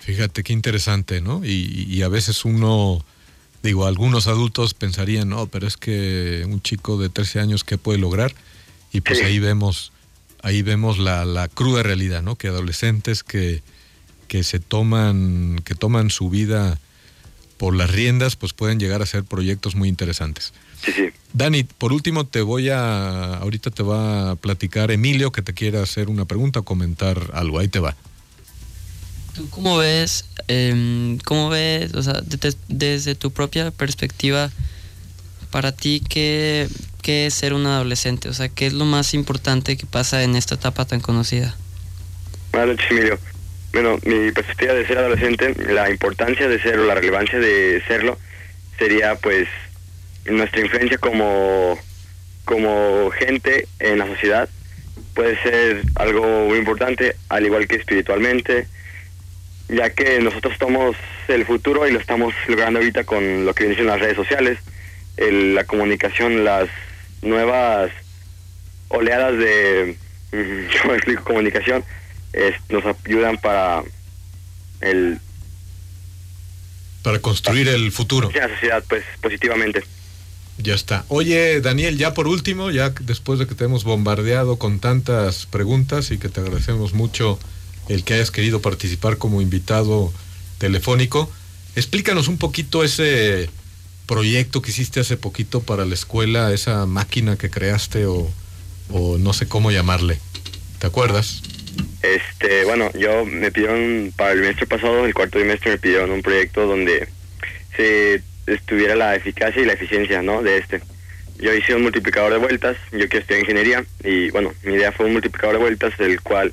Fíjate 0.00 0.42
qué 0.42 0.52
interesante, 0.52 1.20
¿no? 1.20 1.44
Y, 1.44 1.86
y 1.88 2.02
a 2.02 2.08
veces 2.08 2.44
uno, 2.44 3.04
digo, 3.62 3.86
algunos 3.86 4.26
adultos 4.26 4.74
pensarían, 4.74 5.28
no, 5.28 5.46
pero 5.46 5.66
es 5.66 5.76
que 5.76 6.42
un 6.46 6.60
chico 6.60 6.98
de 6.98 7.08
13 7.08 7.40
años, 7.40 7.62
¿qué 7.64 7.78
puede 7.78 7.98
lograr? 7.98 8.32
Y 8.92 9.00
pues 9.00 9.18
Sí. 9.20 9.24
ahí 9.24 9.38
vemos, 9.38 9.92
ahí 10.46 10.62
vemos 10.62 10.98
la, 10.98 11.24
la 11.24 11.48
cruda 11.48 11.82
realidad, 11.82 12.22
¿no? 12.22 12.36
Que 12.36 12.46
adolescentes 12.46 13.24
que, 13.24 13.62
que 14.28 14.44
se 14.44 14.60
toman, 14.60 15.60
que 15.64 15.74
toman 15.74 16.08
su 16.10 16.30
vida 16.30 16.78
por 17.56 17.74
las 17.74 17.90
riendas, 17.90 18.36
pues 18.36 18.52
pueden 18.52 18.78
llegar 18.78 19.00
a 19.00 19.04
hacer 19.04 19.24
proyectos 19.24 19.74
muy 19.74 19.88
interesantes. 19.88 20.52
Sí, 20.84 20.92
sí. 20.92 21.08
Dani, 21.32 21.64
por 21.64 21.92
último 21.92 22.26
te 22.26 22.42
voy 22.42 22.68
a, 22.68 23.34
ahorita 23.38 23.70
te 23.72 23.82
va 23.82 24.30
a 24.30 24.36
platicar 24.36 24.92
Emilio 24.92 25.32
que 25.32 25.42
te 25.42 25.52
quiera 25.52 25.82
hacer 25.82 26.08
una 26.08 26.26
pregunta 26.26 26.60
o 26.60 26.62
comentar 26.64 27.30
algo, 27.34 27.58
ahí 27.58 27.66
te 27.66 27.80
va. 27.80 27.96
¿Tú 29.34 29.50
cómo 29.50 29.78
ves, 29.78 30.26
em, 30.46 31.18
cómo 31.24 31.48
ves, 31.48 31.92
o 31.94 32.02
sea, 32.04 32.20
de- 32.22 32.54
desde 32.68 33.16
tu 33.16 33.32
propia 33.32 33.70
perspectiva, 33.72 34.50
para 35.50 35.72
ti, 35.72 36.02
¿qué, 36.08 36.68
¿qué 37.06 37.26
es 37.26 37.34
ser 37.34 37.54
un 37.54 37.64
adolescente? 37.66 38.28
O 38.28 38.34
sea, 38.34 38.48
¿qué 38.48 38.66
es 38.66 38.72
lo 38.72 38.84
más 38.84 39.14
importante 39.14 39.76
que 39.76 39.86
pasa 39.86 40.24
en 40.24 40.34
esta 40.34 40.56
etapa 40.56 40.84
tan 40.86 40.98
conocida? 40.98 41.54
Buenas 42.50 42.70
noches, 42.70 42.90
Emilio. 42.90 43.16
Bueno, 43.72 43.96
mi 44.04 44.32
perspectiva 44.32 44.74
de 44.74 44.84
ser 44.88 44.98
adolescente, 44.98 45.54
la 45.72 45.88
importancia 45.88 46.48
de 46.48 46.60
serlo, 46.60 46.84
la 46.86 46.96
relevancia 46.96 47.38
de 47.38 47.80
serlo, 47.86 48.18
sería 48.76 49.14
pues 49.14 49.46
nuestra 50.24 50.60
influencia 50.62 50.98
como, 50.98 51.78
como 52.44 53.08
gente 53.12 53.68
en 53.78 53.98
la 54.00 54.06
sociedad 54.08 54.48
puede 55.14 55.40
ser 55.44 55.84
algo 55.94 56.46
muy 56.48 56.58
importante, 56.58 57.14
al 57.28 57.46
igual 57.46 57.68
que 57.68 57.76
espiritualmente, 57.76 58.66
ya 59.68 59.90
que 59.90 60.18
nosotros 60.18 60.54
somos 60.58 60.96
el 61.28 61.46
futuro 61.46 61.86
y 61.86 61.92
lo 61.92 62.00
estamos 62.00 62.34
logrando 62.48 62.80
ahorita 62.80 63.04
con 63.04 63.44
lo 63.46 63.54
que 63.54 63.66
vienen 63.66 63.86
las 63.86 64.00
redes 64.00 64.16
sociales, 64.16 64.58
el- 65.16 65.54
la 65.54 65.62
comunicación, 65.62 66.44
las 66.44 66.68
nuevas 67.26 67.90
oleadas 68.88 69.36
de. 69.38 69.96
Comunicación, 71.24 71.84
es- 72.32 72.54
nos 72.68 72.84
ayudan 73.06 73.38
para 73.38 73.82
el, 74.80 75.18
Para 77.02 77.20
construir 77.20 77.68
el 77.68 77.90
futuro. 77.92 78.30
la 78.34 78.48
sociedad, 78.48 78.84
pues, 78.88 79.04
positivamente. 79.22 79.84
Ya 80.58 80.74
está. 80.74 81.04
Oye, 81.08 81.60
Daniel, 81.60 81.96
ya 81.98 82.12
por 82.14 82.26
último, 82.28 82.70
ya 82.70 82.90
después 83.00 83.38
de 83.38 83.46
que 83.46 83.54
te 83.54 83.64
hemos 83.64 83.84
bombardeado 83.84 84.56
con 84.58 84.80
tantas 84.80 85.46
preguntas 85.46 86.10
y 86.10 86.18
que 86.18 86.28
te 86.28 86.40
agradecemos 86.40 86.92
mucho 86.94 87.38
el 87.88 88.04
que 88.04 88.14
hayas 88.14 88.30
querido 88.30 88.60
participar 88.62 89.16
como 89.18 89.40
invitado 89.40 90.12
telefónico, 90.58 91.30
explícanos 91.76 92.26
un 92.28 92.38
poquito 92.38 92.82
ese 92.84 93.48
proyecto 94.06 94.62
que 94.62 94.70
hiciste 94.70 95.00
hace 95.00 95.16
poquito 95.16 95.60
para 95.60 95.84
la 95.84 95.94
escuela, 95.94 96.52
esa 96.52 96.86
máquina 96.86 97.36
que 97.36 97.50
creaste 97.50 98.06
o, 98.06 98.30
o 98.90 99.18
no 99.18 99.32
sé 99.32 99.48
cómo 99.48 99.70
llamarle. 99.70 100.18
¿Te 100.78 100.86
acuerdas? 100.86 101.42
Este, 102.02 102.64
bueno, 102.64 102.90
yo 102.92 103.24
me 103.24 103.50
pidieron 103.50 104.12
para 104.16 104.32
el 104.32 104.40
semestre 104.40 104.66
pasado, 104.66 105.04
el 105.06 105.14
cuarto 105.14 105.38
trimestre, 105.38 105.72
me 105.72 105.78
pidieron 105.78 106.10
un 106.10 106.22
proyecto 106.22 106.66
donde 106.66 107.08
se 107.76 108.22
estuviera 108.46 108.94
la 108.94 109.14
eficacia 109.14 109.60
y 109.60 109.66
la 109.66 109.72
eficiencia, 109.72 110.22
¿no? 110.22 110.42
De 110.42 110.58
este. 110.58 110.80
Yo 111.38 111.52
hice 111.52 111.74
un 111.74 111.82
multiplicador 111.82 112.32
de 112.32 112.38
vueltas, 112.38 112.76
yo 112.92 113.08
que 113.08 113.18
estudié 113.18 113.40
ingeniería 113.40 113.84
y 114.02 114.30
bueno, 114.30 114.54
mi 114.62 114.74
idea 114.74 114.92
fue 114.92 115.06
un 115.06 115.12
multiplicador 115.12 115.56
de 115.56 115.62
vueltas 115.62 115.92
el 115.98 116.20
cual 116.22 116.52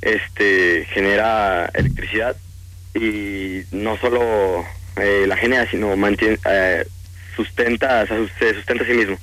este 0.00 0.86
genera 0.92 1.70
electricidad 1.74 2.36
y 2.94 3.62
no 3.70 3.98
solo 3.98 4.64
eh, 4.96 5.24
la 5.26 5.36
genera, 5.36 5.70
sino 5.70 5.96
mantiene 5.96 6.38
eh, 6.48 6.86
sustenta, 7.36 8.02
o 8.02 8.06
sea, 8.06 8.16
se 8.38 8.54
sustenta 8.54 8.84
a 8.84 8.86
sí 8.86 8.92
mismo. 8.92 9.18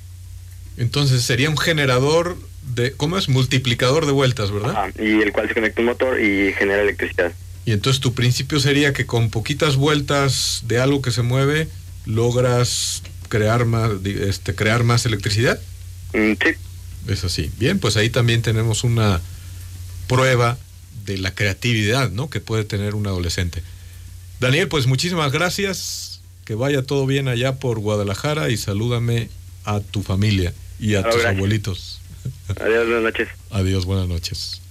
Entonces 0.78 1.24
sería 1.24 1.50
un 1.50 1.58
generador 1.58 2.38
de, 2.74 2.94
¿cómo 2.94 3.18
es? 3.18 3.30
Multiplicador 3.30 4.06
de 4.06 4.12
vueltas, 4.12 4.52
¿verdad? 4.52 4.72
Ajá, 4.72 4.92
y 5.00 5.22
el 5.22 5.32
cual 5.32 5.48
se 5.48 5.54
conecta 5.54 5.80
a 5.80 5.84
un 5.84 5.88
motor 5.88 6.22
y 6.22 6.54
genera 6.54 6.82
electricidad. 6.82 7.32
Y 7.66 7.74
entonces 7.74 8.02
tu 8.02 8.14
principio 8.14 8.60
sería 8.60 8.94
que 8.94 9.06
con 9.06 9.30
poquitas 9.30 9.76
vueltas 9.76 10.64
de 10.68 10.80
algo 10.80 11.02
que 11.02 11.12
se 11.12 11.22
mueve 11.22 11.68
logras 12.06 13.04
crear 13.30 13.66
más, 13.66 13.92
este, 14.04 14.56
crear 14.56 14.84
más 14.84 15.06
electricidad. 15.06 15.60
Mm, 16.14 16.34
sí, 16.34 16.56
Es 17.08 17.24
así. 17.24 17.52
Bien, 17.58 17.80
pues 17.80 17.98
ahí 17.98 18.10
también 18.10 18.42
tenemos 18.42 18.84
una 18.84 19.22
prueba 20.08 20.58
de 21.06 21.18
la 21.18 21.34
creatividad, 21.34 22.12
¿no? 22.12 22.30
Que 22.30 22.40
puede 22.40 22.64
tener 22.64 22.96
un 22.96 23.08
adolescente. 23.08 23.64
Daniel, 24.42 24.68
pues 24.68 24.88
muchísimas 24.88 25.32
gracias. 25.32 26.20
Que 26.46 26.56
vaya 26.56 26.82
todo 26.82 27.06
bien 27.06 27.28
allá 27.28 27.60
por 27.60 27.78
Guadalajara 27.78 28.50
y 28.50 28.58
salúdame 28.58 29.30
a 29.66 29.82
tu 29.82 30.02
familia 30.02 30.52
y 30.80 30.96
a 30.96 31.08
tus 31.08 31.24
abuelitos. 31.24 32.02
adiós, 32.60 32.88
buenas 32.88 33.04
noches. 33.04 33.30
Adiós, 33.52 33.86
buenas 33.86 34.08
noches. 34.08 34.62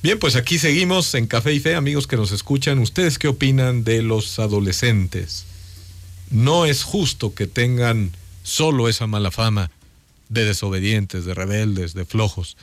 Bien, 0.00 0.16
pues 0.20 0.36
aquí 0.36 0.60
seguimos 0.60 1.12
en 1.16 1.26
Café 1.26 1.52
y 1.52 1.58
Fe, 1.58 1.74
amigos 1.74 2.06
que 2.06 2.16
nos 2.16 2.30
escuchan. 2.30 2.78
¿Ustedes 2.78 3.18
qué 3.18 3.26
opinan 3.26 3.82
de 3.82 4.00
los 4.02 4.38
adolescentes? 4.38 5.44
No 6.30 6.64
es 6.64 6.84
justo 6.84 7.34
que 7.34 7.48
tengan 7.48 8.12
solo 8.44 8.88
esa 8.88 9.08
mala 9.08 9.32
fama 9.32 9.72
de 10.28 10.44
desobedientes, 10.44 11.24
de 11.24 11.34
rebeldes, 11.34 11.94
de 11.94 12.04
flojos. 12.04 12.56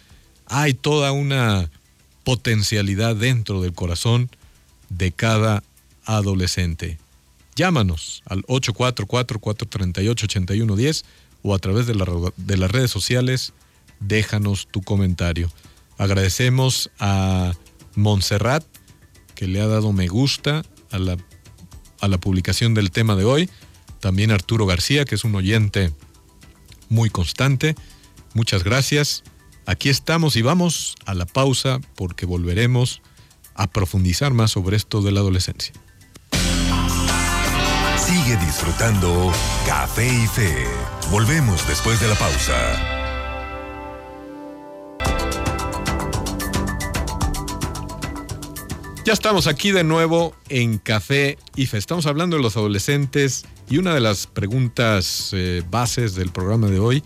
Hay 0.46 0.76
toda 0.76 1.12
una 1.12 1.70
potencialidad 2.24 3.18
dentro 3.18 3.62
del 3.62 3.74
corazón 3.74 4.30
de 4.90 5.12
cada 5.12 5.62
adolescente. 6.06 6.98
Llámanos 7.56 8.22
al 8.26 8.44
844-438-8110 8.44 11.04
o 11.44 11.56
a 11.56 11.60
través 11.60 11.88
de, 11.88 11.96
la- 11.96 12.06
de 12.38 12.58
las 12.58 12.72
redes 12.72 12.92
sociales, 12.92 13.54
déjanos 14.00 14.68
tu 14.72 14.82
comentario. 14.82 15.52
Agradecemos 15.98 16.92
a 17.00 17.54
Montserrat, 17.96 18.66
que 19.36 19.48
le 19.48 19.62
ha 19.62 19.68
dado 19.68 19.92
me 19.94 20.08
gusta 20.08 20.64
a 20.92 21.00
la, 21.00 21.18
a 22.00 22.08
la 22.08 22.18
publicación 22.20 22.74
del 22.74 22.92
tema 22.92 23.16
de 23.16 23.26
hoy. 23.26 23.50
También 24.00 24.32
Arturo 24.32 24.66
García, 24.66 25.06
que 25.06 25.16
es 25.16 25.24
un 25.24 25.36
oyente 25.36 25.92
muy 26.90 27.10
constante. 27.10 27.76
Muchas 28.34 28.64
gracias. 28.64 29.24
Aquí 29.66 29.90
estamos 29.90 30.36
y 30.36 30.42
vamos 30.42 30.96
a 31.06 31.14
la 31.14 31.26
pausa 31.26 31.80
porque 31.96 32.26
volveremos 32.26 33.02
a 33.54 33.68
profundizar 33.68 34.34
más 34.34 34.52
sobre 34.52 34.78
esto 34.78 35.02
de 35.02 35.12
la 35.12 35.20
adolescencia. 35.20 35.74
Sigue 38.12 38.36
disfrutando 38.46 39.32
Café 39.66 40.06
y 40.06 40.28
Fe. 40.28 40.66
Volvemos 41.12 41.66
después 41.66 41.98
de 42.02 42.10
la 42.10 42.16
pausa. 42.16 42.54
Ya 49.06 49.14
estamos 49.14 49.48
aquí 49.48 49.72
de 49.72 49.86
nuevo 49.86 50.36
en 50.50 50.78
Café 50.78 51.38
y 51.56 51.68
Fe. 51.68 51.78
Estamos 51.78 52.06
hablando 52.06 52.36
de 52.36 52.44
los 52.44 52.58
adolescentes 52.58 53.46
y 53.70 53.78
una 53.78 53.94
de 53.94 54.02
las 54.02 54.28
preguntas 54.28 55.30
eh, 55.32 55.64
bases 55.72 56.14
del 56.14 56.34
programa 56.34 56.68
de 56.68 56.80
hoy 56.80 57.04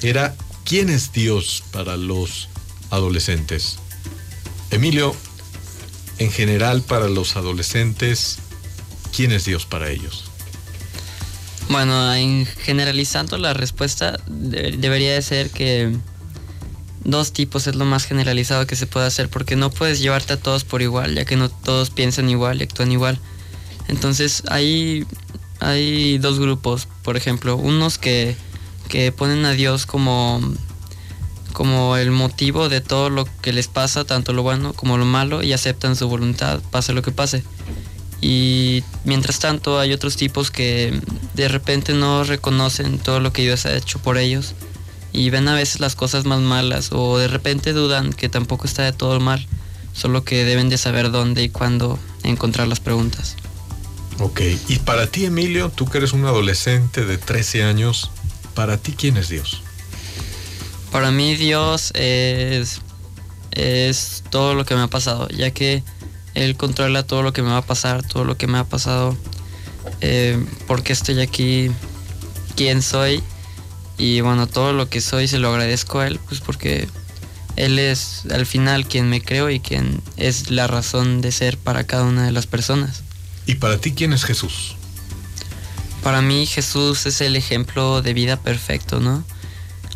era 0.00 0.34
¿quién 0.64 0.88
es 0.88 1.12
Dios 1.12 1.62
para 1.72 1.98
los 1.98 2.48
adolescentes? 2.88 3.78
Emilio, 4.70 5.14
en 6.16 6.30
general 6.30 6.80
para 6.80 7.08
los 7.08 7.36
adolescentes, 7.36 8.38
¿quién 9.14 9.32
es 9.32 9.44
Dios 9.44 9.66
para 9.66 9.90
ellos? 9.90 10.27
Bueno, 11.68 12.14
en 12.14 12.46
generalizando 12.46 13.36
la 13.36 13.52
respuesta 13.52 14.18
de- 14.26 14.72
debería 14.78 15.12
de 15.12 15.22
ser 15.22 15.50
que 15.50 15.94
dos 17.04 17.32
tipos 17.32 17.66
es 17.66 17.74
lo 17.74 17.84
más 17.84 18.04
generalizado 18.06 18.66
que 18.66 18.76
se 18.76 18.86
puede 18.86 19.06
hacer 19.06 19.28
porque 19.28 19.54
no 19.56 19.70
puedes 19.70 20.00
llevarte 20.00 20.32
a 20.34 20.36
todos 20.38 20.64
por 20.64 20.82
igual, 20.82 21.14
ya 21.14 21.24
que 21.24 21.36
no 21.36 21.48
todos 21.50 21.90
piensan 21.90 22.30
igual 22.30 22.60
y 22.60 22.64
actúan 22.64 22.90
igual. 22.92 23.18
Entonces 23.88 24.42
hay, 24.48 25.06
hay 25.60 26.18
dos 26.18 26.38
grupos, 26.38 26.88
por 27.02 27.16
ejemplo, 27.16 27.56
unos 27.56 27.98
que, 27.98 28.34
que 28.88 29.12
ponen 29.12 29.44
a 29.44 29.52
Dios 29.52 29.84
como, 29.86 30.40
como 31.52 31.96
el 31.96 32.10
motivo 32.10 32.68
de 32.70 32.80
todo 32.80 33.10
lo 33.10 33.26
que 33.42 33.52
les 33.52 33.68
pasa, 33.68 34.04
tanto 34.04 34.32
lo 34.32 34.42
bueno 34.42 34.72
como 34.72 34.96
lo 34.98 35.04
malo, 35.04 35.42
y 35.42 35.52
aceptan 35.52 35.96
su 35.96 36.08
voluntad, 36.08 36.60
pase 36.70 36.92
lo 36.94 37.02
que 37.02 37.12
pase. 37.12 37.44
Y 38.20 38.82
mientras 39.04 39.38
tanto 39.38 39.78
hay 39.78 39.92
otros 39.92 40.16
tipos 40.16 40.50
que 40.50 41.00
de 41.34 41.48
repente 41.48 41.92
no 41.94 42.24
reconocen 42.24 42.98
todo 42.98 43.20
lo 43.20 43.32
que 43.32 43.42
Dios 43.42 43.64
ha 43.66 43.76
hecho 43.76 44.00
por 44.00 44.18
ellos 44.18 44.54
y 45.12 45.30
ven 45.30 45.48
a 45.48 45.54
veces 45.54 45.80
las 45.80 45.94
cosas 45.94 46.24
más 46.24 46.40
malas 46.40 46.90
o 46.92 47.18
de 47.18 47.28
repente 47.28 47.72
dudan 47.72 48.12
que 48.12 48.28
tampoco 48.28 48.66
está 48.66 48.82
de 48.84 48.92
todo 48.92 49.20
mal, 49.20 49.46
solo 49.92 50.24
que 50.24 50.44
deben 50.44 50.68
de 50.68 50.78
saber 50.78 51.10
dónde 51.10 51.44
y 51.44 51.48
cuándo 51.48 51.98
encontrar 52.24 52.68
las 52.68 52.80
preguntas. 52.80 53.36
Ok, 54.20 54.40
y 54.68 54.78
para 54.80 55.06
ti 55.06 55.24
Emilio, 55.24 55.70
tú 55.70 55.86
que 55.86 55.98
eres 55.98 56.12
un 56.12 56.24
adolescente 56.24 57.04
de 57.04 57.18
13 57.18 57.62
años, 57.64 58.10
¿para 58.54 58.76
ti 58.76 58.94
quién 58.96 59.16
es 59.16 59.28
Dios? 59.28 59.62
Para 60.90 61.10
mí 61.10 61.36
Dios 61.36 61.92
es, 61.94 62.80
es 63.52 64.24
todo 64.30 64.54
lo 64.54 64.64
que 64.64 64.74
me 64.74 64.82
ha 64.82 64.88
pasado, 64.88 65.28
ya 65.28 65.52
que 65.52 65.84
Él 66.38 66.56
controla 66.56 67.02
todo 67.02 67.24
lo 67.24 67.32
que 67.32 67.42
me 67.42 67.48
va 67.48 67.56
a 67.56 67.66
pasar, 67.66 68.06
todo 68.06 68.24
lo 68.24 68.36
que 68.36 68.46
me 68.46 68.58
ha 68.58 68.64
pasado, 68.64 69.16
eh, 70.00 70.40
por 70.68 70.84
qué 70.84 70.92
estoy 70.92 71.20
aquí, 71.20 71.68
quién 72.54 72.80
soy 72.80 73.24
y 73.96 74.20
bueno, 74.20 74.46
todo 74.46 74.72
lo 74.72 74.88
que 74.88 75.00
soy 75.00 75.26
se 75.26 75.40
lo 75.40 75.48
agradezco 75.48 75.98
a 75.98 76.06
Él, 76.06 76.20
pues 76.28 76.40
porque 76.40 76.86
Él 77.56 77.80
es 77.80 78.22
al 78.30 78.46
final 78.46 78.86
quien 78.86 79.10
me 79.10 79.20
creo 79.20 79.50
y 79.50 79.58
quien 79.58 80.00
es 80.16 80.52
la 80.52 80.68
razón 80.68 81.22
de 81.22 81.32
ser 81.32 81.58
para 81.58 81.82
cada 81.82 82.04
una 82.04 82.24
de 82.26 82.30
las 82.30 82.46
personas. 82.46 83.02
¿Y 83.44 83.56
para 83.56 83.80
ti 83.80 83.90
quién 83.90 84.12
es 84.12 84.24
Jesús? 84.24 84.76
Para 86.04 86.22
mí 86.22 86.46
Jesús 86.46 87.04
es 87.06 87.20
el 87.20 87.34
ejemplo 87.34 88.00
de 88.00 88.14
vida 88.14 88.36
perfecto, 88.36 89.00
¿no? 89.00 89.24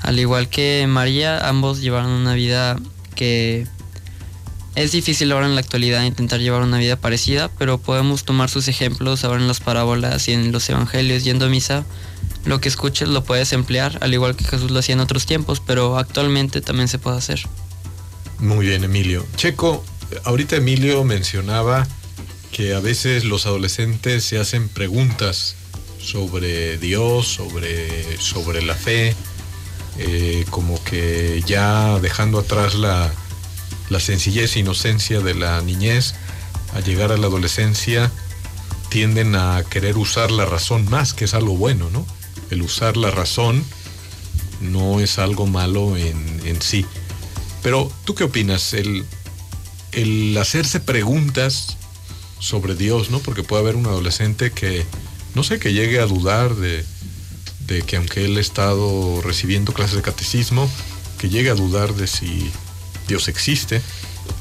Al 0.00 0.18
igual 0.18 0.48
que 0.48 0.86
María, 0.88 1.48
ambos 1.48 1.80
llevaron 1.80 2.10
una 2.10 2.34
vida 2.34 2.80
que 3.14 3.68
es 4.74 4.92
difícil 4.92 5.30
ahora 5.32 5.46
en 5.46 5.54
la 5.54 5.60
actualidad 5.60 6.02
intentar 6.04 6.40
llevar 6.40 6.62
una 6.62 6.78
vida 6.78 6.96
parecida, 6.96 7.50
pero 7.58 7.78
podemos 7.78 8.24
tomar 8.24 8.48
sus 8.48 8.68
ejemplos 8.68 9.24
ahora 9.24 9.40
en 9.40 9.48
las 9.48 9.60
parábolas 9.60 10.28
y 10.28 10.32
en 10.32 10.50
los 10.52 10.68
evangelios 10.70 11.24
yendo 11.24 11.46
a 11.46 11.48
misa 11.48 11.84
lo 12.44 12.60
que 12.60 12.68
escuches 12.68 13.08
lo 13.08 13.22
puedes 13.22 13.52
emplear, 13.52 13.98
al 14.00 14.12
igual 14.14 14.34
que 14.34 14.44
Jesús 14.44 14.70
lo 14.70 14.78
hacía 14.78 14.94
en 14.94 15.00
otros 15.00 15.26
tiempos, 15.26 15.60
pero 15.64 15.98
actualmente 15.98 16.60
también 16.60 16.88
se 16.88 16.98
puede 16.98 17.18
hacer. 17.18 17.40
Muy 18.38 18.66
bien, 18.66 18.82
Emilio. 18.82 19.24
Checo, 19.36 19.84
ahorita 20.24 20.56
Emilio 20.56 21.04
mencionaba 21.04 21.86
que 22.50 22.74
a 22.74 22.80
veces 22.80 23.24
los 23.24 23.46
adolescentes 23.46 24.24
se 24.24 24.38
hacen 24.38 24.68
preguntas 24.68 25.54
sobre 26.00 26.78
Dios, 26.78 27.28
sobre, 27.28 28.18
sobre 28.18 28.62
la 28.62 28.74
fe, 28.74 29.14
eh, 29.98 30.44
como 30.50 30.82
que 30.82 31.42
ya 31.46 31.98
dejando 32.00 32.40
atrás 32.40 32.74
la, 32.74 33.12
la 33.92 34.00
sencillez 34.00 34.56
e 34.56 34.60
inocencia 34.60 35.20
de 35.20 35.34
la 35.34 35.60
niñez, 35.60 36.14
a 36.74 36.80
llegar 36.80 37.12
a 37.12 37.16
la 37.16 37.26
adolescencia, 37.26 38.10
tienden 38.88 39.36
a 39.36 39.62
querer 39.68 39.96
usar 39.98 40.30
la 40.30 40.46
razón 40.46 40.88
más, 40.88 41.14
que 41.14 41.26
es 41.26 41.34
algo 41.34 41.56
bueno, 41.56 41.90
¿no? 41.90 42.06
El 42.50 42.62
usar 42.62 42.96
la 42.96 43.10
razón 43.10 43.64
no 44.60 45.00
es 45.00 45.18
algo 45.18 45.46
malo 45.46 45.96
en, 45.96 46.40
en 46.44 46.60
sí. 46.62 46.86
Pero, 47.62 47.92
¿tú 48.04 48.14
qué 48.14 48.24
opinas? 48.24 48.74
El, 48.74 49.04
el 49.92 50.36
hacerse 50.38 50.80
preguntas 50.80 51.76
sobre 52.38 52.74
Dios, 52.74 53.10
¿no? 53.10 53.20
Porque 53.20 53.42
puede 53.42 53.62
haber 53.62 53.76
un 53.76 53.86
adolescente 53.86 54.50
que, 54.50 54.84
no 55.34 55.42
sé, 55.42 55.58
que 55.58 55.72
llegue 55.72 56.00
a 56.00 56.06
dudar 56.06 56.54
de, 56.56 56.84
de 57.66 57.82
que 57.82 57.96
aunque 57.96 58.24
él 58.24 58.36
ha 58.36 58.40
estado 58.40 59.20
recibiendo 59.22 59.72
clases 59.72 59.96
de 59.96 60.02
catecismo, 60.02 60.70
que 61.18 61.28
llegue 61.28 61.50
a 61.50 61.54
dudar 61.54 61.94
de 61.94 62.06
si 62.06 62.50
Dios 63.08 63.28
existe. 63.28 63.80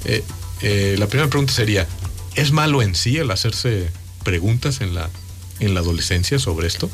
Eh, 0.05 0.23
eh, 0.61 0.95
la 0.99 1.07
primera 1.07 1.29
pregunta 1.29 1.53
sería, 1.53 1.87
¿es 2.35 2.51
malo 2.51 2.81
en 2.81 2.95
sí 2.95 3.17
el 3.17 3.31
hacerse 3.31 3.89
preguntas 4.23 4.81
en 4.81 4.93
la, 4.93 5.09
en 5.59 5.73
la 5.73 5.79
adolescencia 5.79 6.39
sobre 6.39 6.67
esto? 6.67 6.89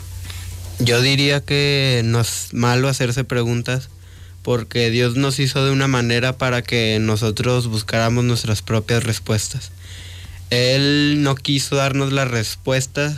Yo 0.80 1.02
diría 1.02 1.42
que 1.42 2.02
no 2.06 2.22
es 2.22 2.50
malo 2.54 2.88
hacerse 2.88 3.24
preguntas 3.24 3.90
porque 4.44 4.90
Dios 4.90 5.18
nos 5.18 5.40
hizo 5.40 5.66
de 5.66 5.72
una 5.72 5.88
manera 5.88 6.38
para 6.38 6.62
que 6.62 7.00
nosotros 7.02 7.68
buscáramos 7.68 8.24
nuestras 8.24 8.62
propias 8.62 9.04
respuestas. 9.04 9.72
Él 10.50 11.22
no 11.22 11.36
quiso 11.36 11.76
darnos 11.76 12.14
las 12.14 12.30
respuestas 12.30 13.18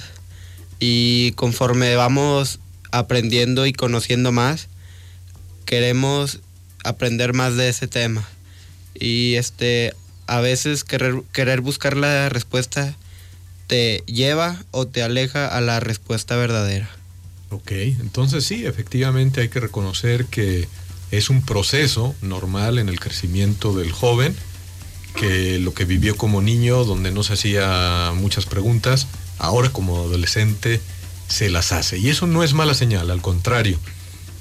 y 0.80 1.34
conforme 1.34 1.96
vamos 1.96 2.60
aprendiendo 2.92 3.68
y 3.68 3.74
conociendo 3.74 4.32
más, 4.32 4.70
queremos 5.66 6.40
aprender 6.84 7.34
más 7.34 7.56
de 7.56 7.70
ese 7.70 7.88
tema. 7.88 8.28
Y 8.93 9.36
este, 9.36 9.93
a 10.28 10.39
veces 10.41 10.84
querer, 10.84 11.21
querer 11.32 11.62
buscar 11.62 11.97
la 11.97 12.30
respuesta 12.30 12.95
te 13.67 14.04
lleva 14.08 14.63
o 14.71 14.88
te 14.88 15.04
aleja 15.04 15.47
a 15.47 15.62
la 15.62 15.80
respuesta 15.80 16.36
verdadera. 16.36 16.89
Ok, 17.52 17.71
entonces 17.71 18.45
sí, 18.45 18.65
efectivamente 18.65 19.41
hay 19.41 19.49
que 19.49 19.60
reconocer 19.60 20.25
que 20.25 20.67
es 21.12 21.30
un 21.30 21.43
proceso 21.43 22.15
normal 22.21 22.80
en 22.80 22.89
el 22.89 22.99
crecimiento 22.99 23.75
del 23.75 23.91
joven, 23.91 24.36
que 25.15 25.60
lo 25.60 25.73
que 25.73 25.86
vivió 25.86 26.15
como 26.15 26.41
niño, 26.41 26.84
donde 26.84 27.12
no 27.12 27.23
se 27.23 27.34
hacía 27.34 28.12
muchas 28.15 28.45
preguntas, 28.45 29.08
ahora 29.38 29.71
como 29.71 29.97
adolescente 29.97 30.80
se 31.28 31.49
las 31.49 31.71
hace. 31.71 31.97
Y 31.97 32.10
eso 32.10 32.28
no 32.28 32.43
es 32.43 32.54
mala 32.54 32.73
señal, 32.73 33.10
al 33.10 33.21
contrario, 33.21 33.80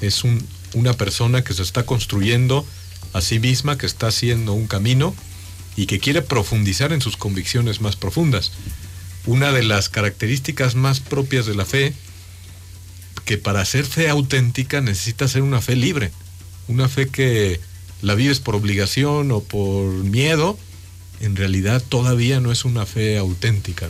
es 0.01 0.25
un, 0.25 0.47
una 0.75 0.93
persona 0.93 1.43
que 1.45 1.55
se 1.55 1.63
está 1.63 1.85
construyendo 1.85 2.67
a 3.19 3.23
sí 3.23 3.39
misma, 3.39 3.79
que 3.79 3.87
está 3.87 4.09
haciendo 4.09 4.53
un 4.53 4.67
camino 4.67 5.15
y 5.77 5.87
que 5.87 6.01
quiere 6.01 6.23
profundizar 6.23 6.93
en 6.93 7.01
sus 7.01 7.17
convicciones 7.17 7.81
más 7.81 7.97
profundas. 7.97 8.53
Una 9.27 9.53
de 9.53 9.63
las 9.63 9.89
características 9.89 10.75
más 10.75 11.01
propias 11.01 11.47
de 11.47 11.55
la 11.55 11.65
fe, 11.65 11.93
que 13.25 13.39
para 13.39 13.65
ser 13.65 13.85
fe 13.85 14.09
auténtica 14.09 14.81
necesita 14.81 15.29
ser 15.29 15.43
una 15.43 15.61
fe 15.61 15.77
libre, 15.77 16.11
una 16.67 16.89
fe 16.89 17.09
que 17.09 17.61
la 18.03 18.15
vives 18.15 18.41
por 18.41 18.55
obligación 18.55 19.31
o 19.33 19.41
por 19.41 19.85
miedo, 19.85 20.59
en 21.21 21.37
realidad 21.37 21.83
todavía 21.89 22.41
no 22.41 22.53
es 22.53 22.65
una 22.65 22.87
fe 22.87 23.19
auténtica. 23.19 23.89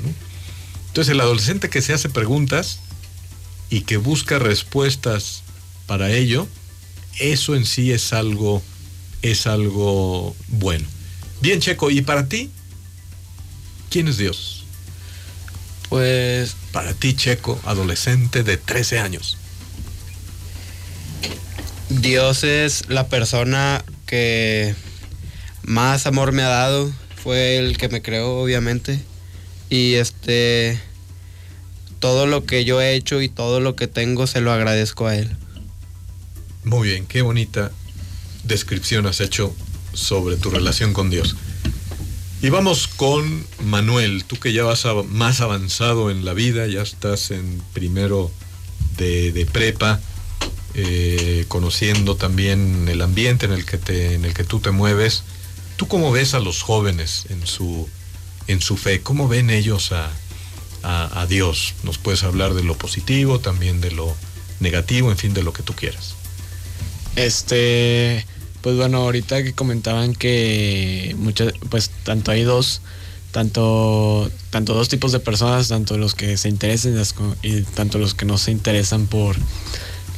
Entonces 0.89 1.13
el 1.13 1.21
adolescente 1.21 1.69
que 1.69 1.83
se 1.83 1.93
hace 1.93 2.09
preguntas 2.09 2.81
y 3.71 3.83
que 3.83 3.97
busca 3.97 4.39
respuestas 4.39 5.43
para 5.87 6.11
ello, 6.11 6.49
eso 7.19 7.55
en 7.55 7.65
sí 7.65 7.93
es 7.93 8.13
algo, 8.13 8.63
es 9.23 9.47
algo 9.47 10.35
bueno. 10.49 10.87
Bien, 11.41 11.61
Checo, 11.61 11.91
¿y 11.91 12.03
para 12.03 12.29
ti? 12.29 12.51
¿Quién 13.91 14.09
es 14.09 14.19
Dios? 14.19 14.65
Pues 15.89 16.55
Para 16.73 16.93
ti, 16.93 17.15
Checo, 17.15 17.59
adolescente 17.65 18.43
de 18.43 18.57
13 18.57 18.99
años. 18.99 19.39
Dios 21.89 22.45
es 22.45 22.89
la 22.89 23.09
persona 23.09 23.83
que 24.07 24.75
más 25.63 26.07
amor 26.07 26.33
me 26.33 26.43
ha 26.43 26.49
dado, 26.49 26.93
fue 27.23 27.57
el 27.57 27.79
que 27.79 27.89
me 27.89 28.03
creó 28.03 28.41
obviamente 28.41 29.01
y 29.71 29.95
este 29.95 30.79
todo 31.99 32.27
lo 32.27 32.45
que 32.45 32.65
yo 32.65 32.81
he 32.81 32.95
hecho 32.95 33.23
y 33.23 33.29
todo 33.29 33.61
lo 33.61 33.75
que 33.75 33.87
tengo 33.87 34.27
se 34.27 34.41
lo 34.41 34.53
agradezco 34.53 35.07
a 35.07 35.17
él. 35.17 35.31
Muy 36.65 36.89
bien, 36.89 37.07
qué 37.07 37.23
bonita 37.23 37.73
descripción 38.49 39.07
has 39.07 39.21
hecho 39.21 39.55
sobre 39.93 40.37
tu 40.37 40.51
relación 40.51 40.93
con 40.93 41.11
Dios. 41.11 41.37
Y 42.43 42.51
vamos 42.51 42.87
con 42.89 43.45
Manuel, 43.65 44.25
tú 44.25 44.37
que 44.39 44.53
ya 44.53 44.63
vas 44.65 44.85
más 45.09 45.41
avanzado 45.41 46.11
en 46.11 46.25
la 46.25 46.35
vida, 46.35 46.67
ya 46.67 46.83
estás 46.83 47.31
en 47.31 47.61
primero 47.73 48.31
de, 48.97 49.47
prepa, 49.53 50.01
eh, 50.75 51.45
conociendo 51.49 52.17
también 52.17 52.87
el 52.89 53.03
ambiente 53.03 53.47
en 53.47 53.53
el, 53.53 53.65
que 53.65 53.77
te, 53.79 54.15
en 54.15 54.25
el 54.25 54.35
que 54.35 54.45
tú 54.45 54.61
te 54.61 54.71
mueves. 54.71 55.23
¿Tú 55.77 55.89
cómo 55.89 56.11
ves 56.13 56.35
a 56.35 56.41
los 56.41 56.63
jóvenes 56.63 57.27
en 57.29 57.47
su, 57.47 57.89
en 58.47 58.61
su 58.61 58.77
fe? 58.77 59.01
¿Cómo 59.01 59.29
ven 59.29 59.51
ellos 59.51 59.93
a- 59.93 60.11
a 60.83 61.27
Dios? 61.27 61.75
Nos 61.83 61.99
puedes 61.99 62.23
hablar 62.23 62.55
de 62.55 62.63
lo 62.63 62.79
positivo, 62.79 63.41
también 63.41 63.81
de 63.81 63.91
lo 63.91 64.15
negativo, 64.61 65.11
en 65.11 65.17
fin, 65.19 65.35
de 65.35 65.43
lo 65.43 65.53
que 65.53 65.63
tú 65.65 65.75
quieras. 65.75 66.15
Este, 67.17 68.25
pues 68.63 68.77
bueno, 68.77 68.99
ahorita 68.99 69.43
que 69.43 69.53
comentaban 69.53 70.15
que 70.15 71.15
muchas, 71.19 71.53
pues 71.71 71.91
tanto 72.05 72.31
hay 72.31 72.43
dos, 72.43 72.81
tanto, 73.31 74.31
tanto 74.51 74.75
dos 74.75 74.89
tipos 74.89 75.13
de 75.13 75.21
personas, 75.21 75.69
tanto 75.69 75.99
los 75.99 76.15
que 76.15 76.37
se 76.37 76.49
interesan 76.49 77.01
y 77.43 77.63
tanto 77.63 77.99
los 77.99 78.15
que 78.15 78.25
no 78.25 78.39
se 78.39 78.51
interesan 78.51 79.07
por, 79.07 79.37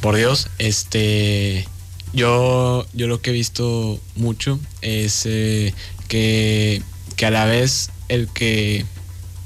por 0.01 0.15
Dios. 0.15 0.47
Este, 0.57 1.67
yo, 2.13 2.85
yo 2.93 3.07
lo 3.07 3.21
que 3.21 3.29
he 3.29 3.33
visto 3.33 3.99
mucho 4.15 4.59
es 4.81 5.25
eh, 5.25 5.73
que, 6.07 6.81
que 7.15 7.25
a 7.25 7.31
la 7.31 7.45
vez 7.45 7.89
el 8.09 8.27
que, 8.27 8.85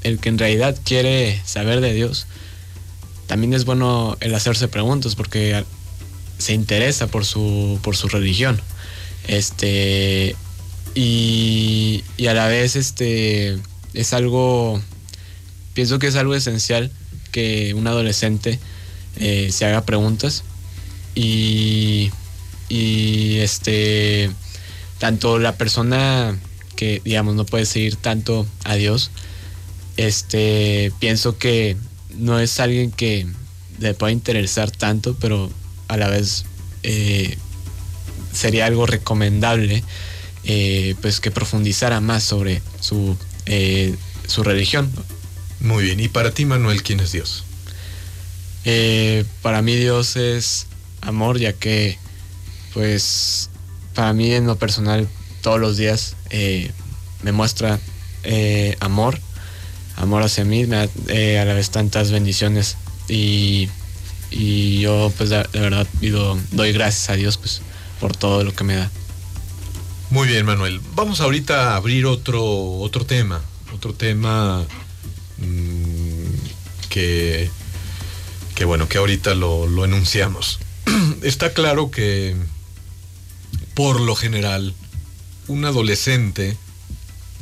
el 0.02 0.18
que 0.18 0.28
en 0.28 0.38
realidad 0.38 0.76
quiere 0.84 1.40
saber 1.44 1.80
de 1.80 1.92
Dios, 1.92 2.26
también 3.26 3.54
es 3.54 3.64
bueno 3.64 4.16
el 4.20 4.34
hacerse 4.34 4.68
preguntas 4.68 5.14
porque 5.14 5.64
se 6.38 6.54
interesa 6.54 7.06
por 7.08 7.24
su, 7.24 7.78
por 7.82 7.96
su 7.96 8.08
religión. 8.08 8.60
Este, 9.26 10.36
y, 10.94 12.04
y 12.16 12.26
a 12.26 12.34
la 12.34 12.46
vez 12.46 12.76
este, 12.76 13.58
es 13.94 14.12
algo, 14.12 14.80
pienso 15.74 15.98
que 15.98 16.06
es 16.06 16.16
algo 16.16 16.34
esencial 16.34 16.90
que 17.32 17.74
un 17.74 17.86
adolescente 17.86 18.58
eh, 19.18 19.50
se 19.52 19.64
haga 19.66 19.84
preguntas 19.84 20.44
y, 21.14 22.10
y 22.68 23.36
este, 23.38 24.30
tanto 24.98 25.38
la 25.38 25.56
persona 25.56 26.38
que 26.76 27.00
digamos 27.04 27.34
no 27.34 27.46
puede 27.46 27.66
seguir 27.66 27.96
tanto 27.96 28.46
a 28.64 28.74
Dios, 28.76 29.10
este, 29.96 30.92
pienso 31.00 31.38
que 31.38 31.76
no 32.16 32.38
es 32.38 32.60
alguien 32.60 32.90
que 32.90 33.26
le 33.78 33.94
pueda 33.94 34.12
interesar 34.12 34.70
tanto, 34.70 35.16
pero 35.20 35.50
a 35.88 35.96
la 35.96 36.08
vez 36.08 36.44
eh, 36.82 37.36
sería 38.36 38.66
algo 38.66 38.86
recomendable 38.86 39.82
eh, 40.48 40.94
pues 41.02 41.18
que 41.18 41.32
profundizara 41.32 42.00
más 42.00 42.22
sobre 42.22 42.62
su, 42.80 43.16
eh, 43.46 43.96
su 44.28 44.44
religión. 44.44 44.92
Muy 45.58 45.82
bien, 45.82 45.98
y 45.98 46.06
para 46.06 46.30
ti, 46.30 46.44
Manuel, 46.44 46.84
¿quién 46.84 47.00
es 47.00 47.10
Dios? 47.10 47.42
Eh, 48.64 49.24
para 49.42 49.60
mí 49.62 49.74
Dios 49.74 50.14
es 50.14 50.68
amor, 51.00 51.40
ya 51.40 51.52
que 51.52 51.98
pues 52.74 53.50
para 53.94 54.12
mí 54.12 54.32
en 54.32 54.46
lo 54.46 54.56
personal 54.56 55.08
todos 55.40 55.58
los 55.58 55.76
días 55.76 56.14
me 57.22 57.32
muestra 57.32 57.80
amor, 58.80 59.18
amor 59.96 60.22
hacia 60.22 60.44
mí, 60.44 60.66
me 60.66 60.76
da 60.76 61.42
a 61.42 61.44
la 61.44 61.54
vez 61.54 61.70
tantas 61.70 62.12
bendiciones 62.12 62.76
y, 63.08 63.68
y 64.30 64.80
yo 64.80 65.12
pues 65.16 65.30
de, 65.30 65.42
de 65.52 65.60
verdad 65.60 65.86
pido, 65.98 66.38
doy 66.52 66.72
gracias 66.72 67.10
a 67.10 67.14
Dios 67.14 67.36
pues 67.36 67.62
por 68.00 68.16
todo 68.16 68.44
lo 68.44 68.54
que 68.54 68.64
me 68.64 68.76
da. 68.76 68.90
Muy 70.10 70.28
bien, 70.28 70.46
Manuel. 70.46 70.80
Vamos 70.94 71.20
ahorita 71.20 71.72
a 71.72 71.76
abrir 71.76 72.06
otro, 72.06 72.44
otro 72.78 73.04
tema. 73.04 73.42
Otro 73.74 73.92
tema 73.92 74.64
mm, 75.38 76.88
que, 76.88 77.50
que 78.54 78.64
bueno, 78.64 78.88
que 78.88 78.98
ahorita 78.98 79.34
lo, 79.34 79.66
lo 79.66 79.84
enunciamos. 79.84 80.60
Está 81.22 81.52
claro 81.52 81.90
que 81.90 82.36
por 83.74 84.00
lo 84.00 84.14
general 84.14 84.74
un 85.48 85.64
adolescente 85.64 86.56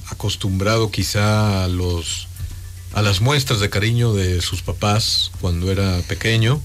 acostumbrado 0.09 0.91
quizá 0.91 1.65
a 1.65 1.69
los 1.69 2.29
a 2.93 3.03
las 3.03 3.21
muestras 3.21 3.61
de 3.61 3.71
cariño 3.71 4.15
de 4.15 4.41
sus 4.41 4.63
papás 4.63 5.33
cuando 5.41 5.71
era 5.73 6.01
pequeño, 6.03 6.61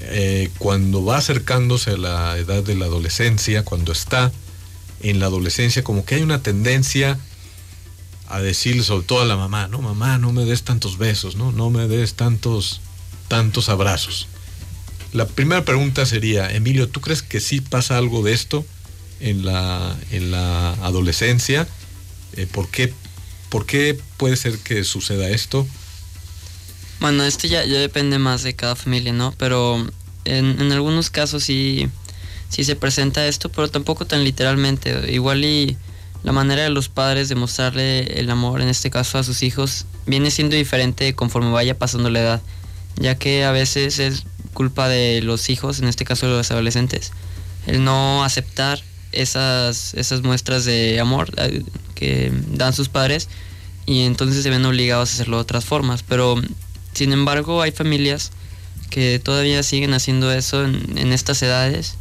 eh, 0.00 0.50
cuando 0.58 1.04
va 1.04 1.18
acercándose 1.18 1.92
a 1.92 1.96
la 1.96 2.38
edad 2.38 2.62
de 2.62 2.76
la 2.76 2.86
adolescencia, 2.86 3.64
cuando 3.64 3.92
está 3.92 4.32
en 5.00 5.18
la 5.20 5.26
adolescencia, 5.26 5.82
como 5.82 6.04
que 6.04 6.16
hay 6.16 6.22
una 6.22 6.42
tendencia 6.42 7.18
a 8.28 8.40
decirle 8.40 8.82
sobre 8.82 9.06
todo 9.06 9.22
a 9.22 9.24
la 9.24 9.36
mamá, 9.36 9.68
no 9.68 9.80
mamá, 9.80 10.18
no 10.18 10.32
me 10.32 10.44
des 10.44 10.62
tantos 10.62 10.98
besos, 10.98 11.36
no, 11.36 11.50
no 11.50 11.70
me 11.70 11.88
des 11.88 12.14
tantos, 12.14 12.80
tantos 13.26 13.68
abrazos. 13.68 14.28
La 15.12 15.26
primera 15.26 15.64
pregunta 15.64 16.04
sería, 16.04 16.50
Emilio, 16.52 16.88
¿tú 16.88 17.00
crees 17.00 17.22
que 17.22 17.40
sí 17.40 17.60
pasa 17.60 17.96
algo 17.96 18.22
de 18.22 18.34
esto 18.34 18.64
en 19.20 19.44
la, 19.44 19.96
en 20.10 20.30
la 20.30 20.72
adolescencia? 20.84 21.66
Eh, 22.34 22.46
¿por, 22.46 22.68
qué, 22.68 22.92
¿Por 23.48 23.64
qué 23.64 23.98
puede 24.18 24.36
ser 24.36 24.58
que 24.58 24.84
suceda 24.84 25.30
esto? 25.30 25.66
Bueno, 27.00 27.24
esto 27.24 27.46
ya, 27.46 27.64
ya 27.64 27.78
depende 27.78 28.18
más 28.18 28.42
de 28.42 28.54
cada 28.54 28.74
familia, 28.74 29.12
¿no? 29.12 29.32
Pero 29.38 29.86
en, 30.24 30.60
en 30.60 30.72
algunos 30.72 31.10
casos 31.10 31.44
sí, 31.44 31.88
sí 32.48 32.64
se 32.64 32.76
presenta 32.76 33.26
esto, 33.26 33.50
pero 33.50 33.68
tampoco 33.70 34.04
tan 34.06 34.24
literalmente. 34.24 35.12
Igual 35.12 35.44
y 35.44 35.76
la 36.24 36.32
manera 36.32 36.62
de 36.62 36.70
los 36.70 36.88
padres 36.88 37.28
de 37.28 37.36
mostrarle 37.36 38.20
el 38.20 38.30
amor, 38.30 38.60
en 38.60 38.68
este 38.68 38.90
caso 38.90 39.18
a 39.18 39.24
sus 39.24 39.42
hijos, 39.42 39.86
viene 40.06 40.30
siendo 40.30 40.56
diferente 40.56 41.14
conforme 41.14 41.50
vaya 41.50 41.78
pasando 41.78 42.10
la 42.10 42.20
edad, 42.20 42.42
ya 42.96 43.16
que 43.16 43.44
a 43.44 43.52
veces 43.52 43.98
es 43.98 44.24
culpa 44.52 44.88
de 44.88 45.22
los 45.22 45.50
hijos, 45.50 45.78
en 45.78 45.86
este 45.86 46.04
caso 46.04 46.26
de 46.26 46.32
los 46.32 46.50
adolescentes, 46.50 47.12
el 47.66 47.84
no 47.84 48.24
aceptar 48.24 48.82
esas, 49.12 49.94
esas 49.94 50.22
muestras 50.22 50.64
de 50.64 50.98
amor 51.00 51.30
eh, 51.36 51.62
que 51.94 52.32
dan 52.52 52.72
sus 52.72 52.88
padres 52.88 53.28
y 53.86 54.02
entonces 54.02 54.42
se 54.42 54.50
ven 54.50 54.64
obligados 54.66 55.10
a 55.10 55.12
hacerlo 55.14 55.36
de 55.36 55.42
otras 55.42 55.64
formas. 55.64 56.02
Pero 56.02 56.40
sin 56.98 57.12
embargo 57.12 57.62
hay 57.62 57.70
familias 57.70 58.32
que 58.90 59.18
todavía 59.18 59.62
siguen 59.62 59.94
haciendo 59.94 60.32
eso 60.32 60.64
en, 60.64 60.98
en 60.98 61.12
estas 61.12 61.40
edades 61.42 61.94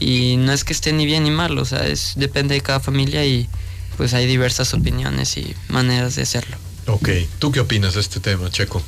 y 0.00 0.36
no 0.36 0.52
es 0.52 0.64
que 0.64 0.72
esté 0.72 0.92
ni 0.92 1.06
bien 1.06 1.24
ni 1.24 1.30
mal, 1.30 1.56
o 1.58 1.64
sea, 1.64 1.86
es, 1.86 2.12
depende 2.16 2.54
de 2.54 2.60
cada 2.60 2.80
familia 2.80 3.24
y 3.24 3.48
pues 3.96 4.12
hay 4.12 4.26
diversas 4.26 4.74
opiniones 4.74 5.36
y 5.36 5.54
maneras 5.68 6.16
de 6.16 6.22
hacerlo. 6.22 6.56
Ok, 6.86 7.08
¿tú 7.38 7.52
qué 7.52 7.60
opinas 7.60 7.94
de 7.94 8.00
este 8.00 8.20
tema, 8.20 8.50
Checo? 8.50 8.82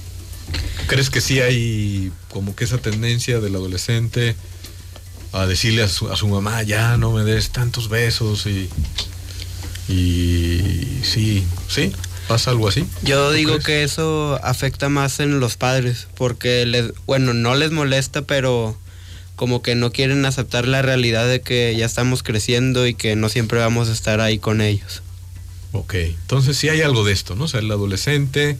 ¿Crees 0.88 1.08
que 1.08 1.20
sí 1.20 1.40
hay 1.40 2.12
como 2.30 2.54
que 2.54 2.64
esa 2.64 2.78
tendencia 2.78 3.40
del 3.40 3.54
adolescente 3.54 4.36
a 5.32 5.46
decirle 5.46 5.82
a 5.82 5.88
su, 5.88 6.10
a 6.10 6.16
su 6.16 6.28
mamá, 6.28 6.62
ya 6.62 6.96
no 6.96 7.12
me 7.12 7.24
des 7.24 7.50
tantos 7.50 7.88
besos 7.88 8.46
y... 8.46 8.68
Y 9.88 11.00
sí, 11.04 11.46
sí, 11.68 11.92
pasa 12.28 12.50
algo 12.50 12.68
así. 12.68 12.84
Yo 13.02 13.28
¿Tú 13.28 13.34
digo 13.34 13.50
crees? 13.52 13.64
que 13.64 13.82
eso 13.84 14.38
afecta 14.42 14.88
más 14.88 15.20
en 15.20 15.40
los 15.40 15.56
padres, 15.56 16.08
porque 16.16 16.66
les, 16.66 16.92
bueno, 17.06 17.34
no 17.34 17.54
les 17.54 17.70
molesta, 17.70 18.22
pero 18.22 18.76
como 19.36 19.62
que 19.62 19.74
no 19.74 19.92
quieren 19.92 20.24
aceptar 20.24 20.66
la 20.66 20.82
realidad 20.82 21.28
de 21.28 21.40
que 21.40 21.74
ya 21.76 21.84
estamos 21.86 22.22
creciendo 22.22 22.86
y 22.86 22.94
que 22.94 23.16
no 23.16 23.28
siempre 23.28 23.58
vamos 23.58 23.88
a 23.88 23.92
estar 23.92 24.20
ahí 24.20 24.38
con 24.38 24.60
ellos. 24.60 25.02
Ok, 25.72 25.94
entonces 25.94 26.56
sí 26.56 26.68
hay 26.68 26.80
algo 26.80 27.04
de 27.04 27.12
esto, 27.12 27.34
¿no? 27.34 27.44
O 27.44 27.48
sea, 27.48 27.60
el 27.60 27.70
adolescente 27.70 28.56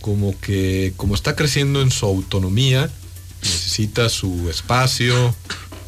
como 0.00 0.38
que 0.38 0.92
como 0.96 1.14
está 1.14 1.34
creciendo 1.34 1.80
en 1.82 1.90
su 1.90 2.06
autonomía, 2.06 2.90
necesita 3.42 4.08
su 4.08 4.48
espacio, 4.50 5.34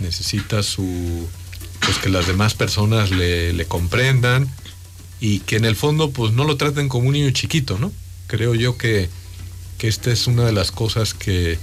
necesita 0.01 0.63
su 0.63 1.29
pues 1.81 1.99
que 1.99 2.09
las 2.09 2.27
demás 2.27 2.55
personas 2.55 3.11
le, 3.11 3.53
le 3.53 3.65
comprendan 3.67 4.49
y 5.21 5.41
que 5.41 5.57
en 5.57 5.65
el 5.65 5.77
fondo 5.77 6.11
pues 6.11 6.33
no 6.33 6.45
lo 6.45 6.57
traten 6.57 6.89
como 6.89 7.09
un 7.09 7.15
niño 7.15 7.31
chiquito, 7.31 7.79
¿no? 7.79 7.93
Creo 8.27 8.55
yo 8.55 8.77
que, 8.77 9.09
que 9.79 9.89
esta 9.89 10.11
es 10.11 10.27
una 10.27 10.45
de 10.45 10.53
las 10.53 10.71
cosas 10.71 11.15
que 11.15 11.59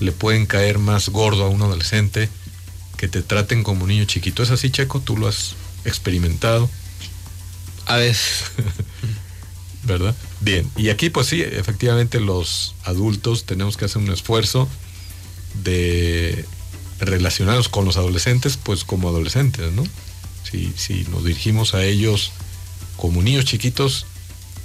le 0.00 0.12
pueden 0.12 0.46
caer 0.46 0.78
más 0.78 1.08
gordo 1.08 1.44
a 1.44 1.48
un 1.48 1.62
adolescente, 1.62 2.28
que 2.96 3.08
te 3.08 3.22
traten 3.22 3.62
como 3.62 3.84
un 3.84 3.90
niño 3.90 4.04
chiquito. 4.04 4.42
¿Es 4.42 4.50
así, 4.50 4.70
Checo? 4.70 5.00
¿Tú 5.00 5.16
lo 5.16 5.28
has 5.28 5.54
experimentado? 5.84 6.70
A 7.86 7.96
veces. 7.96 8.44
¿verdad? 9.84 10.14
Bien, 10.40 10.70
y 10.76 10.88
aquí 10.88 11.10
pues 11.10 11.26
sí, 11.26 11.42
efectivamente 11.42 12.20
los 12.20 12.74
adultos 12.84 13.44
tenemos 13.44 13.76
que 13.76 13.84
hacer 13.84 14.00
un 14.02 14.10
esfuerzo 14.10 14.68
de 15.62 16.44
relacionarnos 17.00 17.68
con 17.68 17.84
los 17.84 17.96
adolescentes 17.96 18.56
pues 18.56 18.84
como 18.84 19.08
adolescentes, 19.08 19.72
¿no? 19.72 19.84
Si, 20.50 20.72
si 20.76 21.04
nos 21.10 21.24
dirigimos 21.24 21.74
a 21.74 21.84
ellos 21.84 22.32
como 22.96 23.22
niños 23.22 23.44
chiquitos, 23.44 24.06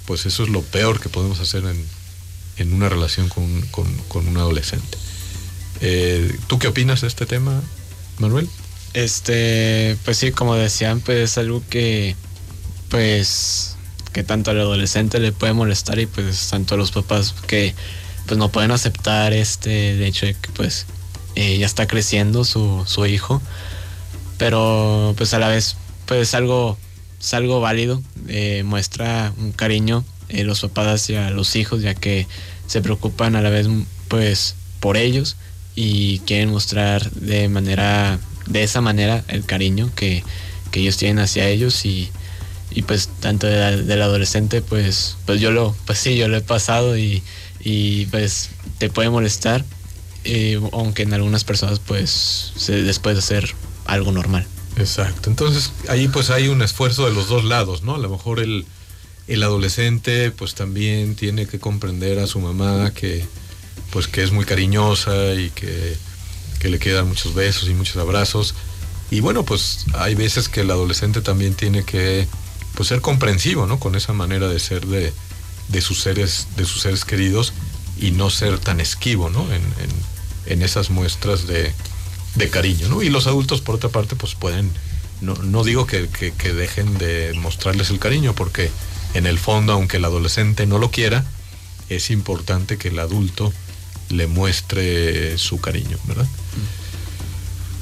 pues 0.06 0.26
eso 0.26 0.44
es 0.44 0.50
lo 0.50 0.62
peor 0.62 1.00
que 1.00 1.10
podemos 1.10 1.40
hacer 1.40 1.64
en, 1.66 1.86
en 2.58 2.74
una 2.74 2.90
relación 2.90 3.30
con, 3.30 3.62
con- 3.72 4.28
un 4.28 4.38
adolescente. 4.38 4.98
Eh, 5.82 6.36
¿Tú 6.48 6.60
qué 6.60 6.68
opinas 6.68 7.02
de 7.02 7.08
este 7.08 7.26
tema, 7.26 7.62
Manuel? 8.18 8.50
Este, 8.94 9.98
pues 10.04 10.18
sí, 10.18 10.32
como 10.32 10.56
decían, 10.56 11.00
pues 11.00 11.20
es 11.32 11.38
algo 11.38 11.64
que, 11.70 12.16
pues, 12.90 13.76
que 14.14 14.24
tanto 14.24 14.52
al 14.52 14.60
adolescente 14.60 15.20
le 15.20 15.32
puede 15.32 15.54
molestar 15.54 16.00
y 16.00 16.08
pues 16.08 16.48
tanto 16.50 16.74
a 16.76 16.78
los 16.78 16.92
papás 16.92 17.36
que 17.48 17.76
pues 18.26 18.38
no 18.38 18.50
pueden 18.52 18.72
aceptar 18.72 19.34
este 19.34 19.92
el 19.94 20.04
hecho 20.04 20.26
que 20.26 20.50
pues 20.56 20.86
eh, 21.36 21.58
ya 21.60 21.66
está 21.68 21.88
creciendo 21.88 22.44
su, 22.44 22.84
su 22.88 23.06
hijo, 23.06 23.42
pero 24.38 25.14
pues 25.18 25.34
a 25.34 25.40
la 25.40 25.48
vez 25.48 25.76
pues 26.08 26.22
es 26.30 26.34
algo, 26.34 26.78
es 27.20 27.34
algo 27.34 27.60
válido, 27.60 28.02
eh, 28.28 28.64
muestra 28.66 29.34
un 29.38 29.52
cariño 29.52 30.04
eh, 30.30 30.44
los 30.44 30.62
papás 30.62 30.88
hacia 30.88 31.32
los 31.32 31.56
hijos 31.56 31.82
ya 31.82 31.96
que 31.96 32.28
se 32.68 32.82
preocupan 32.82 33.36
a 33.36 33.42
la 33.42 33.50
vez 33.50 33.68
pues 34.08 34.56
por 34.80 34.96
ellos 34.96 35.38
y 35.76 36.20
quieren 36.20 36.52
mostrar 36.52 37.10
de 37.12 37.50
manera 37.50 38.20
de 38.46 38.64
esa 38.64 38.80
manera 38.80 39.24
el 39.28 39.44
cariño 39.46 39.92
que, 39.96 40.24
que 40.72 40.82
ellos 40.82 40.98
tienen 40.98 41.20
hacia 41.20 41.48
ellos 41.50 41.84
y, 41.86 42.12
y 42.70 42.84
pues 42.84 43.10
tanto 43.20 43.48
de 43.48 43.84
del 43.84 44.02
adolescente 44.02 44.62
pues 44.62 45.18
pues 45.26 45.42
yo 45.42 45.52
lo 45.52 45.76
pues 45.86 45.98
sí 45.98 46.16
yo 46.16 46.28
lo 46.28 46.38
he 46.38 46.42
pasado 46.42 46.96
y, 46.96 47.24
y 47.60 48.06
pues 48.08 48.50
te 48.78 48.90
puede 48.90 49.10
molestar 49.10 49.66
eh, 50.26 50.60
aunque 50.74 51.04
en 51.04 51.14
algunas 51.14 51.44
personas 51.44 51.80
pues 51.80 52.52
se, 52.56 52.84
después 52.84 53.16
de 53.16 53.24
ser 53.24 53.56
algo 53.86 54.12
normal 54.12 54.46
Exacto. 54.80 55.30
Entonces, 55.30 55.72
ahí 55.90 56.08
pues 56.08 56.30
hay 56.30 56.48
un 56.48 56.62
esfuerzo 56.62 57.06
de 57.06 57.14
los 57.14 57.28
dos 57.28 57.44
lados, 57.44 57.84
¿no? 57.84 57.96
A 57.96 58.00
lo 58.00 58.10
mejor 58.10 58.40
el, 58.40 58.66
el 59.28 59.44
adolescente 59.44 60.32
pues 60.32 60.56
también 60.56 61.16
tiene 61.16 61.48
que 61.48 61.60
comprender 61.60 62.20
a 62.20 62.28
su 62.28 62.40
mamá 62.40 62.92
que 62.94 63.26
pues 63.92 64.08
que 64.08 64.24
es 64.24 64.32
muy 64.32 64.46
cariñosa 64.46 65.34
y 65.34 65.50
que, 65.50 65.98
que 66.60 66.70
le 66.70 66.80
quedan 66.80 67.08
muchos 67.08 67.34
besos 67.34 67.68
y 67.70 67.74
muchos 67.74 67.98
abrazos. 67.98 68.56
Y 69.12 69.20
bueno, 69.22 69.44
pues 69.44 69.86
hay 69.96 70.14
veces 70.16 70.48
que 70.50 70.62
el 70.62 70.72
adolescente 70.72 71.22
también 71.22 71.56
tiene 71.56 71.84
que 71.84 72.28
pues 72.76 72.88
ser 72.90 73.02
comprensivo, 73.02 73.66
¿no? 73.66 73.80
Con 73.80 73.96
esa 73.96 74.14
manera 74.14 74.48
de 74.48 74.60
ser 74.60 74.86
de, 74.86 75.12
de 75.70 75.82
sus 75.82 76.00
seres, 76.00 76.48
de 76.56 76.66
sus 76.66 76.82
seres 76.84 77.04
queridos 77.04 77.52
y 78.00 78.12
no 78.12 78.30
ser 78.30 78.60
tan 78.60 78.80
esquivo, 78.80 79.30
¿no? 79.30 79.44
En, 79.52 79.62
en- 79.64 80.10
en 80.46 80.64
esas 80.64 80.90
muestras 80.90 81.46
de, 81.46 81.72
de 82.40 82.50
cariño, 82.50 82.88
¿no? 82.90 83.04
Y 83.04 83.10
los 83.10 83.28
adultos, 83.28 83.62
por 83.62 83.76
otra 83.76 83.90
parte, 83.90 84.16
pues 84.16 84.34
pueden, 84.34 84.72
no, 85.22 85.36
no 85.36 85.64
digo 85.64 85.86
que, 85.86 86.10
que- 86.10 86.54
dejen 86.54 86.98
de 86.98 87.34
mostrarles 87.36 87.90
el 87.92 88.00
cariño, 88.00 88.34
porque 88.34 88.72
en 89.14 89.26
el 89.28 89.38
fondo, 89.38 89.74
aunque 89.74 89.98
el 89.98 90.06
adolescente 90.06 90.66
no 90.66 90.80
lo 90.80 90.90
quiera, 90.90 91.26
es 91.90 92.10
importante 92.12 92.78
que 92.78 92.88
el 92.88 93.00
adulto 93.00 93.54
le 94.10 94.26
muestre 94.28 95.38
su 95.38 95.60
cariño, 95.62 95.98
¿verdad? 96.06 96.28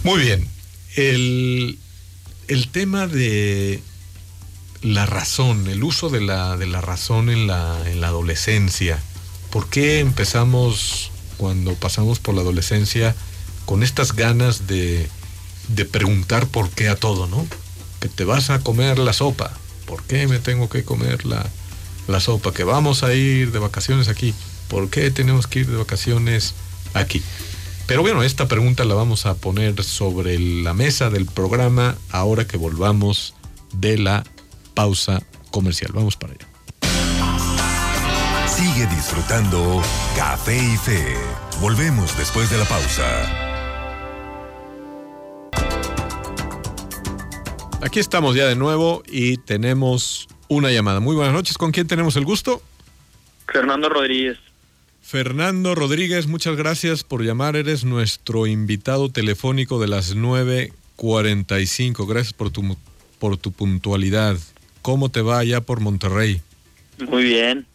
Muy 0.04 0.20
bien. 0.22 0.48
El, 0.96 1.78
el 2.48 2.68
tema 2.70 3.08
de 3.08 3.82
la 4.82 5.06
razón, 5.06 5.68
el 5.68 5.84
uso 5.84 6.10
de 6.10 6.22
la, 6.22 6.58
de 6.58 6.68
la 6.68 6.82
razón 6.82 7.30
en 7.30 7.48
la, 7.48 7.78
en 7.90 8.02
la 8.02 8.08
adolescencia. 8.08 9.00
¿Por 9.52 9.70
qué 9.70 10.00
empezamos 10.00 11.12
cuando 11.38 11.74
pasamos 11.76 12.20
por 12.20 12.36
la 12.36 12.42
adolescencia 12.42 13.16
con 13.68 13.84
estas 13.84 14.14
ganas 14.14 14.66
de, 14.66 15.10
de 15.68 15.84
preguntar 15.84 16.48
por 16.48 16.70
qué 16.70 16.88
a 16.88 16.96
todo, 16.96 17.28
¿no? 17.28 17.46
Que 18.00 18.08
te 18.08 18.24
vas 18.24 18.50
a 18.50 18.60
comer 18.62 18.98
la 18.98 19.12
sopa. 19.12 19.52
¿Por 19.86 20.04
qué 20.04 20.26
me 20.26 20.40
tengo 20.40 20.70
que 20.70 20.86
comer 20.86 21.26
la, 21.26 21.46
la 22.08 22.22
sopa? 22.22 22.54
Que 22.54 22.64
vamos 22.64 23.04
a 23.04 23.14
ir 23.14 23.52
de 23.52 23.60
vacaciones 23.60 24.08
aquí. 24.08 24.34
¿Por 24.70 24.90
qué 24.90 25.12
tenemos 25.12 25.48
que 25.48 25.60
ir 25.60 25.68
de 25.68 25.76
vacaciones 25.76 26.54
aquí? 26.94 27.22
Pero 27.88 28.02
bueno, 28.02 28.24
esta 28.24 28.48
pregunta 28.48 28.86
la 28.86 28.96
vamos 28.96 29.26
a 29.26 29.36
poner 29.36 29.84
sobre 29.84 30.40
la 30.40 30.74
mesa 30.74 31.10
del 31.10 31.26
programa 31.26 31.98
ahora 32.10 32.48
que 32.48 32.56
volvamos 32.56 33.34
de 33.74 33.98
la 33.98 34.24
pausa 34.76 35.22
comercial. 35.52 35.92
Vamos 35.94 36.16
para 36.16 36.34
allá. 36.34 36.48
Sigue 38.48 38.88
disfrutando 38.88 39.82
Café 40.16 40.58
y 40.58 40.78
Fe. 40.78 41.18
Volvemos 41.60 42.18
después 42.18 42.50
de 42.50 42.58
la 42.58 42.66
pausa. 42.66 43.47
Aquí 47.82 48.00
estamos 48.00 48.36
ya 48.36 48.48
de 48.48 48.56
nuevo 48.56 49.04
y 49.08 49.38
tenemos 49.38 50.28
una 50.48 50.72
llamada. 50.72 51.00
Muy 51.00 51.16
buenas 51.16 51.34
noches. 51.34 51.58
¿Con 51.58 51.72
quién 51.72 51.88
tenemos 51.88 52.16
el 52.16 52.26
gusto? 52.26 52.62
Fernando 53.52 53.88
Rodríguez. 53.90 54.38
Fernando 55.02 55.74
Rodríguez, 55.74 56.28
muchas 56.28 56.58
gracias 56.58 57.04
por 57.04 57.24
llamar. 57.24 57.56
Eres 57.56 57.86
nuestro 57.86 58.46
invitado 58.48 59.10
telefónico 59.10 59.80
de 59.80 59.88
las 59.88 60.16
9.45. 60.18 62.06
Gracias 62.08 62.34
por 62.34 62.50
tu, 62.52 62.76
por 63.20 63.38
tu 63.38 63.52
puntualidad. 63.52 64.38
¿Cómo 64.82 65.10
te 65.10 65.22
va 65.22 65.40
allá 65.40 65.62
por 65.62 65.80
Monterrey? 65.80 66.42
Muy 67.10 67.24
bien. 67.24 67.66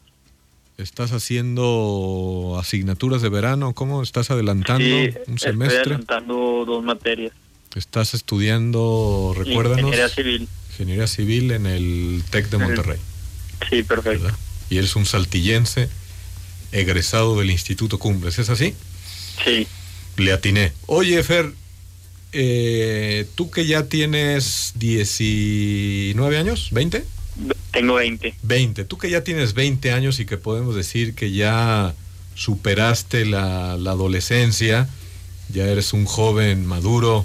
¿Estás 0.78 1.12
haciendo 1.12 2.58
asignaturas 2.60 3.22
de 3.22 3.28
verano? 3.28 3.72
¿Cómo 3.72 4.02
estás 4.02 4.30
adelantando 4.30 4.84
Sí, 4.84 4.92
un 5.26 5.34
estoy 5.34 5.38
semestre? 5.38 5.80
adelantando 5.80 6.64
dos 6.66 6.82
materias. 6.84 7.32
Estás 7.74 8.14
estudiando, 8.14 9.32
recuérdanos, 9.36 9.78
Ingeniería 9.94 10.08
civil. 10.08 10.48
ingeniería 10.70 11.06
civil 11.06 11.50
en 11.52 11.66
el 11.66 12.22
TEC 12.30 12.50
de 12.50 12.58
Monterrey, 12.58 12.98
Sí, 13.70 13.82
perfecto. 13.82 14.24
¿verdad? 14.24 14.38
Y 14.68 14.76
eres 14.78 14.94
un 14.96 15.06
saltillense 15.06 15.88
egresado 16.72 17.38
del 17.38 17.50
Instituto 17.50 17.98
Cumbres, 17.98 18.38
¿es 18.38 18.48
así? 18.50 18.74
Sí. 19.44 19.66
Le 20.16 20.32
atiné. 20.32 20.72
Oye, 20.86 21.22
Fer, 21.22 21.52
eh, 22.32 23.26
tú 23.34 23.50
que 23.50 23.66
ya 23.66 23.84
tienes 23.86 24.72
19 24.76 26.38
años, 26.38 26.68
20? 26.72 27.04
Tengo 27.72 27.94
20. 27.94 28.34
20. 28.42 28.84
Tú 28.84 28.98
que 28.98 29.08
ya 29.10 29.24
tienes 29.24 29.54
20 29.54 29.92
años 29.92 30.20
y 30.20 30.26
que 30.26 30.36
podemos 30.36 30.74
decir 30.74 31.14
que 31.14 31.32
ya 31.32 31.94
superaste 32.34 33.24
la, 33.24 33.76
la 33.78 33.90
adolescencia, 33.92 34.88
ya 35.50 35.64
eres 35.64 35.92
un 35.94 36.04
joven 36.04 36.66
maduro, 36.66 37.24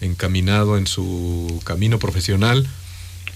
encaminado 0.00 0.78
en 0.78 0.86
su 0.86 1.60
camino 1.64 1.98
profesional. 1.98 2.68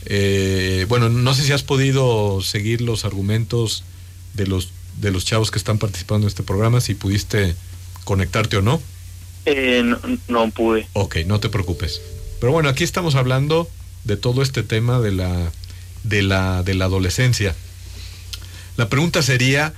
Eh, 0.07 0.87
bueno, 0.89 1.09
no 1.09 1.35
sé 1.35 1.43
si 1.43 1.53
has 1.53 1.63
podido 1.63 2.41
seguir 2.43 2.81
los 2.81 3.05
argumentos 3.05 3.85
de 4.35 4.47
los, 4.47 4.71
de 5.01 5.11
los 5.11 5.25
chavos 5.25 5.51
que 5.51 5.59
están 5.59 5.79
participando 5.79 6.27
en 6.27 6.29
este 6.29 6.43
programa, 6.43 6.81
si 6.81 6.95
pudiste 6.95 7.55
conectarte 8.05 8.57
o 8.57 8.63
no. 8.63 8.81
Eh, 9.47 9.83
no, 9.85 9.99
no 10.29 10.51
pude. 10.51 10.87
Ok, 10.93 11.19
no 11.27 11.41
te 11.41 11.49
preocupes. 11.49 12.01
Pero 12.41 12.53
bueno, 12.53 12.69
aquí 12.69 12.85
estamos 12.85 13.15
hablando 13.15 13.69
de 14.05 14.17
todo 14.17 14.43
este 14.43 14.63
tema 14.63 15.01
de 15.01 15.13
la, 15.13 15.53
de 16.05 16.23
la, 16.23 16.63
de 16.63 16.75
la 16.75 16.87
adolescencia. 16.87 17.55
La 18.77 18.89
pregunta 18.89 19.23
sería 19.23 19.75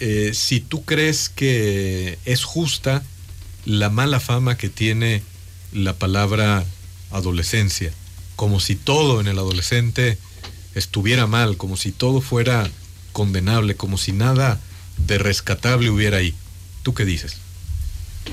eh, 0.00 0.32
si 0.34 0.60
tú 0.60 0.84
crees 0.84 1.28
que 1.28 2.18
es 2.24 2.44
justa 2.44 3.02
la 3.64 3.88
mala 3.88 4.20
fama 4.20 4.58
que 4.58 4.68
tiene 4.68 5.22
la 5.74 5.92
palabra 5.92 6.64
adolescencia, 7.10 7.92
como 8.36 8.60
si 8.60 8.76
todo 8.76 9.20
en 9.20 9.26
el 9.26 9.38
adolescente 9.38 10.18
estuviera 10.74 11.26
mal, 11.26 11.56
como 11.56 11.76
si 11.76 11.92
todo 11.92 12.20
fuera 12.20 12.68
condenable, 13.12 13.76
como 13.76 13.98
si 13.98 14.12
nada 14.12 14.60
de 14.96 15.18
rescatable 15.18 15.90
hubiera 15.90 16.18
ahí. 16.18 16.34
¿Tú 16.82 16.94
qué 16.94 17.04
dices? 17.04 17.38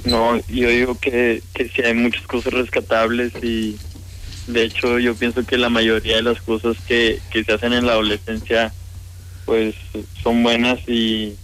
No, 0.05 0.37
yo 0.47 0.69
digo 0.69 0.97
que, 0.99 1.43
que 1.53 1.69
sí 1.69 1.81
hay 1.81 1.93
muchas 1.93 2.25
cosas 2.27 2.53
rescatables 2.53 3.33
y 3.43 3.77
de 4.47 4.63
hecho 4.63 4.99
yo 4.99 5.15
pienso 5.15 5.45
que 5.45 5.57
la 5.57 5.69
mayoría 5.69 6.15
de 6.15 6.23
las 6.23 6.41
cosas 6.41 6.77
que, 6.87 7.19
que 7.31 7.43
se 7.43 7.53
hacen 7.53 7.73
en 7.73 7.85
la 7.85 7.93
adolescencia 7.93 8.73
pues 9.45 9.75
son 10.23 10.43
buenas 10.43 10.79
y, 10.87 11.35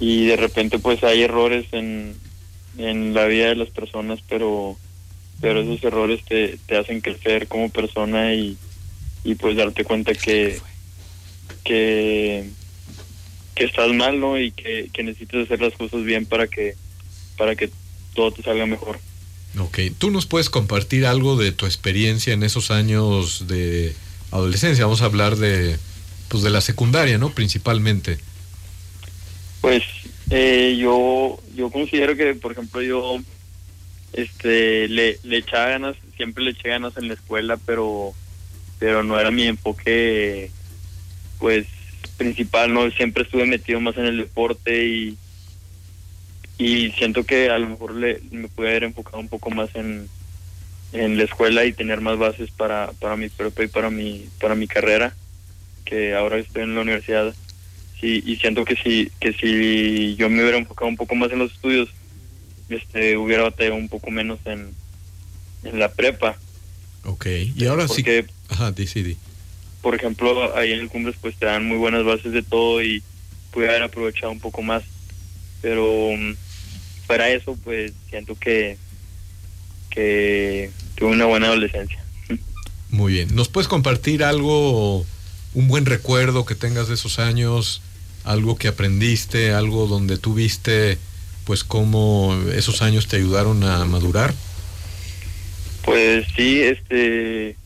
y 0.00 0.26
de 0.26 0.36
repente 0.36 0.78
pues 0.78 1.02
hay 1.04 1.22
errores 1.22 1.66
en, 1.72 2.14
en 2.78 3.12
la 3.12 3.26
vida 3.26 3.48
de 3.48 3.56
las 3.56 3.70
personas 3.70 4.20
pero 4.28 4.76
pero 5.42 5.60
esos 5.60 5.82
errores 5.84 6.24
te, 6.24 6.56
te 6.66 6.78
hacen 6.78 7.02
crecer 7.02 7.48
como 7.48 7.68
persona 7.68 8.32
y, 8.32 8.56
y 9.24 9.34
pues 9.34 9.56
darte 9.56 9.84
cuenta 9.84 10.14
que 10.14 10.58
que 11.64 12.48
que 13.54 13.64
estás 13.64 13.92
mal 13.92 14.18
no 14.18 14.38
y 14.38 14.52
que, 14.52 14.88
que 14.92 15.02
necesitas 15.02 15.42
hacer 15.42 15.60
las 15.60 15.74
cosas 15.74 16.04
bien 16.04 16.24
para 16.24 16.46
que 16.46 16.74
para 17.36 17.56
que 17.56 17.70
todo 18.14 18.30
te 18.30 18.42
salga 18.42 18.64
mejor 18.64 18.98
Ok, 19.58 19.80
¿tú 19.98 20.10
nos 20.10 20.26
puedes 20.26 20.48
compartir 20.48 21.04
algo 21.04 21.36
de 21.36 21.52
tu 21.52 21.66
experiencia 21.66 22.32
en 22.32 22.42
esos 22.42 22.70
años 22.70 23.46
de 23.48 23.94
adolescencia? 24.30 24.84
Vamos 24.84 25.02
a 25.02 25.06
hablar 25.06 25.36
de, 25.36 25.76
pues 26.28 26.42
de 26.42 26.48
la 26.48 26.62
secundaria, 26.62 27.18
¿no? 27.18 27.34
Principalmente. 27.34 28.16
Pues 29.60 29.82
eh, 30.30 30.78
yo 30.80 31.38
yo 31.54 31.70
considero 31.70 32.16
que, 32.16 32.34
por 32.34 32.52
ejemplo, 32.52 32.80
yo 32.80 33.18
este 34.12 34.88
le, 34.88 35.18
le 35.22 35.38
echaba 35.38 35.68
ganas, 35.68 35.96
siempre 36.16 36.44
le 36.44 36.50
eché 36.50 36.68
ganas 36.68 36.96
en 36.96 37.08
la 37.08 37.14
escuela, 37.14 37.56
pero 37.64 38.12
pero 38.78 39.02
no 39.02 39.18
era 39.18 39.30
mi 39.30 39.44
enfoque 39.46 40.50
pues 41.38 41.66
principal, 42.16 42.72
no 42.72 42.90
siempre 42.90 43.22
estuve 43.24 43.46
metido 43.46 43.80
más 43.80 43.96
en 43.96 44.06
el 44.06 44.18
deporte 44.18 44.86
y 44.86 45.16
y 46.58 46.90
siento 46.92 47.24
que 47.24 47.50
a 47.50 47.58
lo 47.58 47.68
mejor 47.68 47.94
le, 47.94 48.20
me 48.30 48.48
pude 48.48 48.68
haber 48.68 48.84
enfocado 48.84 49.18
un 49.18 49.28
poco 49.28 49.50
más 49.50 49.74
en, 49.74 50.08
en 50.92 51.16
la 51.16 51.24
escuela 51.24 51.64
y 51.64 51.72
tener 51.72 52.00
más 52.00 52.18
bases 52.18 52.50
para, 52.50 52.92
para 53.00 53.16
mi 53.16 53.28
prepa 53.28 53.64
y 53.64 53.68
para 53.68 53.90
mi 53.90 54.26
para 54.40 54.54
mi 54.54 54.68
carrera 54.68 55.14
que 55.84 56.14
ahora 56.14 56.38
estoy 56.38 56.62
en 56.62 56.74
la 56.74 56.82
universidad. 56.82 57.34
Sí, 58.00 58.22
y 58.26 58.36
siento 58.36 58.64
que 58.64 58.76
si 58.76 59.10
que 59.20 59.32
si 59.32 60.16
yo 60.16 60.28
me 60.28 60.42
hubiera 60.42 60.58
enfocado 60.58 60.88
un 60.88 60.96
poco 60.96 61.14
más 61.14 61.30
en 61.32 61.38
los 61.38 61.52
estudios 61.52 61.88
este 62.68 63.16
hubiera 63.16 63.42
batallado 63.44 63.76
un 63.76 63.88
poco 63.88 64.10
menos 64.10 64.38
en, 64.44 64.70
en 65.64 65.78
la 65.78 65.92
prepa 65.92 66.38
Ok, 67.04 67.26
y 67.56 67.66
ahora 67.66 67.88
sí. 67.88 68.04
Ajá, 68.48 68.70
decidí. 68.72 69.16
por 69.80 69.94
ejemplo 69.94 70.56
ahí 70.56 70.72
en 70.72 70.80
el 70.80 70.88
Cumbres 70.88 71.16
pues 71.20 71.34
te 71.36 71.46
dan 71.46 71.66
muy 71.66 71.76
buenas 71.78 72.04
bases 72.04 72.32
de 72.32 72.42
todo 72.42 72.82
y 72.82 73.02
pude 73.50 73.68
haber 73.68 73.82
aprovechado 73.82 74.30
un 74.32 74.40
poco 74.40 74.62
más 74.62 74.82
pero 75.60 76.10
mm, 76.16 76.34
para 77.06 77.28
eso 77.30 77.56
pues 77.64 77.92
siento 78.10 78.34
que 78.36 78.76
que 79.90 80.70
tuve 80.94 81.10
una 81.10 81.26
buena 81.26 81.46
adolescencia 81.48 81.98
Muy 82.90 83.14
bien. 83.14 83.34
¿Nos 83.34 83.48
puedes 83.48 83.68
compartir 83.68 84.22
algo, 84.22 85.06
un 85.54 85.68
buen 85.68 85.86
recuerdo 85.86 86.44
que 86.44 86.54
tengas 86.54 86.88
de 86.88 86.94
esos 86.94 87.18
años? 87.18 87.80
Algo 88.24 88.56
que 88.56 88.68
aprendiste, 88.68 89.52
algo 89.52 89.86
donde 89.86 90.18
tú 90.18 90.34
viste, 90.34 90.98
pues, 91.44 91.64
cómo 91.64 92.36
esos 92.54 92.82
años 92.82 93.06
te 93.08 93.16
ayudaron 93.16 93.62
a 93.64 93.84
madurar? 93.84 94.32
Pues 95.84 96.26
sí, 96.36 96.62
este 96.62 97.56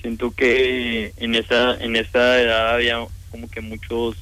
siento 0.00 0.30
que 0.30 1.12
en 1.16 1.34
esa 1.34 1.74
en 1.82 1.96
esa 1.96 2.40
edad 2.40 2.74
había 2.74 2.98
como 3.32 3.50
que 3.50 3.60
muchos 3.60 4.16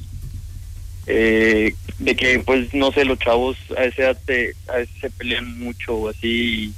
eh, 1.07 1.74
de 1.99 2.16
que 2.16 2.40
pues 2.40 2.72
no 2.72 2.90
sé 2.92 3.05
los 3.05 3.18
chavos 3.18 3.57
a 3.76 3.84
esa 3.84 4.03
edad 4.03 4.18
te- 4.24 4.55
a 4.68 4.76
veces 4.76 4.94
se 5.01 5.11
pelean 5.11 5.59
mucho 5.59 6.09
así 6.09 6.74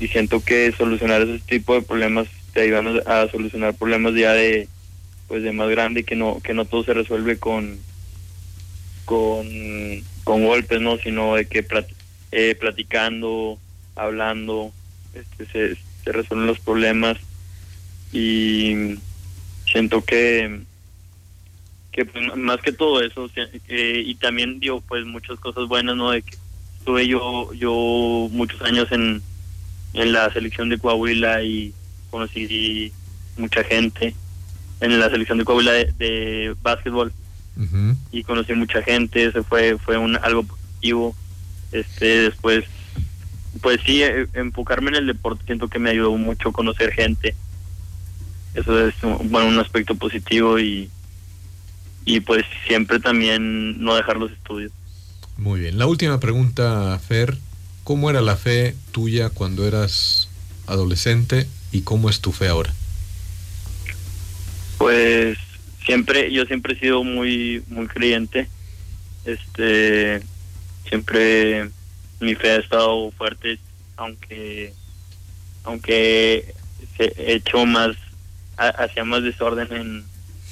y, 0.00 0.04
y 0.04 0.08
siento 0.08 0.42
que 0.44 0.74
solucionar 0.76 1.22
ese 1.22 1.38
tipo 1.46 1.74
de 1.74 1.82
problemas 1.82 2.26
te 2.52 2.62
ayudan 2.62 3.00
a, 3.06 3.22
a 3.22 3.30
solucionar 3.30 3.74
problemas 3.74 4.14
ya 4.14 4.32
de 4.32 4.68
pues 5.28 5.44
de 5.44 5.52
más 5.52 5.70
grande 5.70 6.02
que 6.02 6.16
no 6.16 6.40
que 6.42 6.52
no 6.52 6.64
todo 6.64 6.82
se 6.84 6.92
resuelve 6.94 7.38
con 7.38 7.78
con 9.04 9.46
con 10.24 10.44
golpes 10.44 10.80
no 10.80 10.96
sino 10.98 11.34
de 11.34 11.46
que 11.46 11.66
eh, 12.32 12.54
platicando 12.58 13.58
hablando 13.96 14.72
este, 15.14 15.76
se, 16.04 16.12
resuelven 16.12 16.46
los 16.46 16.58
problemas. 16.60 17.18
Y 18.12 18.96
siento 19.70 20.02
que 20.04 20.60
que 21.92 22.04
pues, 22.04 22.36
más 22.36 22.60
que 22.60 22.72
todo 22.72 23.02
eso 23.02 23.28
eh, 23.68 24.02
y 24.06 24.14
también 24.14 24.60
digo 24.60 24.80
pues 24.80 25.04
muchas 25.04 25.40
cosas 25.40 25.66
buenas 25.66 25.96
no 25.96 26.12
de 26.12 26.22
que 26.22 26.36
estuve 26.78 27.08
yo 27.08 27.52
yo 27.52 28.28
muchos 28.30 28.62
años 28.62 28.90
en 28.92 29.20
en 29.94 30.12
la 30.12 30.32
selección 30.32 30.68
de 30.68 30.78
Coahuila 30.78 31.42
y 31.42 31.74
conocí 32.10 32.92
mucha 33.36 33.64
gente 33.64 34.14
en 34.80 35.00
la 35.00 35.10
selección 35.10 35.38
de 35.38 35.44
Coahuila 35.44 35.72
de 35.72 36.54
básquetbol 36.62 37.12
Y 38.10 38.22
conocí 38.24 38.54
mucha 38.54 38.82
gente, 38.82 39.26
eso 39.26 39.44
fue 39.44 39.76
fue 39.78 39.98
un 39.98 40.16
algo 40.16 40.44
positivo. 40.44 41.14
Este 41.72 42.22
después 42.22 42.64
pues 43.60 43.80
sí, 43.84 44.02
eh, 44.02 44.26
enfocarme 44.34 44.90
en 44.90 44.96
el 44.96 45.06
deporte 45.06 45.44
siento 45.44 45.68
que 45.68 45.78
me 45.78 45.90
ayudó 45.90 46.16
mucho 46.16 46.52
conocer 46.52 46.92
gente. 46.92 47.34
Eso 48.54 48.86
es 48.88 48.94
un- 49.02 49.30
bueno, 49.30 49.48
un 49.48 49.58
aspecto 49.58 49.94
positivo 49.94 50.58
y 50.58 50.88
y 52.06 52.20
pues 52.20 52.44
siempre 52.66 52.98
también 52.98 53.82
no 53.84 53.94
dejar 53.94 54.16
los 54.16 54.32
estudios. 54.32 54.72
Muy 55.36 55.60
bien. 55.60 55.78
La 55.78 55.86
última 55.86 56.18
pregunta, 56.18 56.98
Fer. 57.06 57.36
¿Cómo 57.84 58.08
era 58.10 58.20
la 58.20 58.36
fe 58.36 58.74
tuya 58.92 59.30
cuando 59.30 59.66
eras 59.66 60.28
adolescente 60.66 61.46
y 61.72 61.82
cómo 61.82 62.08
es 62.08 62.20
tu 62.20 62.32
fe 62.32 62.48
ahora? 62.48 62.72
Pues 64.78 65.38
siempre, 65.90 66.30
yo 66.30 66.44
siempre 66.44 66.74
he 66.74 66.78
sido 66.78 67.02
muy, 67.02 67.64
muy 67.66 67.88
creyente. 67.88 68.48
Este, 69.24 70.22
siempre 70.88 71.68
mi 72.20 72.36
fe 72.36 72.52
ha 72.52 72.56
estado 72.58 73.10
fuerte, 73.10 73.58
aunque, 73.96 74.72
aunque 75.64 76.54
he 76.96 77.34
hecho 77.34 77.66
más, 77.66 77.96
hacía 78.56 79.04
más 79.04 79.24
desorden 79.24 79.66
en, 79.72 80.04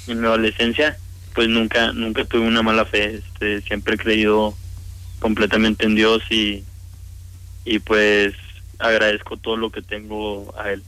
en 0.07 0.19
mi 0.19 0.27
adolescencia, 0.27 0.97
pues 1.33 1.47
nunca, 1.47 1.93
nunca 1.93 2.25
tuve 2.25 2.41
una 2.41 2.61
mala 2.61 2.83
fe. 2.83 3.15
Este, 3.15 3.61
siempre 3.61 3.95
he 3.95 3.97
creído 3.97 4.57
completamente 5.19 5.85
en 5.85 5.95
Dios 5.95 6.21
y, 6.29 6.65
y 7.63 7.79
pues 7.79 8.33
agradezco 8.77 9.37
todo 9.37 9.55
lo 9.55 9.71
que 9.71 9.81
tengo 9.81 10.53
a 10.57 10.71
Él. 10.71 10.83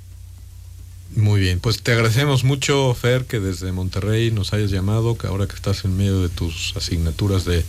Muy 1.15 1.41
bien, 1.41 1.59
pues 1.59 1.81
te 1.81 1.91
agradecemos 1.91 2.45
mucho, 2.45 2.93
Fer, 2.93 3.25
que 3.25 3.39
desde 3.39 3.71
Monterrey 3.73 4.31
nos 4.31 4.53
hayas 4.53 4.71
llamado, 4.71 5.17
que 5.17 5.27
ahora 5.27 5.45
que 5.45 5.55
estás 5.55 5.83
en 5.83 5.97
medio 5.97 6.21
de 6.21 6.29
tus 6.29 6.73
asignaturas 6.77 7.43
de, 7.43 7.65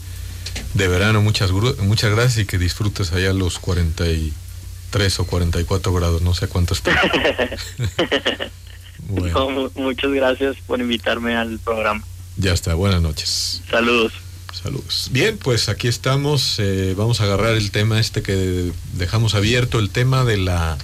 de 0.74 0.88
verano, 0.88 1.22
muchas, 1.22 1.50
muchas 1.50 2.12
gracias 2.12 2.38
y 2.38 2.46
que 2.46 2.58
disfrutes 2.58 3.12
allá 3.12 3.32
los 3.32 3.58
43 3.58 5.20
o 5.20 5.26
44 5.26 5.92
grados, 5.92 6.22
no 6.22 6.34
sé 6.34 6.46
cuánto 6.46 6.74
está. 6.74 6.92
muchas 9.74 10.12
gracias 10.12 10.56
por 10.66 10.80
invitarme 10.80 11.36
al 11.36 11.58
programa. 11.58 12.04
Ya 12.36 12.52
está, 12.52 12.74
buenas 12.74 13.02
noches. 13.02 13.62
Saludos. 13.68 14.12
Saludos. 14.52 15.08
Bien, 15.10 15.36
pues 15.38 15.68
aquí 15.68 15.88
estamos. 15.88 16.58
Eh, 16.58 16.94
vamos 16.96 17.20
a 17.20 17.24
agarrar 17.24 17.54
el 17.54 17.70
tema 17.72 17.98
este 17.98 18.22
que 18.22 18.70
dejamos 18.94 19.34
abierto, 19.34 19.80
el 19.80 19.90
tema 19.90 20.24
de 20.24 20.36
la 20.36 20.78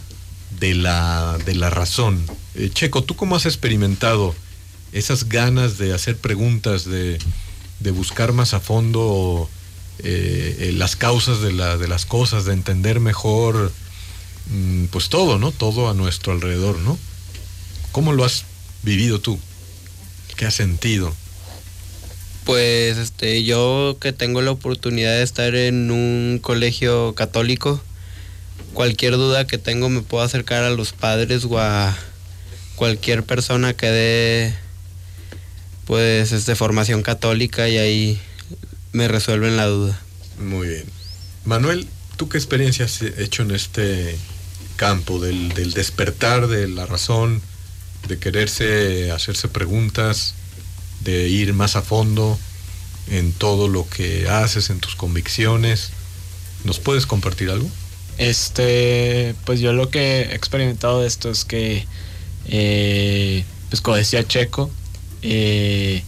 de 0.61 0.75
la 0.75 1.39
de 1.45 1.55
la 1.55 1.71
razón. 1.71 2.25
Eh, 2.55 2.71
Checo, 2.73 3.03
¿tú 3.03 3.17
cómo 3.17 3.37
has 3.37 3.47
experimentado 3.47 4.35
esas 4.93 5.29
ganas 5.29 5.79
de 5.79 5.93
hacer 5.95 6.17
preguntas, 6.17 6.85
de, 6.85 7.19
de 7.81 7.91
buscar 7.91 8.33
más 8.33 8.55
a 8.55 8.61
fondo 8.61 9.49
eh, 10.01 10.73
las 10.75 10.97
causas 10.97 11.41
de, 11.41 11.53
la, 11.53 11.77
de 11.77 11.89
las 11.89 12.07
cosas, 12.07 12.45
de 12.45 12.53
entender 12.53 13.01
mejor, 13.01 13.73
mm, 14.51 14.87
pues 14.87 15.09
todo, 15.09 15.39
¿no? 15.39 15.51
Todo 15.51 15.91
a 15.91 15.95
nuestro 15.95 16.33
alrededor, 16.33 16.79
¿no? 16.79 16.99
¿Cómo 17.93 18.13
lo 18.13 18.25
has 18.25 18.45
vivido 18.83 19.21
tú? 19.21 19.39
¿Qué 20.37 20.47
has 20.47 20.55
sentido? 20.55 21.13
Pues 22.45 22.97
este, 22.97 23.45
yo 23.45 23.99
que 24.01 24.13
tengo 24.13 24.41
la 24.41 24.53
oportunidad 24.53 25.17
de 25.17 25.23
estar 25.23 25.55
en 25.55 25.91
un 25.91 26.39
colegio 26.41 27.15
católico, 27.15 27.83
cualquier 28.75 29.15
duda 29.15 29.47
que 29.47 29.59
tengo 29.59 29.89
me 29.89 30.03
puedo 30.03 30.25
acercar 30.25 30.65
a 30.65 30.71
los 30.71 30.93
padres 30.93 31.45
o 31.45 31.59
a 31.59 31.97
cualquier 32.77 33.25
persona 33.25 33.75
que 33.75 33.87
dé 33.87 34.55
pues 35.85 36.33
este 36.33 36.55
formación 36.55 37.03
católica 37.03 37.69
y 37.69 37.79
ahí 37.79 38.21
me 38.93 39.09
resuelven 39.09 39.57
la 39.57 39.67
duda. 39.67 39.99
Muy 40.39 40.69
bien. 40.69 40.85
Manuel, 41.45 41.89
¿tú 42.17 42.29
qué 42.29 42.39
experiencia 42.39 42.85
has 42.85 43.01
hecho 43.03 43.43
en 43.43 43.53
este 43.53 44.17
campo 44.77 45.19
del, 45.19 45.49
del 45.51 45.73
despertar 45.73 46.47
de 46.47 46.69
la 46.69 46.87
razón, 46.87 47.41
de 48.07 48.19
quererse 48.19 49.11
hacerse 49.11 49.49
preguntas? 49.49 50.35
de 51.01 51.29
ir 51.29 51.55
más 51.55 51.77
a 51.77 51.83
fondo 51.83 52.39
en 53.09 53.33
todo 53.33 53.69
lo 53.69 53.89
que 53.89 54.29
haces, 54.29 54.71
en 54.71 54.81
tus 54.81 54.95
convicciones. 54.95 55.91
¿Nos 56.65 56.79
puedes 56.81 57.07
compartir 57.07 57.51
algo? 57.51 57.69
Este, 58.19 59.35
pues 59.45 59.61
yo 59.61 59.73
lo 59.73 59.91
que 59.91 60.23
he 60.23 60.35
experimentado 60.35 61.01
de 61.01 61.07
esto 61.07 61.31
es 61.31 61.45
que, 61.45 61.87
eh, 62.47 63.45
pues 63.71 63.81
como 63.81 63.97
decía 63.97 64.27
Checo, 64.27 64.71
eh, 65.23 66.03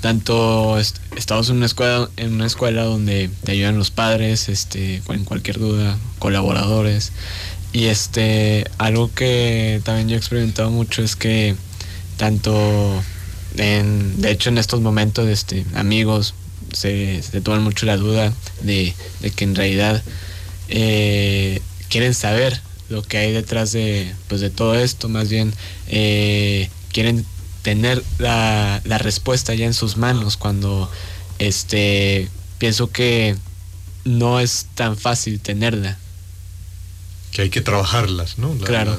tanto 0.00 0.78
estamos 1.16 1.50
en 1.50 1.56
una 1.56 1.66
escuela, 1.66 2.08
en 2.16 2.34
una 2.34 2.46
escuela 2.46 2.84
donde 2.84 3.30
te 3.44 3.52
ayudan 3.52 3.76
los 3.76 3.90
padres, 3.90 4.48
este, 4.48 5.02
en 5.08 5.24
cualquier 5.24 5.58
duda, 5.58 5.98
colaboradores. 6.18 7.12
Y 7.72 7.86
este, 7.86 8.64
algo 8.78 9.12
que 9.12 9.80
también 9.84 10.08
yo 10.08 10.14
he 10.14 10.18
experimentado 10.18 10.70
mucho 10.70 11.02
es 11.02 11.16
que 11.16 11.54
tanto 12.16 13.02
de 13.54 14.30
hecho, 14.30 14.50
en 14.50 14.58
estos 14.58 14.80
momentos, 14.80 15.28
este, 15.28 15.64
amigos 15.74 16.34
se, 16.72 17.22
se 17.22 17.40
toman 17.40 17.62
mucho 17.62 17.86
la 17.86 17.96
duda 17.96 18.32
de, 18.62 18.94
que 19.34 19.44
en 19.44 19.54
realidad 19.54 20.02
eh, 20.70 21.60
quieren 21.88 22.14
saber 22.14 22.60
lo 22.88 23.02
que 23.02 23.18
hay 23.18 23.32
detrás 23.32 23.72
de, 23.72 24.12
pues, 24.28 24.40
de 24.40 24.50
todo 24.50 24.74
esto, 24.74 25.08
más 25.08 25.28
bien 25.28 25.52
eh, 25.88 26.70
quieren 26.92 27.24
tener 27.62 28.02
la, 28.18 28.80
la, 28.84 28.98
respuesta 28.98 29.54
ya 29.54 29.66
en 29.66 29.74
sus 29.74 29.96
manos 29.96 30.36
cuando 30.36 30.90
este 31.38 32.28
pienso 32.58 32.90
que 32.90 33.36
no 34.04 34.40
es 34.40 34.66
tan 34.74 34.96
fácil 34.96 35.40
tenerla. 35.40 35.98
Que 37.32 37.42
hay 37.42 37.50
que 37.50 37.60
trabajarlas, 37.60 38.38
¿no? 38.38 38.54
La, 38.54 38.66
claro. 38.66 38.98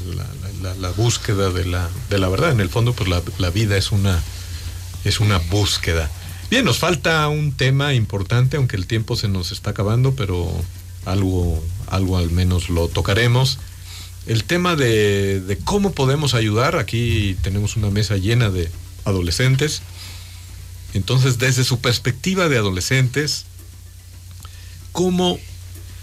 La, 0.62 0.74
la, 0.76 0.90
búsqueda 0.92 1.50
de 1.50 1.66
la, 1.66 1.90
de 2.10 2.20
la 2.20 2.30
verdad. 2.30 2.52
En 2.52 2.60
el 2.60 2.70
fondo, 2.70 2.94
pues 2.94 3.10
la, 3.10 3.50
vida 3.50 3.78
es 3.78 3.92
una, 3.92 4.22
es 5.04 5.20
una 5.20 5.38
búsqueda. 5.38 6.10
Bien, 6.50 6.66
nos 6.66 6.80
falta 6.80 7.28
un 7.28 7.52
tema 7.52 7.94
importante, 7.94 8.58
aunque 8.58 8.76
el 8.78 8.88
tiempo 8.88 9.16
se 9.16 9.28
nos 9.28 9.52
está 9.52 9.72
acabando, 9.72 10.16
pero 10.16 10.52
algo, 11.06 11.64
algo 11.88 12.18
al 12.18 12.32
menos 12.32 12.70
lo 12.70 12.88
tocaremos. 12.88 13.60
El 14.28 14.44
tema 14.44 14.76
de, 14.76 15.58
cómo 15.64 15.94
podemos 15.94 16.34
ayudar. 16.34 16.78
Aquí 16.78 17.36
tenemos 17.42 17.76
una 17.76 17.90
mesa 17.90 18.18
llena 18.18 18.50
de 18.50 18.70
adolescentes. 19.06 19.82
Entonces, 20.94 21.38
desde 21.38 21.64
su 21.64 21.80
perspectiva 21.80 22.50
de 22.50 22.58
adolescentes, 22.58 23.46
¿cómo 24.92 25.40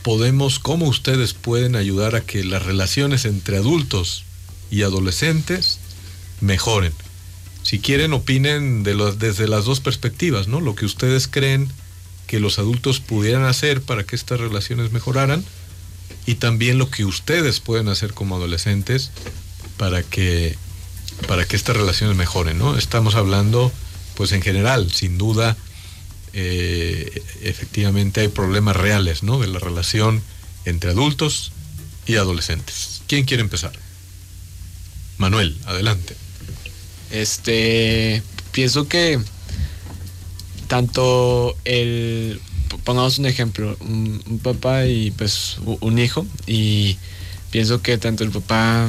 podemos, 0.02 0.58
cómo 0.58 0.86
ustedes 0.86 1.34
pueden 1.34 1.76
ayudar 1.76 2.16
a 2.16 2.22
que 2.22 2.42
las 2.44 2.64
relaciones 2.64 3.24
entre 3.24 3.58
adultos 3.58 4.24
y 4.70 4.82
adolescentes 4.82 5.78
mejoren? 6.40 6.92
si 7.68 7.80
quieren, 7.80 8.14
opinen 8.14 8.82
desde 8.82 9.46
las 9.46 9.66
dos 9.66 9.80
perspectivas, 9.80 10.48
¿no? 10.48 10.62
Lo 10.62 10.74
que 10.74 10.86
ustedes 10.86 11.28
creen 11.28 11.68
que 12.28 12.38
los 12.38 12.60
adultos 12.60 13.00
pudieran 13.00 13.44
hacer 13.44 13.82
para 13.82 14.04
que 14.04 14.14
estas 14.14 14.38
relaciones 14.38 14.92
mejoraran 14.92 15.44
y 16.26 16.36
también 16.36 16.78
lo 16.78 16.90
que 16.90 17.04
ustedes 17.04 17.58
pueden 17.58 17.88
hacer 17.88 18.12
como 18.14 18.36
adolescentes 18.36 19.10
para 19.78 20.04
que 20.04 20.56
para 21.26 21.44
que 21.46 21.56
estas 21.56 21.76
relaciones 21.76 22.16
mejoren, 22.16 22.58
¿no? 22.58 22.78
Estamos 22.78 23.16
hablando, 23.16 23.72
pues 24.14 24.30
en 24.30 24.42
general, 24.42 24.92
sin 24.92 25.18
duda, 25.18 25.56
eh, 26.32 27.22
efectivamente 27.42 28.20
hay 28.20 28.28
problemas 28.28 28.76
reales, 28.76 29.24
¿no? 29.24 29.40
De 29.40 29.48
la 29.48 29.58
relación 29.58 30.22
entre 30.64 30.90
adultos 30.90 31.50
y 32.06 32.16
adolescentes. 32.16 33.02
¿Quién 33.08 33.24
quiere 33.24 33.42
empezar? 33.42 33.72
Manuel, 35.16 35.56
adelante. 35.66 36.14
Este, 37.10 38.22
pienso 38.52 38.86
que 38.86 39.18
tanto 40.68 41.56
el, 41.64 42.40
pongamos 42.84 43.18
un 43.18 43.26
ejemplo, 43.26 43.76
un, 43.80 44.40
papá 44.42 44.86
y 44.86 45.10
pues 45.10 45.56
un 45.64 45.98
hijo, 45.98 46.26
y 46.46 46.96
pienso 47.50 47.82
que 47.82 47.98
tanto 47.98 48.24
el 48.24 48.30
papá 48.30 48.88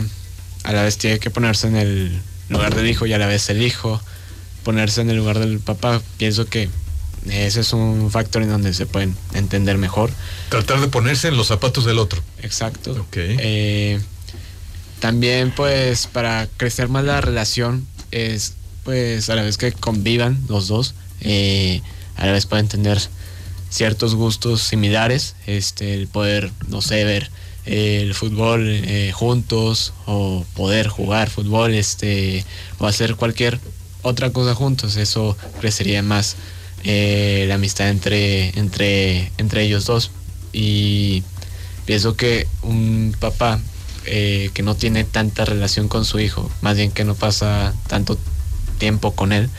a 0.63 0.73
la 0.73 0.83
vez 0.83 0.97
tiene 0.97 1.19
que 1.19 1.29
ponerse 1.29 1.67
en 1.67 1.77
el 1.77 2.21
lugar 2.49 2.75
del 2.75 2.87
hijo 2.87 3.05
y 3.05 3.13
a 3.13 3.17
la 3.17 3.27
vez 3.27 3.49
el 3.49 3.61
hijo 3.61 4.01
ponerse 4.63 5.01
en 5.01 5.09
el 5.09 5.17
lugar 5.17 5.39
del 5.39 5.59
papá. 5.59 6.01
Pienso 6.17 6.45
que 6.45 6.69
ese 7.27 7.61
es 7.61 7.73
un 7.73 8.11
factor 8.11 8.43
en 8.43 8.49
donde 8.49 8.73
se 8.73 8.85
pueden 8.85 9.15
entender 9.33 9.77
mejor. 9.77 10.11
Tratar 10.49 10.79
de 10.81 10.87
ponerse 10.87 11.29
en 11.29 11.37
los 11.37 11.47
zapatos 11.47 11.85
del 11.85 11.99
otro. 11.99 12.21
Exacto. 12.41 12.91
Okay. 13.07 13.37
Eh, 13.39 13.99
también 14.99 15.51
pues 15.55 16.07
para 16.07 16.47
crecer 16.57 16.89
más 16.89 17.03
la 17.05 17.21
relación 17.21 17.87
es 18.11 18.53
pues 18.83 19.29
a 19.29 19.35
la 19.35 19.43
vez 19.43 19.57
que 19.57 19.71
convivan 19.71 20.43
los 20.47 20.67
dos, 20.67 20.95
eh, 21.21 21.81
a 22.15 22.25
la 22.25 22.31
vez 22.31 22.45
pueden 22.45 22.67
tener 22.67 22.99
ciertos 23.69 24.15
gustos 24.15 24.61
similares, 24.61 25.35
este, 25.45 25.93
el 25.93 26.07
poder, 26.07 26.51
no 26.67 26.81
sé, 26.81 27.03
ver 27.03 27.29
eh, 27.65 28.01
el 28.01 28.13
fútbol 28.13 28.67
eh, 28.67 29.11
juntos 29.13 29.93
o 30.05 30.45
poder 30.55 30.87
jugar 30.87 31.29
fútbol, 31.29 31.73
este, 31.73 32.45
o 32.79 32.87
hacer 32.87 33.15
cualquier 33.15 33.59
otra 34.01 34.31
cosa 34.31 34.55
juntos, 34.55 34.95
eso 34.95 35.37
crecería 35.59 36.01
más 36.01 36.35
la 36.83 37.55
amistad 37.55 37.89
entre, 37.89 38.57
entre, 38.57 39.33
entre 39.37 39.63
ellos 39.63 39.85
dos. 39.85 40.11
Y 40.53 41.23
pienso 41.85 42.15
que 42.15 42.47
un 42.61 43.13
papá 43.19 43.59
eh, 44.05 44.49
que 44.53 44.63
no 44.63 44.75
tiene 44.75 45.03
tanta 45.03 45.45
relación 45.45 45.87
con 45.87 46.05
su 46.05 46.19
hijo, 46.19 46.49
más 46.61 46.77
bien 46.77 46.89
que 46.89 47.03
no 47.03 47.15
pasa 47.15 47.73
tanto 47.87 48.17
tiempo 48.77 49.11
con 49.11 49.33
él, 49.33 49.49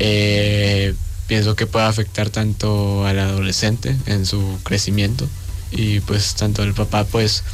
eh, 0.00 0.94
pienso 1.26 1.54
que 1.54 1.66
puede 1.66 1.84
afectar 1.84 2.30
tanto 2.30 3.06
al 3.06 3.18
adolescente 3.18 3.96
en 4.06 4.26
su 4.26 4.58
crecimiento 4.64 5.28
y 5.70 6.00
pues 6.00 6.34
tanto 6.34 6.62
el 6.62 6.74
papá 6.74 7.04
pues 7.04 7.44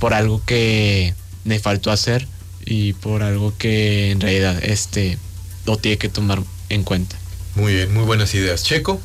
por 0.00 0.14
algo 0.14 0.42
que 0.44 1.14
le 1.44 1.60
faltó 1.60 1.92
hacer 1.92 2.26
y 2.64 2.94
por 2.94 3.22
algo 3.22 3.54
que 3.56 4.10
en 4.10 4.20
realidad 4.20 4.58
este 4.64 5.18
lo 5.66 5.76
tiene 5.76 5.98
que 5.98 6.08
tomar 6.08 6.42
en 6.70 6.82
cuenta. 6.82 7.16
Muy 7.54 7.74
bien, 7.74 7.92
muy 7.92 8.04
buenas 8.04 8.34
ideas. 8.34 8.64
Checo, 8.64 9.00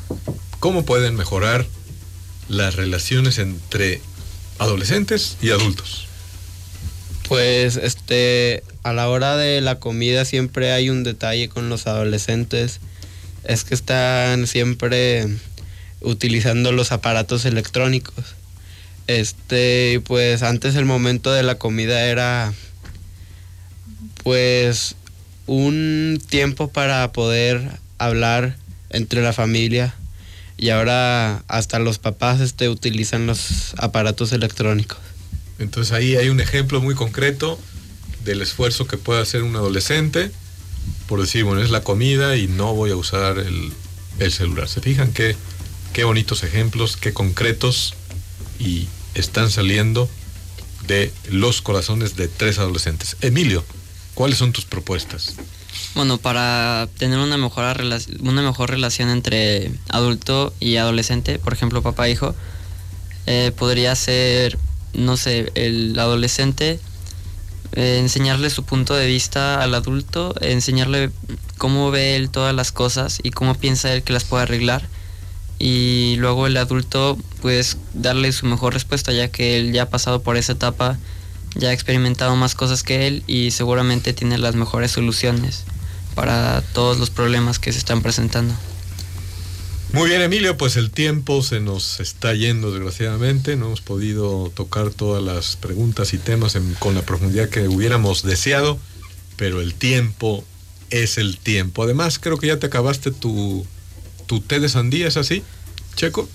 ¿cómo 0.58 0.84
pueden 0.84 1.14
mejorar 1.14 1.66
las 2.48 2.74
relaciones 2.74 3.38
entre 3.38 4.00
adolescentes 4.58 5.36
y 5.42 5.50
adultos? 5.50 6.07
Pues 7.28 7.76
este, 7.76 8.62
a 8.82 8.94
la 8.94 9.08
hora 9.10 9.36
de 9.36 9.60
la 9.60 9.78
comida 9.78 10.24
siempre 10.24 10.72
hay 10.72 10.88
un 10.88 11.04
detalle 11.04 11.50
con 11.50 11.68
los 11.68 11.86
adolescentes. 11.86 12.80
Es 13.44 13.64
que 13.64 13.74
están 13.74 14.46
siempre 14.46 15.28
utilizando 16.00 16.72
los 16.72 16.90
aparatos 16.90 17.44
electrónicos. 17.44 18.14
Este, 19.08 20.00
pues 20.04 20.42
antes 20.42 20.74
el 20.74 20.86
momento 20.86 21.32
de 21.32 21.42
la 21.42 21.56
comida 21.56 22.06
era 22.06 22.52
pues 24.22 24.96
un 25.46 26.22
tiempo 26.28 26.68
para 26.68 27.10
poder 27.12 27.62
hablar 27.98 28.56
entre 28.90 29.22
la 29.22 29.32
familia 29.32 29.94
y 30.58 30.70
ahora 30.70 31.42
hasta 31.48 31.78
los 31.78 31.98
papás 31.98 32.40
este, 32.40 32.68
utilizan 32.68 33.26
los 33.26 33.74
aparatos 33.78 34.32
electrónicos. 34.32 35.07
Entonces 35.58 35.92
ahí 35.92 36.16
hay 36.16 36.28
un 36.28 36.40
ejemplo 36.40 36.80
muy 36.80 36.94
concreto 36.94 37.58
del 38.24 38.42
esfuerzo 38.42 38.86
que 38.86 38.96
puede 38.96 39.20
hacer 39.22 39.42
un 39.42 39.56
adolescente 39.56 40.30
por 41.06 41.20
decir, 41.20 41.44
bueno, 41.44 41.62
es 41.62 41.70
la 41.70 41.82
comida 41.82 42.36
y 42.36 42.46
no 42.46 42.74
voy 42.74 42.90
a 42.90 42.96
usar 42.96 43.38
el, 43.38 43.72
el 44.18 44.32
celular. 44.32 44.68
¿Se 44.68 44.80
fijan 44.80 45.12
qué, 45.12 45.36
qué 45.92 46.04
bonitos 46.04 46.42
ejemplos, 46.42 46.96
qué 46.96 47.12
concretos 47.12 47.94
y 48.58 48.88
están 49.14 49.50
saliendo 49.50 50.08
de 50.86 51.12
los 51.30 51.62
corazones 51.62 52.16
de 52.16 52.28
tres 52.28 52.58
adolescentes? 52.58 53.16
Emilio, 53.20 53.64
¿cuáles 54.14 54.38
son 54.38 54.52
tus 54.52 54.64
propuestas? 54.64 55.34
Bueno, 55.94 56.18
para 56.18 56.88
tener 56.98 57.18
una 57.18 57.36
mejor, 57.36 57.64
una 58.20 58.42
mejor 58.42 58.70
relación 58.70 59.08
entre 59.08 59.72
adulto 59.88 60.52
y 60.60 60.76
adolescente, 60.76 61.38
por 61.38 61.52
ejemplo, 61.52 61.82
papá-hijo, 61.82 62.34
eh, 63.26 63.52
podría 63.56 63.94
ser, 63.94 64.58
no 64.94 65.16
sé, 65.16 65.52
el 65.54 65.98
adolescente 65.98 66.80
eh, 67.72 67.98
enseñarle 67.98 68.48
su 68.48 68.64
punto 68.64 68.94
de 68.94 69.06
vista 69.06 69.62
al 69.62 69.74
adulto, 69.74 70.34
enseñarle 70.40 71.10
cómo 71.58 71.90
ve 71.90 72.16
él 72.16 72.30
todas 72.30 72.54
las 72.54 72.72
cosas 72.72 73.20
y 73.22 73.30
cómo 73.30 73.54
piensa 73.54 73.92
él 73.92 74.02
que 74.02 74.12
las 74.12 74.24
puede 74.24 74.44
arreglar. 74.44 74.86
Y 75.58 76.16
luego 76.18 76.46
el 76.46 76.56
adulto, 76.56 77.18
pues, 77.42 77.76
darle 77.92 78.32
su 78.32 78.46
mejor 78.46 78.74
respuesta, 78.74 79.12
ya 79.12 79.28
que 79.28 79.58
él 79.58 79.72
ya 79.72 79.82
ha 79.82 79.90
pasado 79.90 80.22
por 80.22 80.36
esa 80.36 80.52
etapa, 80.52 80.98
ya 81.56 81.70
ha 81.70 81.72
experimentado 81.72 82.36
más 82.36 82.54
cosas 82.54 82.82
que 82.82 83.06
él 83.06 83.22
y 83.26 83.50
seguramente 83.50 84.12
tiene 84.12 84.38
las 84.38 84.54
mejores 84.54 84.92
soluciones 84.92 85.64
para 86.14 86.62
todos 86.72 86.98
los 86.98 87.10
problemas 87.10 87.58
que 87.58 87.72
se 87.72 87.78
están 87.78 88.02
presentando. 88.02 88.54
Muy 89.92 90.10
bien, 90.10 90.20
Emilio, 90.20 90.56
pues 90.58 90.76
el 90.76 90.90
tiempo 90.90 91.42
se 91.42 91.60
nos 91.60 91.98
está 92.00 92.34
yendo 92.34 92.70
desgraciadamente. 92.70 93.56
No 93.56 93.66
hemos 93.66 93.80
podido 93.80 94.52
tocar 94.54 94.90
todas 94.90 95.22
las 95.22 95.56
preguntas 95.56 96.12
y 96.12 96.18
temas 96.18 96.54
en- 96.56 96.74
con 96.74 96.94
la 96.94 97.02
profundidad 97.02 97.48
que 97.48 97.68
hubiéramos 97.68 98.22
deseado, 98.22 98.78
pero 99.36 99.60
el 99.62 99.74
tiempo 99.74 100.44
es 100.90 101.16
el 101.16 101.38
tiempo. 101.38 101.82
Además, 101.82 102.18
creo 102.18 102.36
que 102.38 102.48
ya 102.48 102.58
te 102.58 102.66
acabaste 102.66 103.10
tu, 103.12 103.66
tu 104.26 104.40
té 104.40 104.60
de 104.60 104.68
sandía, 104.68 105.08
¿es 105.08 105.16
así, 105.16 105.42
Checo? 105.96 106.28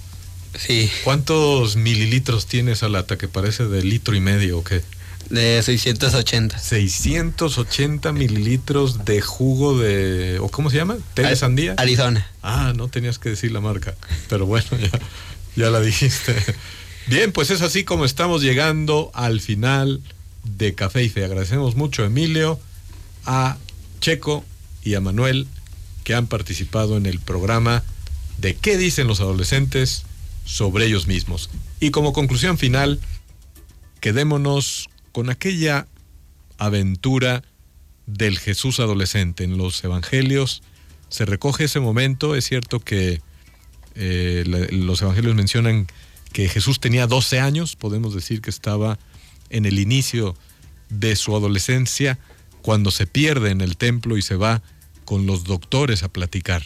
Sí, 0.58 0.90
¿Cuántos 1.04 1.76
mililitros 1.76 2.46
tiene 2.48 2.74
esa 2.74 2.90
lata 2.90 3.18
que 3.18 3.28
parece 3.28 3.66
de 3.68 3.84
litro 3.84 4.16
y 4.16 4.20
medio 4.20 4.60
o 4.60 4.64
qué? 4.64 4.82
De 5.30 5.62
680. 5.62 6.58
680 6.58 8.12
mililitros 8.12 9.06
de 9.06 9.22
jugo 9.22 9.78
de... 9.78 10.40
¿O 10.40 10.50
cómo 10.50 10.70
se 10.70 10.78
llama? 10.78 10.98
¿Té 11.14 11.24
de 11.24 11.36
sandía? 11.36 11.76
Arizona. 11.78 12.28
Ah, 12.42 12.74
no 12.76 12.88
tenías 12.88 13.20
que 13.20 13.30
decir 13.30 13.52
la 13.52 13.62
marca. 13.62 13.96
Pero 14.30 14.46
bueno, 14.46 14.68
ya, 14.80 15.00
ya 15.56 15.70
la 15.70 15.82
dijiste. 15.82 16.36
Bien, 17.08 17.32
pues 17.32 17.50
es 17.50 17.62
así 17.62 17.84
como 17.84 18.06
estamos 18.06 18.42
llegando 18.42 19.12
al 19.14 19.42
final 19.42 20.02
de 20.44 20.74
Café 20.76 21.04
y 21.04 21.10
Fe. 21.10 21.26
Agradecemos 21.26 21.76
mucho 21.76 22.04
a 22.04 22.08
Emilio, 22.08 22.60
a 23.26 23.58
Checo 24.00 24.44
y 24.84 24.96
a 24.96 25.02
Manuel 25.02 25.48
que 26.04 26.14
han 26.14 26.28
participado 26.28 26.98
en 26.98 27.06
el 27.06 27.20
programa 27.20 27.84
de 28.38 28.56
qué 28.56 28.78
dicen 28.78 29.08
los 29.08 29.20
adolescentes 29.20 30.04
sobre 30.46 30.86
ellos 30.86 31.08
mismos. 31.08 31.50
Y 31.80 31.92
como 31.92 32.14
conclusión 32.14 32.58
final, 32.58 33.00
quedémonos 34.02 34.90
con 35.14 35.30
aquella 35.30 35.88
aventura 36.58 37.44
del 38.06 38.38
Jesús 38.38 38.82
adolescente. 38.82 39.46
En 39.46 39.58
los 39.58 39.82
evangelios 39.84 40.64
se 41.08 41.26
recoge 41.26 41.66
ese 41.66 41.80
momento. 41.80 42.36
Es 42.36 42.46
cierto 42.46 42.80
que 42.80 43.22
eh, 43.96 44.44
los 44.72 45.02
evangelios 45.02 45.36
mencionan 45.36 45.88
que 46.34 46.50
Jesús 46.50 46.80
tenía 46.80 47.08
12 47.08 47.40
años, 47.40 47.76
podemos 47.76 48.16
decir 48.16 48.42
que 48.42 48.50
estaba 48.50 48.98
en 49.50 49.66
el 49.66 49.80
inicio 49.80 50.36
de 50.90 51.16
su 51.16 51.36
adolescencia, 51.36 52.20
cuando 52.64 52.92
se 52.92 53.06
pierde 53.06 53.52
en 53.52 53.62
el 53.62 53.78
templo 53.78 54.18
y 54.18 54.22
se 54.24 54.36
va 54.36 54.64
con 55.06 55.28
los 55.28 55.44
doctores 55.44 56.02
a 56.02 56.10
platicar. 56.12 56.64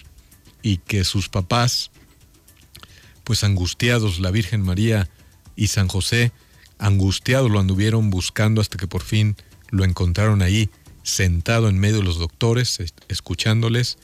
Y 0.62 0.78
que 0.78 1.04
sus 1.04 1.28
papás, 1.28 1.92
pues 3.26 3.44
angustiados, 3.44 4.20
la 4.20 4.32
Virgen 4.32 4.62
María 4.62 5.10
y 5.56 5.68
San 5.68 5.90
José, 5.90 6.32
angustiados 6.80 7.50
lo 7.52 7.60
anduvieron 7.60 8.10
buscando 8.10 8.62
hasta 8.62 8.78
que 8.78 8.88
por 8.88 9.04
fin 9.04 9.36
lo 9.70 9.84
encontraron 9.84 10.42
ahí, 10.42 10.70
sentado 11.04 11.70
en 11.70 11.80
medio 11.80 11.98
de 11.98 12.04
los 12.04 12.18
doctores, 12.20 12.80
es- 12.80 12.94
escuchándoles 13.08 13.98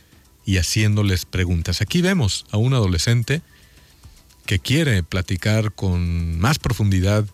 y 0.46 0.58
haciéndoles 0.58 1.26
preguntas. 1.26 1.82
Aquí 1.82 2.02
vemos 2.02 2.46
a 2.52 2.58
un 2.58 2.74
adolescente 2.74 3.42
que 4.46 4.60
quiere 4.60 5.04
platicar 5.04 5.74
con 5.74 6.38
más 6.40 6.60
profundidad 6.60 7.26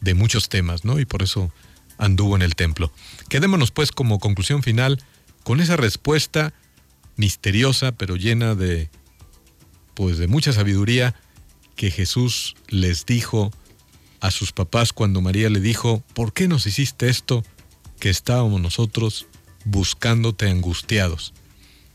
de 0.00 0.14
muchos 0.14 0.48
temas, 0.48 0.84
¿no? 0.84 1.00
Y 1.00 1.04
por 1.04 1.22
eso 1.22 1.52
anduvo 1.98 2.36
en 2.36 2.42
el 2.42 2.54
templo. 2.54 2.92
Quedémonos 3.28 3.70
pues 3.70 3.90
como 3.92 4.18
conclusión 4.18 4.62
final 4.62 5.02
con 5.44 5.60
esa 5.60 5.76
respuesta 5.76 6.52
misteriosa 7.16 7.92
pero 7.92 8.16
llena 8.16 8.54
de 8.54 8.88
pues 9.94 10.18
de 10.18 10.26
mucha 10.26 10.52
sabiduría 10.52 11.14
que 11.76 11.90
Jesús 11.90 12.54
les 12.68 13.04
dijo 13.06 13.52
a 14.22 14.30
sus 14.30 14.52
papás 14.52 14.92
cuando 14.92 15.20
María 15.20 15.50
le 15.50 15.60
dijo, 15.60 16.02
¿por 16.14 16.32
qué 16.32 16.46
nos 16.46 16.66
hiciste 16.66 17.08
esto 17.08 17.44
que 17.98 18.08
estábamos 18.08 18.60
nosotros 18.60 19.26
buscándote 19.64 20.48
angustiados? 20.48 21.34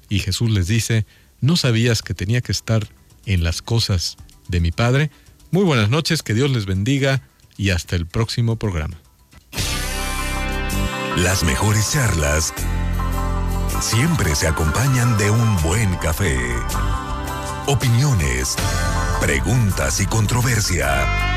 Y 0.09 0.19
Jesús 0.19 0.51
les 0.51 0.67
dice, 0.67 1.05
¿no 1.39 1.55
sabías 1.55 2.01
que 2.01 2.13
tenía 2.13 2.41
que 2.41 2.51
estar 2.51 2.89
en 3.25 3.45
las 3.45 3.61
cosas 3.61 4.17
de 4.49 4.59
mi 4.59 4.71
Padre? 4.71 5.09
Muy 5.51 5.63
buenas 5.63 5.89
noches, 5.89 6.21
que 6.21 6.33
Dios 6.33 6.51
les 6.51 6.65
bendiga 6.65 7.23
y 7.55 7.69
hasta 7.69 7.95
el 7.95 8.05
próximo 8.05 8.57
programa. 8.57 8.99
Las 11.15 11.43
mejores 11.45 11.93
charlas 11.93 12.53
siempre 13.79 14.35
se 14.35 14.47
acompañan 14.47 15.17
de 15.17 15.31
un 15.31 15.61
buen 15.61 15.95
café. 15.95 16.37
Opiniones, 17.67 18.57
preguntas 19.21 20.01
y 20.01 20.05
controversia 20.05 21.36